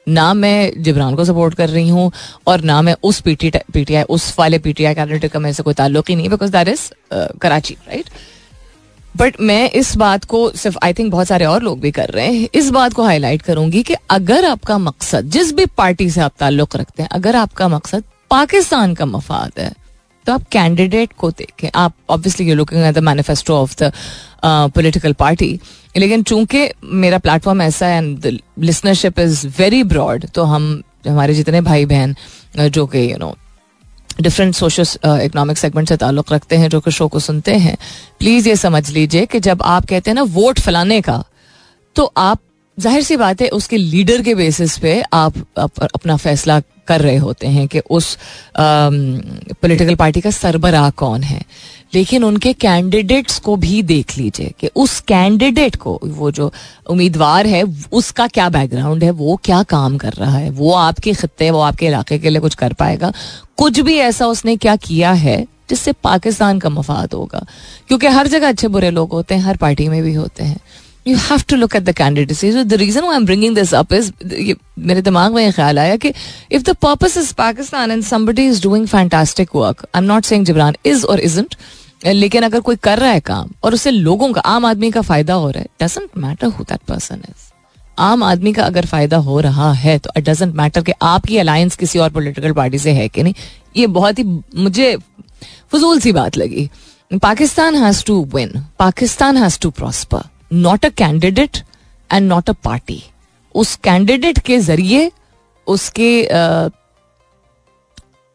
ना 0.06 0.32
मैं 0.34 0.82
जिब्रान 0.82 1.14
को 1.14 1.24
सपोर्ट 1.24 1.54
कर 1.54 1.68
रही 1.68 1.88
हूँ 1.88 2.10
और 2.46 2.60
ना 2.62 2.80
मैं 2.82 2.94
उस 3.02 3.20
पीटी 3.20 3.50
पीटीआई 3.72 4.02
उस 4.10 4.34
वाले 4.38 4.58
पीटीआई 4.58 4.94
कैंडिडेट 4.94 5.32
का 5.32 5.38
मेरे 5.38 5.54
से 5.54 5.62
कोई 5.62 5.74
ताल्लुक 5.74 6.10
ही 6.10 6.16
नहीं 6.16 6.28
because 6.28 6.52
that 6.52 6.68
is 6.68 6.90
Karachi 7.40 7.74
right 7.88 8.08
but 9.14 9.40
मैं 9.40 9.70
इस 9.70 9.96
बात 9.96 10.24
को 10.24 10.50
सिर्फ़ 10.52 10.78
आई 10.84 10.92
थिंक 10.92 11.10
बहुत 11.12 11.26
सारे 11.26 11.44
और 11.44 11.62
लोग 11.62 11.80
भी 11.80 11.90
कर 11.90 12.08
रहे 12.08 12.26
हैं। 12.26 12.48
इस 12.54 12.70
बात 12.70 12.92
को 12.92 13.02
हाईलाइट 13.02 13.42
करूँगी 13.42 13.82
कि 13.82 13.94
अगर 14.10 14.44
आपका 14.44 14.78
मकसद, 14.78 15.24
जिस 15.26 15.52
भी 15.52 15.66
पार्टी 15.68 16.08
से 16.10 16.20
आप 16.20 16.32
ताल्लुक 16.40 16.76
रखते 16.76 17.02
हैं, 17.02 17.10
अगर 17.10 17.36
आपका 17.36 17.68
मकसद 17.68 18.04
पाकिस्तान 18.30 18.94
का 18.94 19.06
मफाद 19.06 19.58
है 19.58 19.72
तो 20.26 20.32
आप 20.32 20.42
कैंडिडेट 20.52 21.12
को 21.12 21.30
देखें। 21.30 21.68
आप 21.74 21.94
obviously 22.10 22.48
you 22.48 22.54
looking 22.54 22.84
at 22.84 22.94
the 22.94 22.98
manifesto 23.00 23.54
of 23.56 23.74
the 23.82 23.92
political 24.44 25.12
party 25.12 25.58
लेकिन 25.96 26.22
चूँकि 26.22 26.68
मेरा 26.84 27.18
प्लेटफॉर्म 27.18 27.62
ऐसा 27.62 27.86
है 27.86 27.98
and 27.98 28.26
listenership 28.58 29.18
is 29.18 29.46
very 29.58 29.82
broad 29.84 30.26
तो 30.26 30.44
हम, 30.44 30.82
हमारे 31.08 31.34
जितने 31.34 31.60
भाई 31.60 31.84
बहन 31.84 32.14
जो 32.58 32.86
कि 32.86 33.10
you 33.12 33.18
know 33.18 33.34
different 34.20 34.54
social 34.54 34.84
economic 35.24 35.58
segment 35.58 35.88
से 35.88 35.96
ताल्लुक 35.96 36.32
रखते 36.32 36.56
हैं 36.56 36.68
जो 36.68 36.80
कि 36.80 36.90
शो 36.90 37.08
को 37.08 37.18
सुनते 37.20 37.54
हैं। 37.56 37.76
प्लीज़ 38.18 38.48
ये 38.48 38.56
समझ 38.56 38.88
लीजिए 38.90 39.26
कि 39.26 39.40
जब 39.40 39.62
आप 39.62 39.86
कहते 39.86 40.10
हैं 40.10 40.14
ना 40.14 40.22
वोट 40.30 40.60
फैलाने 40.60 41.00
का 41.00 41.22
तो 41.96 42.12
आप 42.18 42.38
ज़ाहिर 42.78 43.02
सी 43.02 43.16
बात 43.16 43.40
है 43.40 43.48
उसके 43.50 43.76
लीडर 43.76 44.22
के 44.22 44.34
बेसिस 44.34 44.76
पे 44.78 45.00
आप 45.12 45.34
अप, 45.56 45.82
अपना 45.84 46.16
फैसला 46.16 46.60
कर 46.88 47.00
रहे 47.00 47.16
होते 47.16 47.46
हैं 47.46 47.66
कि 47.68 47.80
उस 47.90 48.16
पॉलिटिकल 48.58 49.94
पार्टी 49.94 50.20
का 50.20 50.30
सरबराह 50.30 50.88
कौन 50.90 51.22
है। 51.22 51.42
लेकिन 51.94 52.24
उनके 52.24 52.52
कैंडिडेट्स 52.52 53.38
को 53.38 53.56
भी 53.56 53.82
देख 53.82 54.16
लीजिए 54.18 54.52
कि 54.60 54.70
उस 54.76 54.98
कैंडिडेट 55.00 55.76
को, 55.76 55.98
वो 56.04 56.30
जो 56.30 56.52
उम्मीदवार 56.90 57.46
है, 57.46 57.62
उसका 57.92 58.26
क्या 58.26 58.48
बैकग्राउंड 58.48 59.04
है, 59.04 59.10
वो 59.10 59.40
क्या 59.44 59.62
काम 59.62 59.96
कर 59.98 60.12
रहा 60.12 60.36
है, 60.36 60.50
वो 60.50 60.72
आपके 60.72 61.12
खत्ते 61.12 61.50
वो 61.50 61.60
आपके 61.60 61.86
इलाके 61.86 62.18
के 62.18 62.30
लिए 62.30 62.40
कुछ 62.40 62.54
कर 62.54 62.72
पाएगा। 62.72 63.12
कुछ 63.56 63.80
भी 63.80 63.96
ऐसा 63.98 64.26
उसने 64.26 64.56
क्या 64.56 64.76
किया 64.76 65.12
है, 65.12 65.46
जिससे 65.70 65.92
पाकिस्तान 65.92 66.58
का 66.58 66.70
मफाद 66.70 67.14
होगा। 67.14 67.44
क्योंकि 67.88 68.06
हर 68.06 68.26
जगह 68.26 68.48
अच्छे 68.48 68.68
बुरे 68.68 68.90
लोग 68.90 69.12
होते 69.12 69.34
हैं, 69.34 69.42
हर 69.42 69.56
पार्टी 69.56 69.88
में 69.88 70.02
भी 70.02 70.14
होते 70.14 70.44
हैं। 70.44 70.60
You 71.06 71.16
have 71.16 71.42
to 71.48 71.56
look 71.56 71.76
at 71.76 71.82
the 71.82 71.92
candidacy 71.96 72.52
the 72.52 72.74
reason 72.74 73.04
I 73.04 73.16
am 73.16 73.26
bringing 73.26 73.54
this 73.54 73.74
up 73.74 73.92
is 73.92 74.12
मेरे 74.78 75.02
दिमाग 75.02 75.34
में 75.34 75.42
ये 75.44 75.52
ख्याल 75.52 75.78
आया 75.78 75.96
कि 75.96 76.12
if 76.52 76.62
the 76.62 76.74
purpose 76.82 77.16
is 77.16 77.32
Pakistan 77.34 77.90
and 77.90 78.02
somebody 78.04 78.46
is 78.46 78.62
doing 78.62 78.86
fantastic 78.86 79.56
work 79.56 79.86
I 79.94 79.98
am 79.98 80.04
not 80.04 80.24
saying 80.24 80.44
Jibran 80.46 80.76
is 80.86 81.04
और 81.04 81.20
isn't 81.20 81.54
लेकिन 82.00 82.42
अगर 82.42 82.60
कोई 82.60 82.76
कर 82.78 82.98
रहा 82.98 83.10
है 83.10 83.20
काम 83.20 83.50
और 83.64 83.74
उससे 83.74 83.90
लोगों 83.90 84.32
का, 84.32 84.40
आम 84.40 84.66
आदमी 84.66 84.90
का 84.90 85.00
फ़ायदा 85.02 85.34
हो 85.34 85.50
रहा 85.50 85.60
है 85.60 85.68
doesn't 85.82 86.10
matter 86.18 86.46
who 86.48 86.64
that 86.64 86.80
person 86.88 87.22
is 87.28 87.48
आम 87.98 88.22
आदमी 88.22 88.52
का 88.52 88.64
अगर 88.64 88.86
फ़ायदा 88.86 89.16
हो 89.18 89.40
रहा 89.40 89.72
है 89.74 89.98
तो 89.98 90.10
इट 90.16 90.28
डजेंट 90.28 90.54
मैटर 90.56 90.82
कि 90.82 90.92
आपकी 91.02 91.36
अलायंस 91.38 91.76
किसी 91.76 91.98
और 91.98 92.10
पोलिटिकल 92.10 92.52
पार्टी 92.52 92.78
से 92.78 92.92
है 92.92 93.08
कि 93.08 93.22
नहीं। 93.22 93.34
ये 93.76 93.86
बहुत 93.88 94.18
ही, 94.18 94.24
मुझे 94.56 94.96
फजूल 95.72 96.00
सी 96.00 96.12
बात 96.12 96.36
लगी। 96.36 96.68
Pakistan 97.12 97.76
has 97.76 98.04
to 98.06 98.22
win 98.34 98.64
Pakistan 98.78 99.36
has 99.36 99.58
to 99.60 99.70
prosper 99.72 100.22
not 100.52 100.84
a 100.84 100.88
candidate 100.96 101.56
and 102.10 102.28
not 102.28 102.50
a 102.50 102.52
party 102.64 103.02
उस 103.54 103.74
कैंडिडेट 103.84 104.38
के 104.38 104.58
ज़रिए 104.60 105.10
उसके 105.66 106.10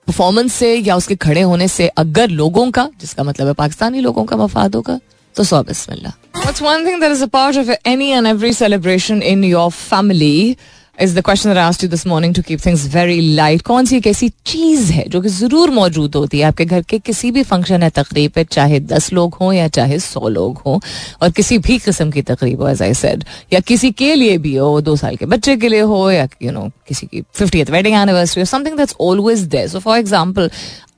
परफॉर्मेंस 0.08 0.54
से 0.54 0.76
या 0.76 0.96
उसके 0.96 1.16
खड़े 1.26 1.42
होने 1.42 1.68
से 1.68 1.88
अगर 1.98 2.30
लोगों 2.42 2.70
का 2.72 2.90
जिसका 3.02 3.24
मतलब 3.24 3.48
है 3.48 3.54
पाकिस्तानी 3.64 4.00
लोगों 4.02 4.24
का 4.26 4.38
मफाद 4.38 4.76
होगा 4.76 5.00
तो 5.36 5.44
सौ 5.44 5.64
बिस्मिल्लाह 5.64 6.14
What's 6.46 6.62
one 6.62 6.84
thing 6.86 7.00
that 7.02 7.12
is 7.12 7.22
a 7.26 7.28
part 7.28 7.58
of 7.60 7.70
any 7.92 8.08
and 8.14 8.28
every 8.32 8.52
celebration 8.54 9.22
in 9.30 9.44
your 9.44 9.70
family? 9.72 10.58
Is 11.02 11.16
the 11.16 11.22
question 11.26 11.50
you 11.84 11.90
this 11.90 12.06
morning 12.08 12.34
to 12.36 12.42
keep 12.42 12.60
things 12.66 12.86
very 12.94 13.20
light 13.36 13.62
कौन 13.62 13.86
सी 13.86 13.98
एक 13.98 14.08
ऐसी 14.08 14.30
चीज़ 14.46 14.92
है 14.94 15.04
जो 15.10 15.22
कि 15.22 15.30
ज़रूर 15.30 15.72
मौजूद 15.72 16.16
होती 16.16 16.40
है 16.40 16.46
आपके 16.46 16.66
घर 16.66 16.82
के 16.90 17.00
किसी 17.00 17.32
भी 17.32 17.44
फ़ंक्शन 17.44 17.84
है 17.84 17.90
तकरीब 17.90 18.32
पे, 18.32 18.44
चाहे 18.44 18.80
दस 18.82 19.12
लोग 19.14 19.36
हों 19.42 19.52
या 19.54 19.68
चाहे 19.68 20.00
सौ 20.00 20.28
लोग 20.30 20.62
हों, 20.66 20.80
और 21.22 21.32
किसी 21.32 21.58
भी 21.58 21.78
किस्म 21.80 22.12
की 22.12 22.22
तकरीब 22.22 22.62
हो 22.62 22.68
एज 22.70 22.82
आई 22.82 22.94
सेड 22.94 23.24
या 23.54 23.60
किसी 23.62 23.92
के 23.92 24.14
लिए 24.16 24.38
भी 24.38 24.56
हो, 24.56 24.80
दो 24.82 24.96
साल 24.96 25.16
के 25.16 25.26
बच्चे 25.26 25.56
के 25.58 25.70
लिए 25.70 25.82
हो, 25.82 26.10
या 26.12 26.28
यू 26.42 26.52
नो 26.52 26.70
किसी 26.88 27.08
की 27.08 27.22
fifty 27.34 27.64
wedding 27.64 27.96
anniversary 27.96 28.46
something 28.46 28.78
that's 28.78 28.96
always 29.02 29.42
there 29.56 29.68
so 29.68 29.80
for 29.80 29.98
example 30.00 30.50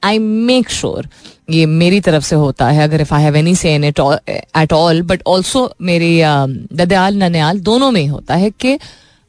I 0.04 0.20
make 0.20 0.70
sure 0.70 1.08
ये 1.50 1.66
मेरी 1.66 2.00
तरफ़ 2.02 2.24
से 2.24 2.36
होता 2.36 2.68
है, 2.70 2.84
अगर 2.84 3.02
if 3.02 3.14
I 3.14 3.24
have 3.24 3.36
any 3.36 3.56
say 3.56 3.74
in 3.76 3.84
at 3.84 4.74
all 4.74 5.02
but 5.02 5.22
also 5.28 5.70
मेरी 5.82 6.20
ददयाल 6.22 7.18
ननयाल 7.18 7.60
दोनों 7.62 7.92
में 7.92 8.08
होता 8.08 8.36
है 8.36 8.50
कि 8.60 8.78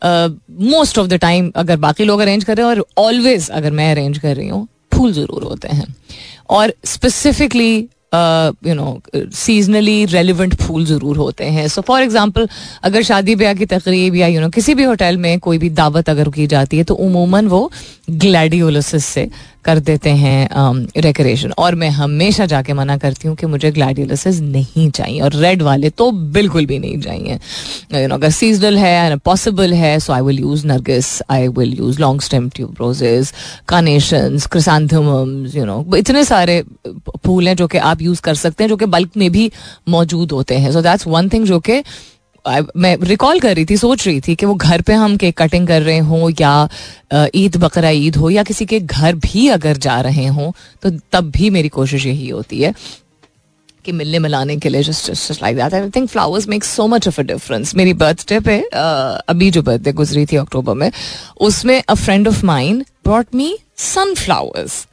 मोस्ट 0.03 0.99
ऑफ़ 0.99 1.07
द 1.09 1.15
टाइम 1.21 1.51
अगर 1.57 1.77
बाकी 1.79 2.05
लोग 2.05 2.21
अरेंज 2.21 2.45
कर 2.45 2.57
रहे 2.57 2.67
हैं 2.67 2.73
और 2.73 2.85
ऑलवेज 2.99 3.49
अगर 3.51 3.71
मैं 3.73 3.91
अरेंज 3.93 4.19
कर 4.19 4.37
रही 4.37 4.49
हूँ 4.49 4.67
फूल 4.95 5.13
ज़रूर 5.13 5.43
होते 5.43 5.69
हैं। 5.69 5.95
और 6.51 6.73
specifically 6.87 7.77
you 8.15 8.75
know 8.75 9.01
seasonally 9.15 10.05
relevant 10.05 10.55
फूल 10.57 10.85
ज़रूर 10.87 11.17
होते 11.17 11.45
हैं। 11.47 11.67
सो 11.69 11.81
फॉर 11.81 12.03
एग्ज़ाम्पल 12.03 12.49
अगर 12.85 13.03
शादी 13.03 13.35
ब्याह 13.35 13.55
की 13.55 13.67
तकरीब 13.67 14.15
या 14.17 14.27
यू 14.27 14.33
you 14.33 14.41
नो 14.41 14.47
know, 14.47 14.55
किसी 14.55 14.75
भी 14.75 14.85
होटल 14.85 15.17
में 15.17 15.39
कोई 15.39 15.59
भी 15.59 15.71
दावत 15.71 16.11
अगर 16.11 16.29
की 16.31 16.47
जाती 16.47 16.77
है 16.77 16.85
तो 16.85 16.95
उमूमन 16.97 17.47
वो 17.49 17.71
ग्लैडियोलोसिस 18.11 19.05
से 19.07 19.29
कर 19.65 19.79
देते 19.79 20.11
हैं 20.11 20.89
डेकोरेशन 20.97 21.49
um, 21.49 21.59
और 21.59 21.75
मैं 21.75 21.89
हमेशा 21.91 22.47
जाके 22.47 22.73
मना 22.73 22.97
करती 22.97 23.29
हूँ 23.29 23.37
कि 23.37 23.47
मुझे 23.47 23.71
ग्लैडियोलसिस 23.71 24.41
नहीं 24.41 24.91
चाहिए 24.91 25.21
और 25.21 25.35
रेड 25.35 25.63
वाले 25.63 25.91
तो 25.91 26.11
बिल्कुल 26.37 26.67
भी 26.67 26.79
नहीं 26.79 27.01
चाहिए। 27.01 27.39
यू 27.95 28.07
नो 28.09 28.15
अगर 28.15 28.31
सीजनल 28.31 28.79
है 28.79 29.17
पॉसिबल 29.17 29.75
है 29.75 29.99
so 30.01 30.13
I 30.13 30.21
will 30.21 30.39
use 30.41 30.67
Nargis 30.67 31.11
I 31.31 31.49
will 31.49 31.75
use 31.79 32.01
long 32.01 32.21
stem 32.21 32.49
tuberoses 32.81 33.33
carnation 33.69 34.39
chrysanthemums 34.53 35.57
you 35.57 35.65
know 35.65 35.85
इतने 35.97 36.25
सारे 36.25 36.63
फूल 37.27 37.49
हैं 37.49 37.57
जो 37.57 37.67
कि 37.67 37.79
आप 37.79 38.03
यूज़ 38.03 38.23
कर 38.23 38.35
सकते 38.35 38.65
हैं 38.65 38.69
जो 38.69 38.77
कि 38.77 38.87
बल्क 38.89 39.17
में 39.17 39.31
भी 39.33 39.51
मौजूद 39.89 40.33
होते 40.33 40.59
हैं। 40.59 40.73
सो 40.73 40.83
दैट्स 40.83 41.07
वन 41.07 41.29
थिंग 41.29 41.47
जो 41.47 41.59
कि 41.61 41.83
मैं 42.77 42.97
रिकॉल 43.03 43.41
कर 43.41 43.55
रही 43.55 43.65
थी, 43.65 43.77
सोच 43.77 44.07
रही 44.07 44.21
थी 44.21 44.35
कि 44.35 44.47
वो 44.47 44.55
घर 44.55 44.83
पे 44.83 44.93
हम 44.93 45.17
केक 45.17 45.37
कटिंग 45.43 45.67
कर 45.69 45.83
रहे 45.83 45.99
हों 45.99 46.31
या 46.41 46.69
ईद 47.35 47.57
बकरा 47.57 47.91
ईद 47.91 48.17
हो 48.17 48.31
या 48.31 48.43
किसी 48.43 48.67
के 48.67 48.81
घर 48.81 49.15
भी 49.15 49.49
अगर 49.49 49.77
जा 49.77 50.01
रहे 50.01 50.27
हों 50.27 50.53
तो 50.83 50.91
तब 51.13 51.31
भी 51.31 51.51
मेरी 51.51 51.69
कोशिश 51.69 52.07
यही 52.07 52.29
होती 52.29 52.61
है 52.61 52.75
कि 53.85 53.93
मिलने 53.93 54.19
मिलाने 54.19 54.57
के 54.57 54.69
लिए 54.69 54.83
just 54.83 55.11
just 55.11 55.43
like 55.43 55.57
that 55.57 55.75
I 55.75 55.91
think 55.91 56.09
flowers 56.09 56.49
make 56.49 56.65
so 56.65 56.87
much 56.87 57.09
of 57.09 57.21
a 57.21 57.25
difference 57.25 57.75
मेरी 57.75 57.93
बर्थडे 57.95 58.41
पे 58.41 58.59
अभी 59.29 59.51
जो 59.51 59.63
बर्थडे 59.63 59.93
गुजरी 59.93 60.27
थी 60.27 60.37
अक्टूबर 60.37 60.75
में, 60.75 60.91
उसमें 61.41 61.83
a 61.89 61.95
friend 61.95 62.29
of 62.29 62.45
mind 62.47 62.85
brought 63.05 63.27
me 63.35 63.59
sunflowers 63.77 64.87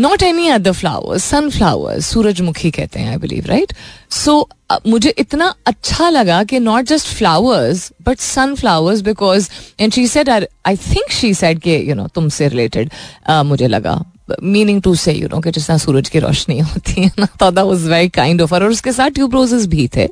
not 0.00 0.22
any 0.22 0.48
other 0.48 0.72
flowers 0.72 1.24
sunflowers 1.24 2.06
सूरजमुखी 2.06 2.70
कहते 2.70 3.00
हैं 3.00 3.10
आई 3.10 3.16
बिलीव 3.16 3.46
राइट 3.46 3.72
सो 4.10 4.48
मुझे 4.86 5.14
इतना 5.18 5.54
अच्छा 5.66 6.08
लगा 6.10 6.44
कि 6.44 6.58
not 6.60 6.84
just 6.84 7.06
flowers 7.08 7.92
but 8.06 8.18
sun 8.18 8.54
flowers 8.54 9.00
because 9.00 9.48
and 9.80 9.92
she 9.92 10.06
said 10.08 10.28
I 10.28 10.76
think 10.76 11.12
she 11.12 11.34
said 11.34 11.58
के 11.58 11.78
यू 11.78 11.94
नो 11.94 12.06
तुमसे 12.06 12.48
रिलेटेड 12.48 12.90
uh, 13.30 13.42
मुझे 13.44 13.68
लगा। 13.68 14.12
Meaning 14.42 14.80
to 14.82 14.94
say 14.94 15.12
you 15.12 15.28
know 15.28 15.40
कि 15.40 15.50
जिस 15.50 15.66
तरह 15.66 15.78
सूरज 15.78 16.08
की 16.08 16.18
रोशनी 16.18 16.58
होती 16.58 17.02
है 17.02 17.10
ना 17.18 17.26
तो 17.40 17.50
that 17.50 17.64
was 17.64 17.86
very 17.88 18.08
kind 18.08 18.42
of 18.42 18.54
और 18.54 18.64
उसके 18.64 18.92
साथ 18.92 19.10
ट्यूब 19.10 19.34
रोजेस 19.34 19.66
भी 19.66 19.88
थे। 19.96 20.08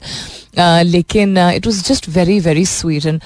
लेकिन 0.85 1.38
it 1.38 1.66
was 1.66 1.83
just 1.88 2.09
very 2.09 2.38
very 2.40 2.64
sweet 2.66 3.07
and 3.07 3.20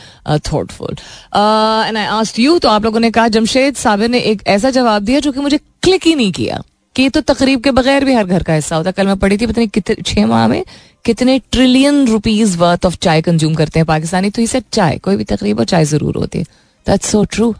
thoughtful 0.52 0.94
and 0.94 1.96
I 1.96 2.04
asked 2.04 2.38
you 2.38 2.58
तो 2.58 2.68
आप 2.68 2.84
लोगों 2.84 3.00
ने 3.00 3.10
कहा, 3.10 3.28
जमशेद 3.28 3.74
साबिर 3.76 4.08
ने 4.08 4.18
एक 4.22 4.42
ऐसा 4.48 4.70
जवाब 4.70 5.02
दिया 5.02 5.20
जो 5.20 5.32
कि 5.32 5.40
मुझे 5.40 5.58
क्लिक 5.58 6.06
ही 6.06 6.14
नहीं 6.14 6.32
किया। 6.32 6.62
कि 6.96 7.08
तो 7.08 7.20
तकरीब 7.22 7.60
के 7.62 7.70
बगैर 7.70 8.04
भी 8.04 8.14
हर 8.14 8.24
घर 8.24 8.42
का 8.42 8.54
हिस्सा 8.54 8.76
होता। 8.76 8.88
है 8.88 8.92
कल 8.92 9.06
मैं 9.06 9.16
पढ़ी 9.16 9.36
थी, 9.36 9.46
पता 9.46 9.60
नहीं 9.60 9.68
कितने, 9.68 9.96
छह 10.02 10.26
माह 10.26 10.46
में 10.48 10.64
कितने 11.04 11.38
ट्रिलियन 11.52 12.06
रुपीज़ 12.06 12.56
वर्थ 12.58 12.86
ऑफ़ 12.86 12.96
चाय 13.02 13.22
कंज्यूम 13.22 13.54
करते 13.54 13.78
हैं 13.78 13.86
पाकिस्तानी। 13.86 14.30
तो 14.30 14.42
इसे 14.42 14.60
चाय, 14.72 14.98
कोई 14.98 15.16
भी 15.16 15.24
तकरीब 15.24 15.58
और 15.58 15.64
चाय 15.64 15.84
ज़रूर 15.84 16.16
होती। 16.16 16.38
है 16.38 16.44
that's 16.86 17.10
so 17.10 17.24
true 17.24 17.54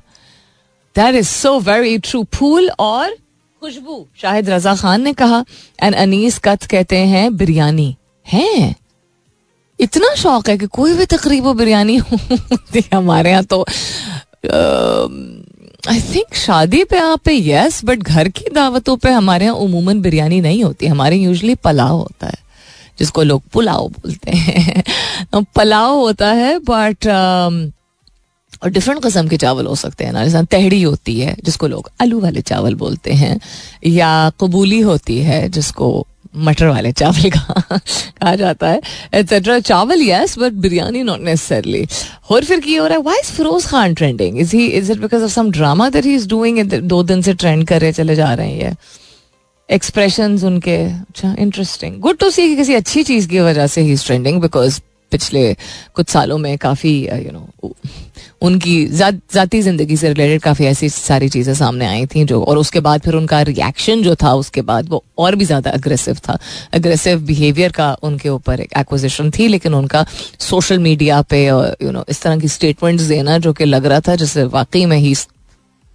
that 0.98 1.14
is 1.14 1.28
so 1.28 1.58
very 1.62 1.98
true 2.00 2.24
फूल 2.34 2.70
और 2.80 3.16
खुशबू 3.62 4.04
शाहिद 4.22 4.50
रजा 4.50 4.74
खान 4.76 5.02
ने 5.02 5.12
कहा 5.14 5.44
एंड 5.82 5.94
अनीस 5.96 6.38
कत 6.38 6.64
कहते 6.66 6.96
हैं 7.06 7.26
बिरयानी 7.36 7.94
है 8.26 8.74
इतना 9.78 10.14
शौक 10.14 10.48
है 10.48 10.56
कि 10.58 10.66
कोई 10.72 10.94
भी 10.94 11.04
तकरीब 11.06 11.46
बिरयानी 11.56 11.96
होती 11.98 12.84
हमारे 12.94 13.30
यहाँ 13.30 13.44
तो 13.44 13.60
आई 15.84 16.00
थिंक 16.04 16.34
शादी 16.36 16.82
पे 16.84 16.98
आप 16.98 17.20
पे 17.24 17.34
यस 17.34 17.80
बट 17.84 18.02
घर 18.04 18.28
की 18.30 18.50
दावतों 18.54 18.96
पे 18.96 19.10
हमारे 19.10 19.44
यहाँ 19.44 19.56
उमूमन 19.58 20.00
बिरयानी 20.02 20.40
नहीं 20.40 20.62
होती 20.64 20.86
हमारे 20.86 21.16
यूजली 21.16 21.54
पलाव 21.64 21.96
होता 21.96 22.26
है 22.26 22.46
जिसको 22.98 23.22
लोग 23.22 23.42
पुलाव 23.52 23.88
बोलते 23.88 24.36
हैं 24.36 25.44
पलाव 25.54 25.94
होता 25.94 26.32
है 26.32 26.58
बट 26.62 27.06
और 28.62 28.70
डिफरेंट 28.70 29.02
कस्म 29.04 29.28
के 29.28 29.36
चावल 29.36 29.66
हो 29.66 29.74
सकते 29.76 30.04
हैं 30.04 30.12
ना। 30.12 30.42
तहड़ी 30.42 30.82
होती 30.82 31.18
है, 31.20 31.36
जिसको 31.44 31.66
लोग 31.66 31.90
आलू 32.02 32.20
वाले 32.20 32.40
चावल 32.42 32.74
बोलते 32.74 33.12
हैं, 33.14 33.38
या 33.86 34.30
कबूली 34.40 34.80
होती 34.80 35.18
है, 35.22 35.48
जिसको 35.48 36.06
मटर 36.36 36.66
वाले 36.66 36.90
चावल 36.92 37.30
कहा 37.36 38.34
जाता 38.36 38.68
है 38.68 38.80
एटसेट्रा 39.14 39.58
चावल 39.60 40.02
yes 40.02 40.38
but 40.38 40.52
biryani 40.64 41.02
not 41.02 41.20
necessarily 41.20 41.86
और 42.30 42.44
फिर 42.44 42.60
की 42.60 42.74
हो 42.74 42.86
रहा 42.86 42.96
है 42.96 43.02
why 43.02 43.18
is 43.18 43.30
Firoz 43.32 43.66
Khan 43.66 43.94
trending 43.94 44.38
is 44.40 44.54
he 44.56 44.66
is 44.68 44.92
it 44.92 44.98
because 44.98 45.22
of 45.24 45.30
some 45.32 45.50
drama 45.50 45.88
that 45.90 46.04
he 46.04 46.14
is 46.14 46.28
doing 46.28 46.62
दो 46.72 47.02
दिन 47.02 47.22
से 47.22 47.34
ट्रेंड 47.34 47.66
कर 47.68 47.80
रहे, 47.80 47.92
चले 47.92 48.14
जा 48.16 48.32
रहे 48.34 48.52
हैं 48.52 48.76
एक्सप्रेशन 49.68 50.38
उनके 50.46 50.76
अच्छा 50.84 51.34
इंटरेस्टिंग 51.38 51.98
गुड 52.00 52.18
टू 52.18 52.30
सी 52.30 52.54
किसी 52.56 52.74
अच्छी 52.74 53.02
चीज़ 53.04 53.28
की 53.28 53.40
वजह 53.40 53.66
से 53.66 53.80
ही 53.80 53.92
इज़ 53.92 54.04
ट्रेंडिंग 54.06 54.40
बिकॉज़ 54.42 54.80
पिछले 55.12 55.42
कुछ 55.94 56.08
सालों 56.08 56.38
में 56.38 56.56
काफ़ी 56.58 56.92
यू 57.24 57.32
नो 57.32 57.72
उनकी 58.42 58.74
ज़ाती 58.86 59.60
ज़िंदगी 59.62 59.96
से 59.96 60.08
रिलेटेड 60.08 60.40
काफ़ी 60.42 60.64
ऐसी 60.66 60.88
सारी 60.88 61.28
चीज़ें 61.28 61.52
सामने 61.54 61.86
आई 61.86 62.06
थी 62.06 62.24
जो, 62.24 62.42
और 62.42 62.58
उसके 62.58 62.80
बाद 62.80 63.00
फिर 63.00 63.14
उनका 63.14 63.40
रिएक्शन 63.42 64.02
जो 64.02 64.14
था, 64.14 64.34
उसके 64.34 64.62
बाद 64.62 64.88
वो 64.88 65.02
और 65.18 65.36
भी 65.36 65.44
ज़्यादा 65.44 65.70
अग्रेसिव 65.70 66.18
था। 66.28 66.38
अग्रेसिव 66.74 67.20
बिहेवियर 67.26 67.72
का 67.72 67.92
उनके 68.02 68.28
ऊपर 68.28 68.60
एक 68.60 68.76
एक्विजिशन 68.78 69.30
थी, 69.30 69.48
लेकिन 69.48 69.74
उनका 69.74 70.04
सोशल 70.40 70.78
मीडिया 70.78 71.20
पे 71.22 71.44
यू 71.46 71.90
नो 71.90 72.04
इस 72.08 72.22
तरह 72.22 72.38
की 72.38 72.48
स्टेटमेंट्स 72.48 73.04
देना 73.04 73.38
जो 73.38 73.52
कि 73.52 73.64
लग 73.64 73.86
रहा 73.86 74.00
था, 74.00 74.16
जैसे 74.16 74.44
वाकई 74.46 74.84
में 74.86 74.96
ही 74.98 75.14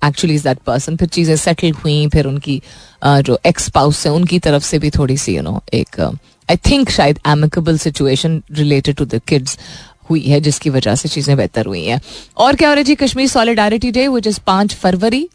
एक्चुअली 0.02 0.36
इज़ 0.36 0.44
दैट 0.44 0.58
पर्सन 0.66 0.96
फिर 0.98 1.08
चीज़ें 1.10 1.36
सेटल 1.38 1.72
हुई, 1.74 2.08
फिर 2.08 2.26
उनकी 2.28 2.62
जो 3.06 3.40
एक्स 3.46 3.70
पाउस 3.72 4.06
है, 4.06 4.12
उनकी 4.14 4.40
तरफ़ 4.40 4.64
से 4.64 4.80
भी 4.80 4.90
थोड़ी 4.92 5.18
सी 5.18 5.36
यू 5.36 5.42
नो 5.42 5.62
एक 5.74 6.02
आई 6.52 6.58
थिंक 6.70 6.90
शायद 6.90 7.20
amicable 7.28 7.78
situation 7.78 8.42
related 8.52 8.96
to 8.96 9.06
the 9.06 9.22
kids 9.28 9.58
हुई 10.10 10.22
है, 10.22 10.40
जिसकी 10.42 10.70
वजह 10.70 10.96
से 10.96 11.10
चीज़ें 11.10 11.36
बेहतर 11.38 11.66
हुई 11.66 11.86
हैं। 11.86 12.00
और 12.38 12.56
क्या 12.56 12.70
हो 12.70 12.74
रहा 12.74 12.80
है 12.80 12.84
जी, 12.84 12.96
कश्मीर 12.96 13.28
सॉलिडारिटी 13.28 13.92
डे 13.92 14.08
वो 14.08 14.20
जिस 14.20 14.38
पाँच 14.40 14.76
फरवरी 14.76 15.28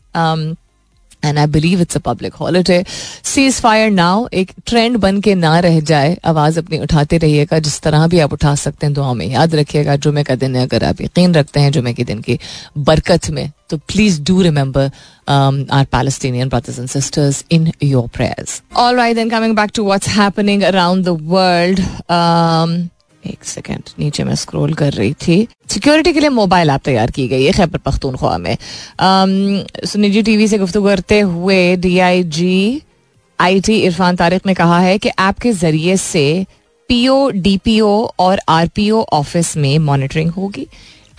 and 1.24 1.38
I 1.38 1.46
believe 1.48 1.80
it's 1.80 1.96
a 1.96 2.00
public 2.04 2.34
holiday 2.34 2.84
ceasefire 3.60 3.90
now 3.90 4.26
एक 4.32 4.52
ट्रेंड 4.66 4.96
बन 4.96 5.20
के 5.20 5.34
ना 5.34 5.58
रह 5.60 5.80
जाए, 5.80 6.16
आवाज़ 6.24 6.58
अपनी 6.58 6.78
उठाते 6.78 7.18
रहिएगा, 7.18 7.58
जिस 7.58 7.80
तरह 7.82 8.06
भी 8.06 8.18
आप 8.20 8.32
उठा 8.32 8.54
सकते 8.54 8.86
हैं 8.86 8.94
दुआ 8.94 9.12
में। 9.14 9.26
याद 9.26 9.54
रखिएगा, 9.54 9.96
जुमे 9.96 10.22
का 10.24 10.34
दिन 10.34 10.56
है, 10.56 10.62
अगर 10.62 10.84
आप 10.84 11.00
यकीन 11.00 11.34
रखते 11.34 11.60
हैं 11.60 11.72
जुमे 11.72 11.92
के 11.94 12.04
दिन 12.04 12.20
की 12.20 12.38
बरकत 12.78 13.30
में 13.30 13.50
तो 13.70 13.76
please 13.88 14.20
do 14.24 14.40
remember 14.42 14.90
our 15.28 15.84
Palestinian 15.92 16.48
brothers 16.48 16.78
and 16.78 16.88
sisters 16.88 17.44
in 17.52 17.70
your 17.82 18.08
prayers 18.14 18.62
all 18.76 18.96
right 18.96 19.16
then 19.16 19.30
coming 19.30 19.56
back 19.56 19.70
to 19.74 19.84
what's 19.86 20.08
happening 20.08 20.62
around 20.62 21.04
the 21.04 21.18
world 21.32 21.80
एक 23.22 23.44
सेकेंड 23.44 23.88
नीचे 23.98 24.24
मैं 24.24 24.34
स्क्रॉल 24.34 24.74
कर 24.74 24.92
रही 24.92 25.12
थी। 25.22 25.46
सिक्योरिटी 25.68 26.12
के 26.12 26.20
लिए 26.20 26.28
मोबाइल 26.30 26.70
ऐप 26.70 26.80
तैयार 26.84 27.10
की 27.10 27.26
गई 27.28 27.44
है, 27.44 27.52
खैबर 27.52 27.78
पख्तूनख्वा 27.78 28.36
में। 28.38 28.56
निजी 29.96 30.22
टीवी 30.22 30.48
से 30.48 30.58
गुफ्तु 30.58 30.82
करते 30.82 31.20
हुए 31.20 31.76
D 31.76 31.98
I 31.98 32.22
G 32.24 32.82
I 33.38 33.60
T 33.60 33.78
Irfan 33.78 34.16
Tariq 34.16 34.46
ने 34.46 34.54
कहा 34.54 34.78
है 34.80 34.98
कि 34.98 35.08
ऐप 35.08 35.38
के 35.38 35.52
ज़रिए 35.54 35.96
से 35.96 36.44
पीओ 36.88 37.28
डीपीओ 37.30 37.90
और 38.18 38.40
आरपीओ 38.48 39.02
ऑफ़िस 39.12 39.56
में 39.56 39.78
मॉनिटरिंग 39.78 40.30
होगी। 40.30 40.66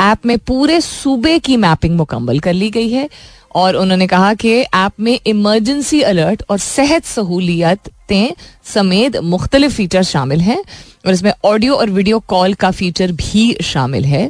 ऐप 0.01 0.25
में 0.25 0.38
पूरे 0.38 0.79
सूबे 0.81 1.38
की 1.39 1.57
मैपिंग 1.57 1.95
मुकम्मल 1.97 2.39
कर 2.39 2.53
ली 2.53 2.69
गई 2.69 2.89
है 2.89 3.09
और 3.55 3.75
उन्होंने 3.75 4.07
कहा 4.07 4.33
कि 4.33 4.51
ऐप 4.59 4.99
में 4.99 5.19
इमरजेंसी 5.27 6.01
अलर्ट 6.01 6.43
और 6.49 6.57
सेहत 6.57 7.05
सहूलियतें 7.05 8.31
समेत 8.65 9.17
मुख्तलिफ़ 9.17 9.73
फीचर 9.73 10.03
शामिल 10.03 10.41
हैं। 10.41 10.63
और 11.05 11.13
इसमें 11.13 11.31
ऑडियो 11.45 11.75
और 11.75 11.89
वीडियो 11.89 12.19
कॉल 12.27 12.53
का 12.53 12.71
फीचर 12.71 13.12
भी 13.13 13.53
शामिल 13.63 14.05
है। 14.05 14.29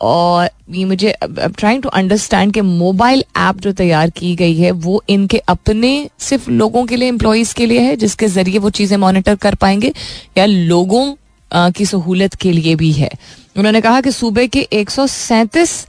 और 0.00 0.48
ये 0.70 0.84
मुझे 0.84 1.14
ट्राइंग 1.24 1.82
टू 1.82 1.88
अंडरस्टैंड 1.90 2.52
कि 2.54 2.60
मोबाइल 2.60 3.24
ऐप 3.38 3.56
जो 3.56 3.72
तैयार 3.72 4.10
की 4.10 4.34
गई 4.36 4.54
है, 4.56 4.70
वो 4.70 5.02
इनके 5.08 5.38
अपने 5.48 6.08
सिर्फ़ 6.18 6.50
लोगों 6.50 6.84
के 6.86 6.96
लिए 6.96 7.08
एम्प्लॉयज़ 7.08 7.54
के 7.54 7.66
लिए 7.66 7.80
है, 7.80 7.96
जिसके 7.96 8.26
ज़रिए 8.28 8.58
वो 8.58 8.70
चीज़ें 8.70 8.96
मॉनिटर 8.96 9.34
कर 9.36 9.54
पाएँगे, 9.54 9.92
या 10.38 10.46
लोगों 10.46 11.70
की 11.70 11.86
सहूलत 11.86 12.34
के 12.34 12.52
लिए 12.52 12.74
भी 12.74 12.92
है। 12.92 13.10
उन्होंने 13.56 13.80
कहा 13.80 14.00
कि 14.00 14.10
सूबे 14.12 14.46
के 14.48 14.60
एक 14.72 14.90
सौ 14.90 15.06
सैंतीस 15.06 15.86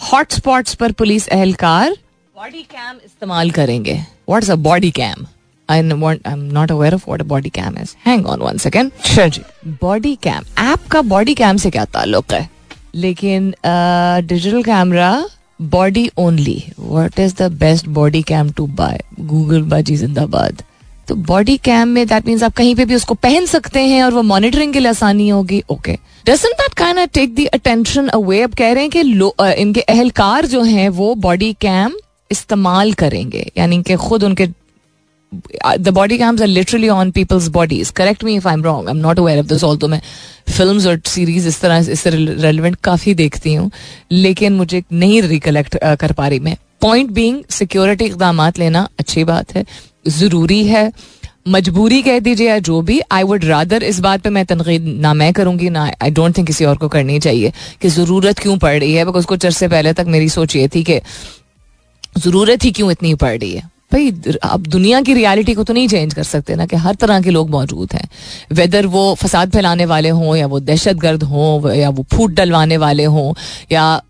हॉटस्पॉट्स 0.00 0.74
पर 0.74 0.92
पुलिस 0.92 1.28
एहलकार 1.28 1.96
बॉडी 2.36 2.62
कैम 2.62 2.96
इस्तेमाल 3.04 3.50
करेंगे। 3.50 3.94
What's 4.28 4.50
a 4.50 4.54
body 4.56 4.90
cam 4.90 5.26
I 5.72 5.82
want 5.82 6.26
I 6.26 6.32
am 6.32 6.40
not 6.52 6.72
aware 6.72 6.94
of 6.94 7.04
what 7.08 7.20
a 7.20 7.24
body 7.24 7.50
cam 7.50 7.78
is 7.82 7.94
hang 8.06 8.26
on 8.26 8.40
one 8.40 8.58
second 8.58 8.90
ji 9.18 9.42
body 9.82 10.14
cam 10.22 10.44
app 10.62 10.86
का 10.90 11.02
बॉडी 11.02 11.34
कैम 11.34 11.56
से 11.56 11.70
क्या 11.70 11.84
ताल्लुक 11.84 12.32
है 12.32 12.48
लेकिन 12.94 13.54
digital 14.26 14.62
camera 14.62 15.12
body 15.62 16.10
only 16.18 16.62
what 16.78 17.20
is 17.20 17.34
the 17.38 17.50
best 17.52 17.88
body 17.88 18.22
cam 18.22 18.50
to 18.50 18.66
buy 18.66 19.02
Google 19.20 19.62
बाजी 19.62 19.96
जिंदाबाद 19.96 20.62
तो 21.08 21.14
body 21.28 21.56
cam 21.56 21.88
में 21.88 22.06
दैट 22.06 22.26
मीन्स 22.26 22.42
आप 22.42 22.52
कहीं 22.52 22.74
पे 22.74 22.84
भी 22.84 22.94
उसको 22.94 23.14
पहन 23.14 23.46
सकते 23.46 23.80
हैं 23.80 24.02
और 24.02 24.12
वो 24.14 24.22
मॉनिटरिंग 24.22 24.72
के 24.72 24.80
लिए 24.80 24.88
आसानी 24.88 25.28
होगी। 25.28 25.62
Okay 25.70 25.92
doesn't 26.26 26.54
that 26.60 26.74
kind 26.74 26.98
take 27.08 27.34
the 27.34 27.46
attention 27.54 28.08
away 28.08 28.40
अब 28.42 28.54
कह 28.54 28.72
रहे 28.72 28.82
हैं 28.82 28.90
कि 28.90 29.00
इनके 29.62 29.80
अहलकार 29.80 30.46
जो 30.46 30.62
हैं 30.62 30.88
वो 30.90 31.14
बॉडी 31.16 31.52
कैम 31.60 31.96
इस्तेमाल 32.30 32.92
करेंगे। 32.92 33.50
यानी 33.58 33.82
कि 33.82 33.96
खुद 33.96 34.24
उनके 34.24 34.46
the 35.78 35.88
body 35.94 36.18
cams 36.18 36.42
are 36.42 36.48
literally 36.48 36.88
on 36.88 37.10
people's 37.10 37.48
bodies 37.50 37.90
correct 37.96 38.24
me 38.24 38.34
if 38.36 38.48
I 38.48 38.54
am 38.54 38.64
wrong 38.64 38.88
I 38.88 38.94
am 38.94 39.00
not 39.02 39.18
aware 39.18 39.38
of 39.38 39.46
this 39.46 39.64
all 39.64 39.76
तो 39.76 39.88
मैं 39.88 40.00
फ़िल्म 40.48 40.86
और 40.88 41.00
सीरीज़ 41.06 41.48
इस 41.48 41.60
तरह, 41.60 41.90
इससे 41.90 42.10
रेलिवेंट 42.10 42.76
काफ़ी 42.84 43.14
देखती 43.14 43.54
हूँ, 43.54 43.70
लेकिन 44.12 44.52
मुझे 44.52 44.82
नहीं 44.92 45.22
रिकलेक्ट 45.22 45.78
कर 46.00 46.12
पा 46.12 46.28
रही 46.28 46.38
मैं। 46.40 46.56
पॉइंट 46.82 47.10
बींग 47.10 47.42
सिक्योरिटी 47.50 48.04
इकदाम 48.04 48.40
लेना 48.58 48.88
अच्छी 48.98 49.24
बात 49.24 49.54
है, 49.56 49.64
ज़रूरी 50.08 50.64
है। 50.66 50.90
मजबूरी 51.48 52.00
कह 52.02 52.18
दीजिए 52.20 52.48
या 52.48 52.58
जो 52.60 52.80
भी 52.82 53.00
आई 53.12 53.22
वुड 53.22 53.44
रादर 53.44 53.82
इस 53.82 53.98
बात 54.00 54.20
पे 54.22 54.30
मैं 54.30 54.44
तनकीद 54.46 54.84
ना 55.00 55.14
मैं 55.14 55.32
करूँगी, 55.32 55.70
ना 55.70 55.90
आई 56.02 56.10
डोंट 56.10 56.36
थिंक 56.36 56.46
किसी 56.46 56.64
और 56.64 56.76
को 56.76 56.88
करनी 56.88 57.18
चाहिए 57.20 57.52
कि 57.82 57.88
ज़रूरत 57.90 58.38
क्यों 58.38 58.56
पड़ 58.58 58.78
रही 58.78 58.92
है 58.94 59.04
बिकॉज़ 59.04 59.26
कुछ 59.26 59.46
अरसे 59.46 59.68
पहले 59.68 59.92
तक 59.92 60.06
मेरी 60.08 60.28
सोच 60.28 60.56
ये 60.56 60.68
थी 60.74 60.82
कि 60.84 61.00
ज़रूरत 62.18 62.64
ही 62.64 62.70
क्यों 62.72 62.90
इतनी 62.92 63.14
पड़ 63.14 63.36
रही 63.38 63.52
है? 63.52 63.70
भाई, 63.92 64.10
अब 64.42 64.66
दुनिया 64.66 65.00
की 65.02 65.14
रियलिटी 65.14 65.54
को 65.54 65.64
तो 65.64 65.72
नहीं 65.72 65.88
चेंज 65.88 66.14
कर 66.14 66.22
सकते 66.24 66.54
ना 66.54 66.66
कि 66.66 66.76
हर 66.76 66.94
तरह 66.94 67.20
के 67.22 67.30
लोग 67.30 67.50
मौजूद 67.50 67.92
हैं। 67.92 68.08
वेदर 68.52 68.86
वो 68.86 69.02
फसाद 69.14 69.52
फैलाने 69.52 69.84
वाले 69.86 70.08
हों 70.10 70.36
या 70.36 70.46
वो 70.46 70.60
दहशत 70.60 70.96
गर्द 70.98 71.22
हों 71.24 71.74
या 71.74 71.90
वो 71.90 72.06
फूट 72.12 72.30
डलवाने 72.32 72.76
वाले 72.76 73.04
हों 73.04 73.32
या 73.72 74.02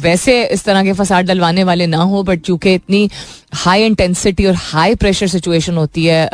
वैसे 0.00 0.42
इस 0.44 0.64
तरह 0.64 0.84
के 0.84 0.92
फसाद 0.92 1.26
डलवाने 1.26 1.64
वाले 1.64 1.86
ना 1.86 2.02
हो 2.02 2.22
बट 2.22 2.40
चूँकि 2.40 2.74
इतनी 2.74 3.08
हाई 3.54 3.84
इंटेंसिटी 3.86 4.46
और 4.46 4.54
हाई 4.56 4.94
प्रेशर 4.94 5.28
सिचुएशन 5.28 5.76
होती 5.76 6.04
है 6.04 6.28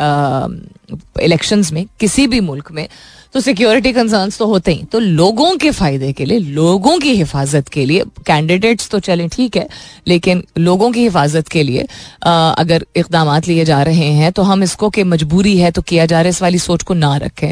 इलेक्शंस 1.22 1.72
में, 1.72 1.84
किसी 2.00 2.26
भी 2.26 2.40
मुल्क 2.40 2.70
में 2.72 2.86
तो 3.34 3.40
सिक्योरिटी 3.40 3.92
कंसर्न 3.92 4.30
तो 4.30 4.46
होते 4.46 4.72
ही। 4.72 4.82
तो 4.92 4.98
लोगों 4.98 5.56
के 5.58 5.70
फ़ायदे 5.70 6.12
के 6.12 6.24
लिए 6.24 6.38
लोगों 6.38 6.98
की 6.98 7.14
हिफाजत 7.16 7.68
के 7.68 7.84
लिए 7.84 8.04
कैंडिडेट्स 8.26 8.88
तो 8.90 8.98
चलें 9.00 9.28
ठीक 9.28 9.56
है 9.56 9.68
लेकिन 10.08 10.42
लोगों 10.58 10.90
की 10.92 11.02
हिफाजत 11.02 11.48
के 11.48 11.62
लिए 11.62 11.86
आ, 12.24 12.50
अगर 12.50 12.84
इकदाम 12.96 13.38
लिए 13.48 13.64
जा 13.64 13.82
रहे 13.82 14.12
हैं 14.12 14.32
तो 14.32 14.42
हम 14.42 14.62
इसको 14.62 14.90
कि 14.90 15.04
मजबूरी 15.04 15.56
है 15.58 15.70
तो 15.70 15.82
किया 15.82 16.06
जा 16.06 16.16
रहा 16.16 16.22
है 16.22 16.30
इस 16.30 16.42
वाली 16.42 16.58
सोच 16.58 16.82
को 16.82 16.94
ना 16.94 17.16
रखें। 17.16 17.48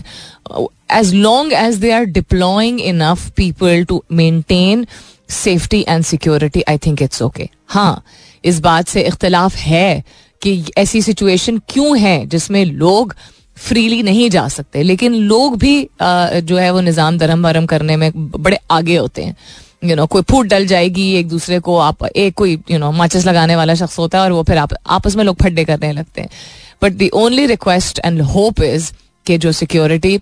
As 0.98 1.12
long 1.14 1.52
as 1.52 1.76
they 1.76 1.90
are 1.90 2.04
deploying 2.04 2.80
enough 2.80 3.28
people 3.36 3.84
to 3.84 4.02
maintain 4.12 4.86
safety 5.32 5.84
and 5.88 6.04
security 6.04 6.62
I 6.68 6.78
think 6.78 7.02
it's 7.02 7.22
okay 7.22 7.48
हाँ 7.66 8.02
इस 8.44 8.60
बात 8.60 8.88
से 8.88 9.02
इख्तलाफ 9.02 9.56
है 9.56 10.02
कि 10.42 10.62
ऐसी 10.78 11.02
सिचुएशन 11.02 11.60
क्यों 11.68 11.98
है 11.98 12.26
जिसमें 12.26 12.64
लोग 12.64 13.14
फ्रीली 13.57 14.03
नहीं 14.03 14.29
जा 14.31 14.46
सकते। 14.48 14.83
लेकिन 14.83 15.15
लोग 15.15 15.59
भी 15.59 15.83
आ, 16.00 16.29
जो 16.31 16.57
है 16.57 16.71
वो 16.71 16.81
निज़ाम 16.81 17.19
दरम 17.19 17.42
भरम 17.42 17.67
करने 17.67 17.96
में 17.96 18.11
बड़े 18.17 18.59
आगे 18.71 18.96
होते 18.96 19.23
हैं। 19.23 19.37
यू 19.85 19.88
you 19.88 19.96
नो 19.96 20.03
know, 20.03 20.13
कोई 20.13 20.23
फूट 20.23 20.46
डल 20.46 20.67
जाएगी 20.67 21.13
एक 21.17 21.29
दूसरे 21.29 21.59
को 21.61 21.77
आप 21.79 22.05
एक 22.07 22.35
कोई 22.35 22.59
यू 22.71 22.79
नो 22.79 22.90
माचिस 22.92 23.27
लगाने 23.27 23.57
वाला 23.57 23.75
शख्स 23.75 23.98
होता 23.98 24.19
है 24.19 24.25
और 24.25 24.33
वो 24.33 24.42
फिर 24.42 24.59
आप 24.59 24.75
आपस 24.87 25.17
में 25.17 25.25
लोग 25.25 25.37
फड्डे 25.42 25.65
करने 25.65 25.92
लगते 25.92 26.21
हैं। 26.21 26.29
But 26.83 26.92
the 26.92 27.09
only 27.15 27.46
request 27.46 28.00
and 28.05 28.21
hope 28.23 28.63
is 28.63 28.90
के 29.27 29.38
जो 29.38 29.53
सिक्योरिटी 29.53 30.19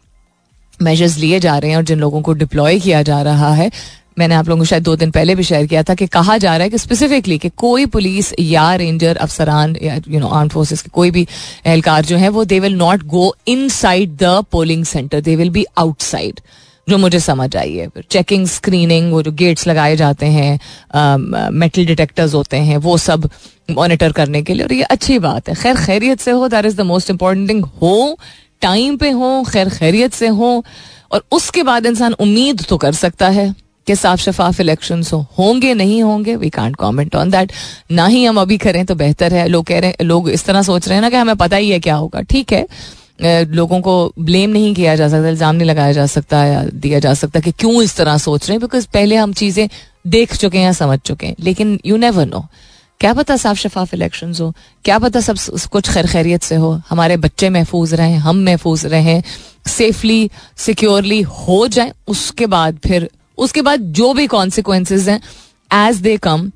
मेजर्स 0.82 1.16
लिए 1.18 1.40
जा 1.40 1.56
रहे 1.58 1.70
हैं 1.70 1.76
और 1.76 1.84
जिन 1.84 1.98
लोगों 2.00 2.20
को 2.22 2.32
डिप्लॉय 2.32 2.78
किया 2.80 3.02
जा 3.02 3.20
रहा 3.22 3.52
है 3.54 3.70
मैंने 4.18 4.34
आप 4.34 4.48
लोगों 4.48 4.60
को 4.60 4.64
शायद 4.64 4.82
दो 4.82 4.94
दिन 4.96 5.10
पहले 5.10 5.34
भी 5.34 5.42
शेयर 5.42 5.66
किया 5.66 5.82
था 5.82 5.94
कि 5.94 6.06
कहा 6.06 6.36
जा 6.38 6.56
रहा 6.56 6.64
है 6.64 6.70
कि 6.70 6.78
स्पेसिफिकली 6.78 7.38
कि 7.38 7.48
कोई 7.56 7.86
पुलिस 7.86 8.32
या 8.40 8.74
रेंजर 8.74 9.16
अफसरान 9.16 9.76
या 9.82 10.00
यू 10.08 10.20
नो 10.20 10.28
आर्म 10.28 10.48
फोर्सेस 10.48 10.82
के 10.82 10.88
कोई 10.94 11.10
भी 11.10 11.26
एहलकार 11.66 12.04
जो 12.04 12.16
है, 12.16 12.28
वो 12.28 12.44
they 12.44 12.60
will 12.60 12.74
not 12.76 13.02
go 13.06 13.34
inside 13.68 14.16
the 14.22 14.44
polling 14.52 14.84
centre 14.84 15.20
they 15.20 15.36
will 15.36 15.50
be 15.50 15.64
outside 15.78 16.40
जो 16.88 16.98
मुझे 16.98 17.20
समझ 17.20 17.56
आई 17.56 17.74
है। 17.74 17.88
चेकिंग 18.10 18.46
स्क्रीनिंग 18.48 19.12
वो 19.12 19.22
जो 19.22 19.32
गेट्स 19.32 19.66
लगाए 19.66 19.96
जाते 19.96 20.26
हैं 20.26 21.50
मेटल 21.52 21.86
डिटेक्टर्स 21.86 22.34
होते 22.34 22.56
हैं, 22.56 22.76
वो 22.76 22.96
सब 22.98 23.28
मॉनिटर 23.70 24.12
करने 24.12 24.42
के 24.42 24.54
लिए। 24.54 24.64
और 24.64 24.72
ये 24.72 24.82
अच्छी 24.82 25.18
बात 25.18 25.48
है। 25.48 25.54
खैर, 25.54 25.76
खैरियत 25.76 26.20
से 26.20 26.30
हो 26.30 26.48
that 26.48 26.66
is 26.66 26.76
the 26.76 26.80
most 26.80 27.10
important 27.10 27.48
thing 27.50 27.64
हो 27.82 28.18
टाइम 28.62 28.96
पे 28.96 29.10
हो, 29.10 29.42
खैर, 29.50 29.68
खैरियत 29.68 30.12
से 30.14 30.28
हो। 30.28 30.64
और 31.12 31.24
उसके 31.32 31.62
बाद 31.62 31.86
इंसान 31.86 32.12
उम्मीद 32.12 32.64
तो 32.68 32.76
कर 32.76 32.92
सकता 32.92 33.28
है। 33.28 33.54
कि 33.86 33.94
साफ़ 33.96 34.20
शफाफ 34.20 34.60
इलेक्शन 34.60 35.02
हो? 35.12 35.24
होंगे, 35.38 35.74
नहीं 35.74 36.02
होंगे 36.02 36.36
we 36.36 36.50
can't 36.50 36.76
comment 36.76 37.16
on 37.16 37.30
that 37.30 37.52
ना 37.90 38.06
ही 38.06 38.24
हम 38.24 38.40
अभी 38.40 38.58
करें 38.58 38.84
तो 38.86 38.94
बेहतर 38.96 39.34
है। 39.34 39.46
लोग 39.48 39.66
कह 39.66 39.78
रहे 39.80 39.90
हैं, 39.90 40.06
लोग 40.06 40.30
इस 40.30 40.44
तरह 40.44 40.62
सोच 40.62 40.88
रहे 40.88 40.96
हैं 40.96 41.02
ना 41.02 41.10
कि 41.10 41.16
हमें 41.16 41.36
पता 41.36 41.56
ही 41.56 41.70
है 41.70 41.80
क्या 41.80 41.94
होगा। 41.96 42.20
ठीक 42.22 42.52
है। 42.52 42.66
लोगों 43.22 43.80
को 43.80 44.12
ब्लेम 44.18 44.50
नहीं 44.50 44.74
किया 44.74 44.94
जा 44.96 45.08
सकता, 45.08 45.28
इल्ज़ाम 45.28 45.54
नहीं 45.54 45.68
लगाया 45.68 45.92
जा 45.92 46.06
सकता 46.08 46.44
या 46.44 46.62
दिया 46.64 46.98
जा 46.98 47.12
सकता 47.14 47.40
कि 47.40 47.52
क्यों 47.52 47.82
इस 47.82 47.96
तरह 47.96 48.16
सोच 48.18 48.48
रहे 48.48 48.54
हैं 48.54 48.60
बिकॉज़ 48.60 48.86
पहले 48.94 49.16
हम 49.16 49.32
चीज़ें 49.34 49.68
देख 50.08 50.34
चुके 50.36 50.58
हैं 50.58 50.64
या 50.64 50.72
समझ 50.74 50.98
चुके 51.00 51.26
हैं। 51.26 51.34
लेकिन 51.40 51.78
यू 51.86 51.96
नेवर 51.98 52.26
नो 52.26 52.44
क्या 53.00 53.12
पता 53.14 53.36
साफ़ 53.36 53.58
शफाफ 53.58 53.92
इलेक्शन 53.94 54.32
हो? 54.40 54.52
क्या 54.84 54.98
पता 54.98 55.20
सब 55.20 55.36
कुछ 55.68 55.90
खैर 55.90 56.06
खैरियत 56.06 56.42
से 56.42 56.54
हो? 56.54 56.80
हमारे 56.88 57.16
बच्चे 57.18 57.48
महफूज 57.50 57.94
रहें, 57.94 58.16
हम 58.18 58.44
महफूज 58.44 58.84
रहें 58.86 59.22
सेफली 59.68 60.30
सिक्योरली 60.58 61.20
हो 61.22 61.66
जाए, 61.68 61.92
उसके 62.08 62.46
बाद 62.48 62.78
फिर 62.84 63.08
उसके 63.40 63.62
बाद 63.62 63.92
जो 63.92 64.12
भी 64.14 64.26
कॉन्सिक्वेंसेज 64.26 65.08
हैं 65.08 65.20
as 65.70 66.00
they 66.00 66.16
come 66.16 66.50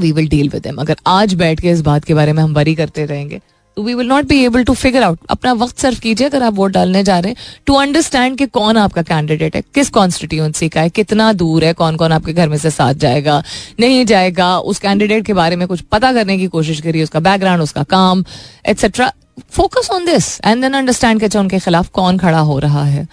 we 0.00 0.12
will 0.12 0.28
deal 0.28 0.48
with 0.48 0.66
अगर 0.78 0.96
आज 1.06 1.34
बैठ 1.34 1.60
के 1.60 1.70
इस 1.70 1.80
बात 1.80 2.04
के 2.04 2.14
बारे 2.14 2.32
में 2.32 2.42
हम 2.42 2.54
वरी 2.54 2.74
करते 2.74 3.04
रहेंगे 3.04 3.40
तो 3.76 3.82
we 3.82 3.94
will 3.94 4.06
not 4.06 4.24
be 4.24 4.38
able 4.44 4.64
to 4.64 4.72
figure 4.74 5.02
out 5.02 5.18
अपना 5.30 5.52
वक्त 5.52 5.78
सर्व 5.78 5.98
कीजिए 5.98 6.26
अगर 6.28 6.42
आप 6.42 6.54
वोट 6.54 6.70
डालने 6.70 7.02
जा 7.02 7.18
रहे 7.18 7.32
हैं 7.32 7.62
टू 7.66 7.74
अंडरस्टैंड 7.74 8.36
कि 8.38 8.46
कौन 8.46 8.76
आपका 8.76 9.02
कैंडिडेट 9.02 9.56
है, 9.56 9.62
किस 9.74 9.90
कॉन्स्टिट्यूंसी 9.90 10.68
का 10.68 10.80
है, 10.80 10.90
कितना 10.90 11.32
दूर 11.32 11.64
है 11.64 11.72
कौन 11.72 11.96
कौन 11.96 12.12
आपके 12.12 12.32
घर 12.32 12.48
में 12.48 12.56
से 12.58 12.70
साथ 12.70 12.94
जाएगा, 12.94 13.42
नहीं 13.80 14.04
जाएगा, 14.06 14.58
उस 14.58 14.78
कैंडिडेट 14.78 15.24
के 15.26 15.32
बारे 15.32 15.56
में 15.56 15.66
कुछ 15.68 15.80
पता 15.92 16.12
करने 16.12 16.38
की 16.38 16.46
कोशिश 16.48 16.80
करिए, 16.80 17.02
उसका 17.02 17.20
बैकग्राउंड 17.20 17.62
उसका 17.62 17.82
काम 17.82 18.24
etcetera 18.66 19.12
focus 19.50 19.88
on 19.92 20.04
this 20.06 20.40
and 20.44 20.62
then 20.62 20.72
understand 20.72 21.20
के 21.20 21.38
उनके 21.38 21.58
खिलाफ 21.58 21.88
कौन 21.94 22.18
खड़ा 22.18 22.40
हो 22.40 22.58
रहा 22.58 22.84
है 22.84 23.08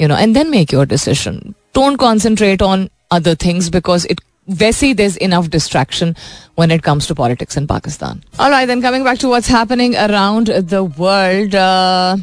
you 0.00 0.08
know 0.08 0.16
and 0.16 0.34
then 0.34 0.50
make 0.50 0.74
your 0.74 0.86
decision 0.86 1.40
don't 1.72 1.96
concentrate 1.96 2.62
on 2.62 2.90
other 3.10 3.34
things 3.34 3.70
because 3.70 4.04
it 4.06 4.20
Vesi, 4.50 4.96
there's 4.96 5.16
enough 5.18 5.50
distraction 5.50 6.16
when 6.56 6.72
it 6.72 6.82
comes 6.82 7.06
to 7.06 7.14
politics 7.14 7.56
in 7.56 7.68
Pakistan. 7.68 8.24
All 8.40 8.50
right, 8.50 8.66
then 8.66 8.82
coming 8.82 9.04
back 9.04 9.18
to 9.18 9.28
what's 9.28 9.46
happening 9.46 9.94
around 9.94 10.48
the 10.48 10.82
world, 10.82 11.54
uh, 11.54 12.16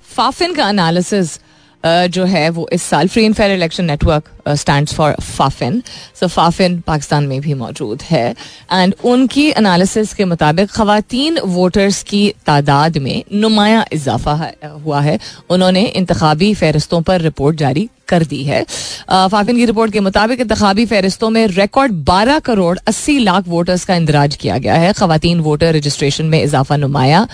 Fafin 0.00 0.54
ka 0.54 0.68
analysis 0.68 1.38
जो 1.86 2.24
है 2.24 2.48
वो 2.50 2.68
इस 2.72 2.82
साल 2.82 3.08
free 3.08 3.24
and 3.24 3.34
fair 3.34 3.50
election 3.52 3.84
network 3.84 4.30
stand 4.56 4.88
for 4.88 5.14
FAFEN 5.20 5.82
so 6.20 6.26
FAFEN 6.28 6.78
Pakistan 6.86 7.26
में 7.26 7.40
भी 7.40 7.54
मौजूद 7.54 8.02
है. 8.02 8.34
And 8.72 8.94
उनकी 9.04 9.48
एनालिसिस 9.48 10.14
के 10.14 10.24
मुताबिक 10.24 10.70
खातन 10.70 11.38
वोटर्स 11.44 12.02
की 12.02 12.28
तादाद 12.46 12.98
में 12.98 13.22
नुमाया 13.34 13.84
इजाफा 13.92 14.52
हुआ 14.64 15.00
है. 15.00 15.18
उन्होंने 15.50 15.84
इंतबी 15.84 16.54
फहरिस्तों 16.54 17.02
पर 17.02 17.20
रिपोर्ट 17.20 17.56
जारी 17.56 17.88
कर 18.08 18.24
दी 18.24 18.42
है. 18.44 18.62
फाफिन 19.10 19.56
की 19.56 19.64
रिपोर्ट 19.66 19.92
के 19.92 20.00
मुताबिक 20.00 20.40
इंतबी 20.40 20.86
फहरिस्तों 20.86 21.30
में 21.30 21.46
रिकॉर्ड 21.46 21.92
12 22.04 22.38
करोड़ 22.38 22.78
80 22.88 23.18
लाख 23.18 23.48
वोटर्स 23.48 23.84
का 23.84 23.94
इंदराज 23.94 24.36
किया 24.36 24.58
गया 24.58 24.74
है. 24.74 24.92
खातन 24.92 25.40
वोटर 25.40 25.74
रजिस्ट्रेशन 25.74 26.24
में 26.24 26.42
इजाफा 26.42 26.76
नुमाया 26.76 27.26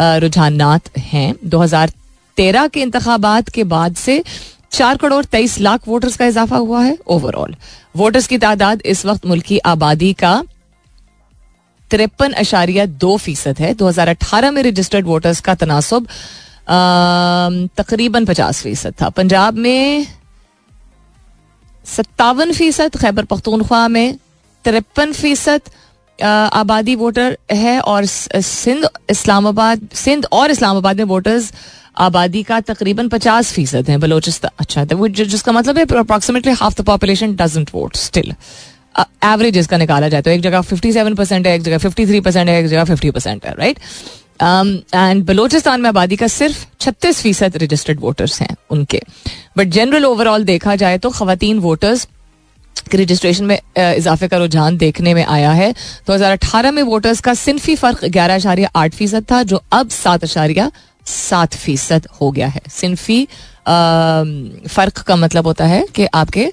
रुझान 0.00 0.60
हैं. 0.98 1.34
तेरह 2.36 2.66
के 2.68 2.82
इंतबात 2.82 3.48
के 3.48 3.64
बाद 3.66 3.96
से 3.96 4.22
चार 4.72 4.96
करोड़ 4.96 5.24
तेईस 5.26 5.58
लाख 5.60 5.88
वोटर्स 5.88 6.16
का 6.16 6.26
इजाफा 6.26 6.56
हुआ 6.58 6.82
है 6.82 6.96
ओवरऑल 7.08 7.54
वोटर्स 7.96 8.26
की 8.26 8.38
तादाद 8.38 8.82
इस 8.86 9.04
वक्त 9.06 9.26
मुल्क 9.26 9.44
की 9.44 9.58
आबादी 9.66 10.12
का 10.14 10.42
तिरपन 11.90 12.32
अशारिया 12.38 12.84
दो 12.86 13.16
फ़ीसद 13.18 13.58
है। 13.58 13.72
दो 13.74 13.88
हज़ार 13.88 14.08
अठारह 14.08 14.50
में 14.50 14.62
रजिस्टर्ड 14.62 15.06
वोटर्स 15.06 15.40
का 15.40 15.54
तनासब 15.56 16.06
तकरीबन 17.76 18.24
पचास 18.24 18.62
फ़ीसद 18.62 18.94
था। 19.00 19.08
पंजाब 19.10 19.54
में 19.56 20.06
सत्तावन 21.84 22.52
फ़ीसद, 22.52 22.96
खैबर 22.96 23.24
पख्तूनख्वा 23.24 23.86
में 23.88 24.16
तिरपन 24.64 25.12
फ़ीसद 25.12 25.60
आबादी 26.18 26.94
वोटर 26.96 27.36
है 27.52 27.80
और 27.82 28.06
सिंध 28.06 28.88
इस्लामाबाद, 29.10 29.88
सिंध 29.94 30.26
और 30.32 30.50
इस्लामाबाद 30.50 30.96
में 30.96 31.04
वोटर्स 31.06 31.52
आबादी 31.96 32.42
का 32.42 32.60
तकरीबन 32.62 33.08
पचास 33.08 33.52
फ़ीसद 33.52 33.90
है 33.90 33.96
बलोचिस्तान 33.98 34.50
अच्छा 34.58 34.84
तो 34.84 35.08
जिसका 35.08 35.52
मतलब 35.52 35.78
है 35.78 35.84
approximately 35.98 36.52
half 36.54 36.80
the 36.80 36.84
population 36.86 37.34
doesn't 37.36 37.70
vote 37.74 37.96
still 37.96 38.34
average 39.24 39.56
इसका 39.58 39.76
निकाला 39.78 40.08
जाए 40.08 40.22
तो 40.22 40.30
एक 40.30 40.40
जगह 40.40 40.60
फिफ्टी 40.62 40.92
सेवन 40.92 41.14
परसेंट 41.14 41.46
है, 41.46 41.54
एक 41.54 41.62
जगह 41.62 41.78
फिफ्टी 41.78 42.06
थ्री 42.06 42.20
परसेंट 42.20 42.48
है, 42.48 42.58
एक 42.60 42.66
जगह 42.66 42.84
फिफ्टी 42.84 43.10
परसेंट 43.10 43.44
है 43.46 43.54
राइट 43.58 43.78
एंड 44.94 45.24
बलोचिस्तान 45.24 45.80
में 45.80 45.88
आबादी 45.88 46.16
का 46.16 46.26
सिर्फ़ 46.28 46.64
छत्तीस 46.80 47.20
फ़ीसद 47.22 47.56
रजिस्टर्ड 47.62 48.00
वोटर्स 48.00 48.40
हैं 48.40 48.56
उनके। 48.70 49.00
बट 49.58 49.68
जनरल 49.68 50.04
ओवरऑल 50.04 50.44
देखा 50.44 50.76
जाए 50.76 50.98
तो 50.98 51.10
खातन 51.10 51.58
वोटर्स 51.58 52.06
के 52.90 52.98
रजिस्ट्रेशन 52.98 53.44
में 53.44 53.58
इजाफे 53.78 54.28
का 54.28 54.36
रुझान 54.38 54.76
देखने 54.76 55.14
में 55.14 55.24
आया 55.24 55.50
है। 55.52 55.72
दो 55.72 56.12
हज़ार 56.12 56.32
अठारह 56.32 56.70
में 56.70 56.82
वोटर्स 56.84 57.20
का 57.20 57.34
सिंफी 57.36 57.74
फ़र्क 57.76 58.04
ग्यारह 58.06 58.34
अशारिया 58.34 58.70
आठ 58.76 58.94
फ़ीसद 58.94 59.24
था, 59.32 59.42
जो 59.42 59.62
अब 59.72 59.88
सात 59.90 60.24
अशारिया 60.24 60.70
सात 61.10 61.54
फ़ीसद 61.56 62.06
हो 62.20 62.30
गया 62.30 62.48
है। 62.48 62.60
सिंफी 62.70 63.24
फ़र्क 64.68 64.98
का 65.06 65.16
मतलब 65.16 65.46
होता 65.46 65.64
है 65.66 65.84
कि 65.94 66.06
आपके 66.14 66.52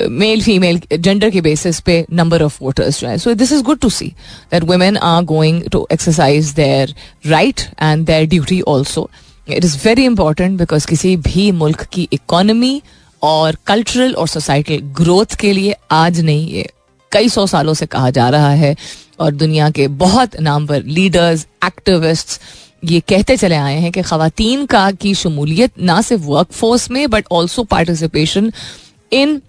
मेल, 0.00 0.42
फीमेल 0.42 0.80
जेंडर 0.92 1.30
के 1.30 1.40
बेसिस 1.40 1.80
पे 1.80 2.04
नंबर 2.12 2.42
ऑफ़ 2.42 2.58
वोटर्स 2.62 3.00
जो 3.00 3.08
है। 3.08 3.16
So 3.18 3.34
this 3.34 3.52
is 3.52 3.62
good 3.64 3.78
to 3.80 3.88
see 3.90 4.06
that 4.52 4.64
women 4.64 4.96
are 4.96 5.22
going 5.24 5.62
to 5.72 5.86
exercise 5.92 6.50
their 6.54 6.94
right 7.26 7.60
and 7.82 8.06
their 8.06 8.26
duty 8.28 8.60
also 8.68 9.08
it 9.48 9.64
is 9.64 9.76
very 9.84 10.04
important 10.04 10.58
because 10.58 10.86
किसी 10.86 11.16
भी 11.18 11.50
मुल्क 11.52 11.82
की 11.92 12.08
इकोनॉमी 12.12 12.80
और 13.22 13.56
cultural 13.66 14.12
और 14.14 14.28
सोसाइटल 14.28 14.80
ग्रोथ 14.96 15.34
के 15.40 15.52
लिए 15.52 15.74
आज 15.90 16.20
नहीं, 16.20 16.48
ये 16.48 16.68
कई 17.12 17.28
सौ 17.28 17.46
सालों 17.46 17.74
से 17.74 17.86
कहा 17.86 18.10
जा 18.10 18.28
रहा 18.28 18.50
है 18.50 18.74
और 19.20 19.30
दुनिया 19.34 19.70
के 19.70 19.86
बहुत 19.98 20.40
नामवर 20.40 20.82
लीडर्स 20.84 21.46
एक्टिविस्ट्स 21.64 22.40
ये 22.84 23.00
कहते 23.08 23.36
चले 23.36 23.56
आए 23.56 23.78
हैं 23.80 23.92
कि 23.92 24.02
खातन 24.02 24.64
का 24.70 24.90
की 25.00 25.14
शमूलियत 25.14 25.78
ना 25.80 26.00
सिर्फ़ 26.02 26.22
वर्क 26.24 26.52
फोर्स 26.52 26.90
में 26.90 27.08
but 27.10 27.26
also 27.32 27.64
participation 27.70 28.52
in 29.12 29.40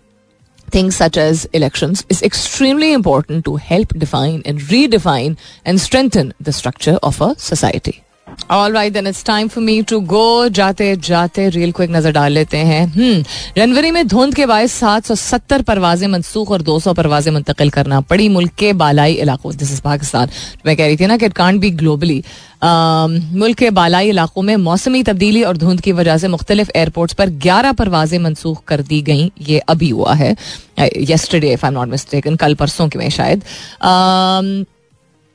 things 0.67 0.95
such 0.95 1.17
as 1.17 1.41
elections 1.53 2.03
is 2.09 2.21
extremely 2.21 2.93
important 2.93 3.43
to 3.45 3.55
help 3.57 3.89
define 4.03 4.37
and 4.45 4.61
redefine 4.69 5.35
and 5.65 5.81
strengthen 5.81 6.33
the 6.39 6.53
structure 6.53 6.97
of 7.03 7.19
a 7.21 7.35
society. 7.37 7.93
All 8.49 8.71
right, 8.71 8.91
then 8.91 9.07
it's 9.07 9.21
time 9.23 9.49
for 9.49 9.61
me 9.61 9.75
to 9.83 9.99
go. 10.01 10.49
जाते 10.49 10.95
जाते 10.97 11.47
rail 11.49 11.71
को 11.71 11.83
एक 11.83 11.89
नज़र 11.89 12.11
डाल 12.11 12.31
लेते 12.31 12.57
हैं 12.57 12.85
हम्म 12.85 13.23
जनवरी 13.57 13.91
में 13.91 14.07
धुंध 14.07 14.35
के 14.35 14.45
बायस 14.45 14.73
सात 14.79 15.05
सौ 15.05 15.15
सत्तर 15.15 15.61
परवाजें 15.61 16.07
मनसूख 16.07 16.51
और 16.51 16.61
दो 16.61 16.79
सौ 16.79 16.93
परवाजें 16.93 17.31
मुंतकिल 17.31 17.69
करना 17.69 17.99
पड़ी 18.11 18.29
मुल्क 18.29 18.53
के 18.59 18.71
बालाई 18.83 19.13
इलाकों 19.25 19.55
दिस 19.55 19.71
इज़ 19.73 19.81
पाकिस्तान 19.81 20.29
मैं 20.65 20.75
कह 20.77 20.85
रही 20.85 20.97
थी 20.97 21.05
ना 21.07 21.17
कि 21.17 21.25
इट 21.25 21.33
कांट 21.33 21.59
बी 21.61 21.71
ग्लोबली 21.83 22.23
मुल्क 22.63 23.57
के 23.57 23.69
बालाई 23.69 24.09
इलाकों 24.09 24.41
में 24.41 24.55
मौसमी 24.55 25.03
तब्दीली 25.03 25.43
और 25.43 25.57
धुंध 25.57 25.81
की 25.81 25.91
वजह 25.91 26.17
से 26.17 26.27
मुख्तलिफ़ 26.27 26.69
एयरपोर्ट्स 26.75 27.13
पर 27.13 27.29
ग्यारह 27.29 27.71
परवाजें 27.71 28.17
मनसूख 28.19 28.63
कर 28.63 28.81
दी 28.81 29.01
गई। 29.01 29.31
ये 29.41 29.59
अभी 29.59 29.89
हुआ 29.89 30.13
है। 30.13 30.35
Yesterday 30.97 31.53
if 31.53 31.65
I 31.65 31.71
am 31.71 31.73
not 31.73 31.87
mistaken 31.87 32.35
कल 32.35 32.55
परसों 32.55 32.87
के 32.89 32.99
में 32.99 33.09
शायद। 33.09 33.43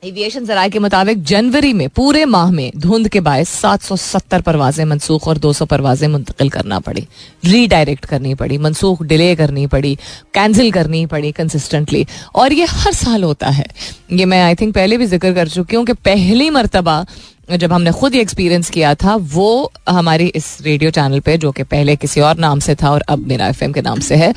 एविएशन 0.03 0.45
जराये 0.45 0.69
के 0.69 0.79
मुताबिक 0.79 1.23
जनवरी 1.23 1.71
में, 1.73 1.87
पूरे 1.89 2.23
माह 2.25 2.51
में 2.51 2.71
धुंध 2.77 3.07
के 3.07 3.19
बायस 3.19 3.49
770 3.55 4.41
परवाजें 4.41 4.83
मनसूख 4.85 5.27
और 5.27 5.37
200 5.37 5.65
परवाजें 5.65 6.07
मुंतकिल 6.07 6.49
करना 6.49 6.79
पड़ी। 6.79 7.05
रीडायरेक्ट 7.45 8.05
करनी 8.05 8.33
पड़ी, 8.35 8.57
मनसूख 8.57 9.01
डिले 9.03 9.35
करनी 9.35 9.65
पड़ी 9.67 9.95
कैंसिल 10.33 10.71
करनी 10.71 11.05
पड़ी 11.05 11.31
कंसिस्टेंटली 11.31 12.05
और 12.35 12.53
ये 12.53 12.65
हर 12.65 12.93
साल 12.93 13.23
होता 13.23 13.49
है। 13.49 13.65
ये 14.11 14.25
मैं 14.25 14.41
आई 14.43 14.55
थिंक 14.55 14.73
पहले 14.75 14.97
भी 14.97 15.05
ज़िक्र 15.05 15.33
कर 15.33 15.47
चुकी 15.47 15.75
हूँ 15.75 15.85
कि 15.85 15.93
पहली 15.95 16.49
मरतबा 16.49 17.05
जब 17.51 17.73
हमने 17.73 17.91
खुद 17.91 18.13
ही 18.13 18.19
एक्सपीरियंस 18.19 18.69
किया 18.69 18.93
था, 18.95 19.15
वो 19.15 19.71
हमारी 19.89 20.27
इस 20.27 20.57
रेडियो 20.61 20.91
चैनल 20.91 21.19
पे, 21.19 21.37
जो 21.37 21.51
कि 21.51 21.63
पहले 21.63 21.95
किसी 21.95 22.21
और 22.21 22.37
नाम 22.37 22.59
से 22.59 22.75
था 22.75 22.91
और 22.91 23.03
अब 23.09 23.25
मेरा 23.27 23.47
एफ़ 23.47 23.63
के 23.65 23.81
नाम 23.81 23.99
से 23.99 24.15
है, 24.15 24.33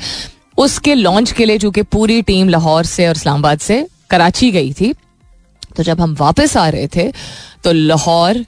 उसके 0.57 0.95
लॉन्च 0.95 1.31
के 1.31 1.45
लिए 1.45 1.57
चूँकि 1.57 1.81
पूरी 1.83 2.21
टीम 2.23 2.49
लाहौर 2.49 2.85
से 2.85 3.07
और 3.07 3.15
इस्लामाबाद 3.15 3.59
से 3.59 3.85
कराची 4.09 4.51
गई 4.51 4.73
थी 4.73 4.93
तो 5.77 5.83
जब 5.83 6.01
हम 6.01 6.15
वापस 6.19 6.57
आ 6.57 6.67
रहे 6.69 6.87
थे 6.95 7.11
तो 7.63 7.71
लाहौर 7.71 8.45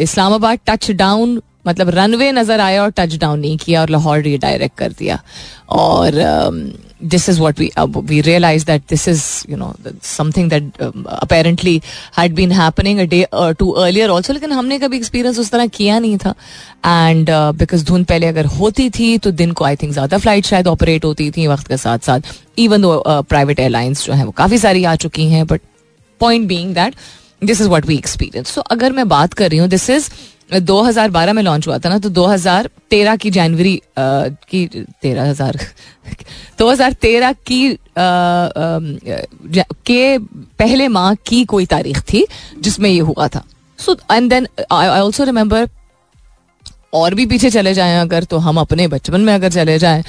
इस्लामाबाद 0.00 0.58
टच 0.66 0.90
डाउन 0.96 1.40
मतलब 1.66 1.88
रनवे 1.94 2.30
नज़र 2.32 2.60
आया 2.60 2.82
और 2.82 2.90
टच 2.96 3.16
डाउन 3.20 3.40
नहीं 3.40 3.56
किया 3.58 3.80
और 3.80 3.90
लाहौर 3.90 4.20
रीडायरेक्ट 4.22 4.76
कर 4.78 4.92
दिया। 4.98 5.22
और 5.70 6.12
this 7.04 7.28
is 7.28 7.40
what 7.40 7.58
we 7.58 7.70
we 7.78 8.20
realise 8.20 8.64
that 8.66 8.82
this 8.90 9.06
is 9.08 9.24
you 9.50 9.56
know 9.56 9.72
something 10.04 10.50
that 10.50 10.80
apparently 10.82 11.80
had 12.18 12.34
been 12.34 12.52
happening 12.52 12.98
a 13.00 13.04
day 13.04 13.24
two 13.58 13.70
earlier 13.70 14.10
also 14.10 14.32
लेकिन 14.32 14.52
हमने 14.52 14.78
कभी 14.78 14.96
एक्सपीरियंस 14.96 15.38
उस 15.38 15.50
तरह 15.50 15.66
किया 15.76 15.98
नहीं 15.98 16.16
था। 16.18 16.34
एंड 16.86 17.30
बिकॉज़ 17.30 17.84
धुंध 17.86 18.06
पहले 18.06 18.26
अगर 18.26 18.46
होती 18.58 18.88
थी 18.90 19.16
तो 19.18 19.30
दिन 19.32 19.52
को 19.52 19.64
आई 19.64 19.76
थिंक 19.76 19.92
ज़्यादा 19.92 20.18
फ़्लाइट 20.18 20.46
शायद 20.46 20.66
ऑपरेट 20.68 21.04
होती 21.04 21.30
थी 21.30 21.46
वक्त 21.46 21.68
के 21.68 21.76
साथ 21.76 21.98
साथ 22.06 22.34
इवन 22.58 22.82
दो 22.82 23.02
प्राइवेट 23.06 23.60
एयरलाइंस 23.60 24.06
जो 24.06 24.12
है, 24.12 24.24
वो 24.24 24.30
काफ़ी 24.32 24.58
सारी 24.58 24.84
आ 24.84 24.94
चुकी 24.96 25.28
हैं 25.30 25.46
but 25.46 25.60
point 26.20 26.48
being 26.48 26.74
that 26.74 26.94
this 27.44 27.60
is 27.60 27.68
what 27.68 27.86
we 27.86 27.96
experience 27.96 28.54
so 28.54 28.60
अगर 28.70 28.92
मैं 28.92 29.08
बात 29.08 29.34
कर 29.34 29.50
रही 29.50 29.58
हूँ 29.58 29.68
दिस 29.68 29.88
इज़ 29.90 30.10
2012 30.52 31.32
में 31.32 31.42
लॉन्च 31.42 31.66
हुआ 31.68 31.78
था 31.78 31.88
ना 31.88 31.98
तो 31.98 32.10
2013 32.10 33.18
की 33.18 33.30
जनवरी 33.30 33.80
की 33.98 34.66
तेरह 35.02 35.28
हज़ार 35.30 35.58
दो 36.58 36.70
हज़ार 36.70 36.92
तेरह 36.92 37.32
की 37.46 37.72
आ, 37.72 38.02
आ, 38.02 38.78
के 39.86 40.18
पहले 40.58 40.88
माह 40.88 41.14
की 41.26 41.44
कोई 41.44 41.66
तारीख 41.66 42.00
थी 42.12 42.26
जिसमें 42.60 42.90
ये 42.90 43.00
हुआ 43.00 43.28
था 43.28 43.44
so 43.78 43.96
and 44.12 44.30
then 44.30 44.48
I 44.72 44.88
also 44.88 45.24
remember 45.24 45.68
और 46.94 47.14
भी 47.14 47.26
पीछे 47.26 47.50
चले 47.50 47.74
जाएँ 47.74 48.00
अगर 48.00 48.24
तो 48.24 48.38
हम 48.38 48.60
अपने 48.60 48.86
बचपन 48.88 49.20
में 49.20 49.32
अगर 49.34 49.50
चले 49.50 49.78
जाएँ 49.78 50.04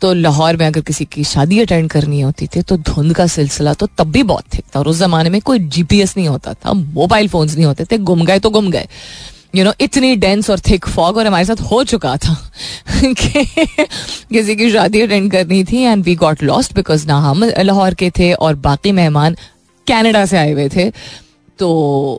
तो 0.00 0.12
लाहौर 0.14 0.56
में 0.56 0.66
अगर 0.66 0.80
किसी 0.80 1.04
की 1.04 1.24
शादी 1.24 1.58
अटेंड 1.60 1.90
करनी 1.90 2.20
होती 2.20 2.46
थी 2.46 2.62
तो 2.62 2.76
धुंध 2.78 3.14
का 3.14 3.26
सिलसिला 3.28 3.74
तो 3.74 3.86
तब 3.98 4.10
भी 4.12 4.22
बहुत 4.24 4.44
थिक 4.54 4.64
था। 4.74 4.78
और 4.80 4.88
उस 4.88 4.98
जमाने 4.98 5.30
में 5.30 5.40
कोई 5.40 5.58
जीपीएस 5.58 6.16
नहीं 6.16 6.28
होता 6.28 6.54
था 6.54 6.72
मोबाइल 6.72 7.28
फोन्स 7.28 7.54
नहीं 7.54 7.66
होते 7.66 7.84
थे, 7.84 7.98
गुम 7.98 8.24
गए 8.24 8.38
तो 8.38 8.50
गुम 8.50 8.70
गए। 8.70 8.86
यू 9.54 9.64
नो 9.64 9.72
इतनी 9.80 10.14
डेंस 10.16 10.50
और 10.50 10.60
थिक 10.60 10.86
फॉग 10.88 11.16
और 11.16 11.26
हमारे 11.26 11.44
साथ 11.44 11.60
हो 11.70 11.82
चुका 11.84 12.16
था 12.16 12.34
कि 13.04 13.44
किसी 14.32 14.56
की 14.56 14.70
शादी 14.72 15.00
अटेंड 15.00 15.30
करनी 15.32 15.62
थी 15.64 15.82
and 15.82 16.04
we 16.04 16.14
got 16.16 16.42
lost 16.42 16.74
because 16.74 17.06
ना 17.06 17.18
हम 17.20 17.44
लाहौर 17.44 17.94
के 17.94 18.10
थे 18.18 18.32
और 18.34 18.54
बाकी 18.58 18.92
मेहमान 18.92 19.36
कैनेडा 19.86 20.24
से 20.26 20.36
आए 20.38 20.52
हुए 20.52 20.68
थे। 20.68 20.90
तो 21.58 21.70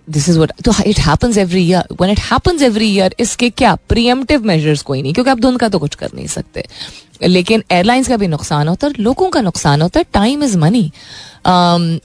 दिस 0.10 0.28
इज़ 0.30 0.38
वट 0.40 0.52
तो 0.66 0.72
it 0.86 1.00
happens 1.00 1.38
every 1.38 1.62
year 1.62 1.96
one 2.02 2.10
it 2.10 2.20
happens 2.22 2.62
every 2.62 2.88
year 2.88 3.16
इसके 3.20 3.50
क्या 3.50 3.74
प्रियमटिव 3.90 4.44
मेजर्स 4.46 4.82
कोई 4.82 5.02
नहीं, 5.02 5.14
क्योंकि 5.14 5.32
आप 5.32 5.40
धुंध 5.40 5.60
का 5.60 5.70
तो 5.70 5.80
कुछ 5.80 5.96
कर 5.96 6.10
नहीं 6.16 6.28
सकते। 6.28 6.66
लेकिन 7.24 7.64
एयरलाइंस 7.72 8.08
का 8.08 8.18
भी 8.18 8.28
नुकसान 8.28 8.68
होता 8.68 8.88
है 8.88 8.94
लोगों 9.00 9.30
का 9.30 9.42
नुकसान 9.42 9.82
होता 9.82 10.00
है। 10.00 10.06
टाइम 10.14 10.44
इज़ 10.44 10.58
मनी 10.58 10.92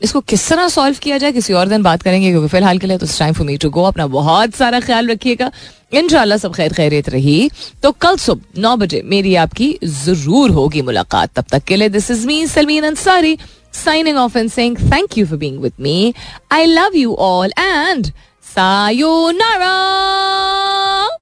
इसको 0.02 0.20
किस 0.22 0.48
तरह 0.48 0.68
सॉल्व 0.68 0.96
किया 1.02 1.18
जाए? 1.18 1.32
किसी 1.32 1.52
और 1.52 1.68
दिन 1.68 1.82
बात 1.82 2.02
करेंगे, 2.02 2.30
क्योंकि 2.30 2.48
फ़िलहाल 2.48 2.78
के 2.78 2.86
लिए 2.86 2.98
तो 2.98 3.06
time 3.18 3.34
for 3.34 3.46
me 3.46 3.56
to 3.56 3.70
go 3.70 3.82
अपना 3.84 4.06
बहुत 4.06 4.54
सारा 4.54 4.80
ख्याल 4.80 5.08
रखिएगा। 5.10 5.50
इनशाला 5.92 6.36
सब 6.36 6.54
खैर 6.54 6.72
खैरियत 6.72 7.08
रही। 7.08 7.50
तो 7.82 7.90
कल 7.92 8.16
सुबह 8.16 8.60
नौ 8.62 8.76
बजे 8.76 9.02
मेरी 9.04 9.34
आपकी 9.42 9.78
ज़रूर 9.84 10.50
होगी 10.50 10.82
मुलाकात। 10.82 11.30
तब 11.36 11.44
तक 11.52 11.64
के 11.64 11.76
लिए 11.76 11.88
this 11.88 12.10
is 12.10 12.26
me 12.26 12.46
Salmeen 12.46 12.84
Ansari 12.84 13.36
signing 13.76 14.18
off 14.18 14.36
and 14.40 14.50
saying 14.52 14.76
thank 14.90 15.16
you 15.18 15.24
for 15.26 15.38
being 15.40 15.56
with 15.64 15.82
me. 15.86 15.96
I 16.50 16.60
love 16.66 16.94
you 16.94 17.16
all 17.26 17.50
and 17.64 18.10
sayonara. 18.54 19.74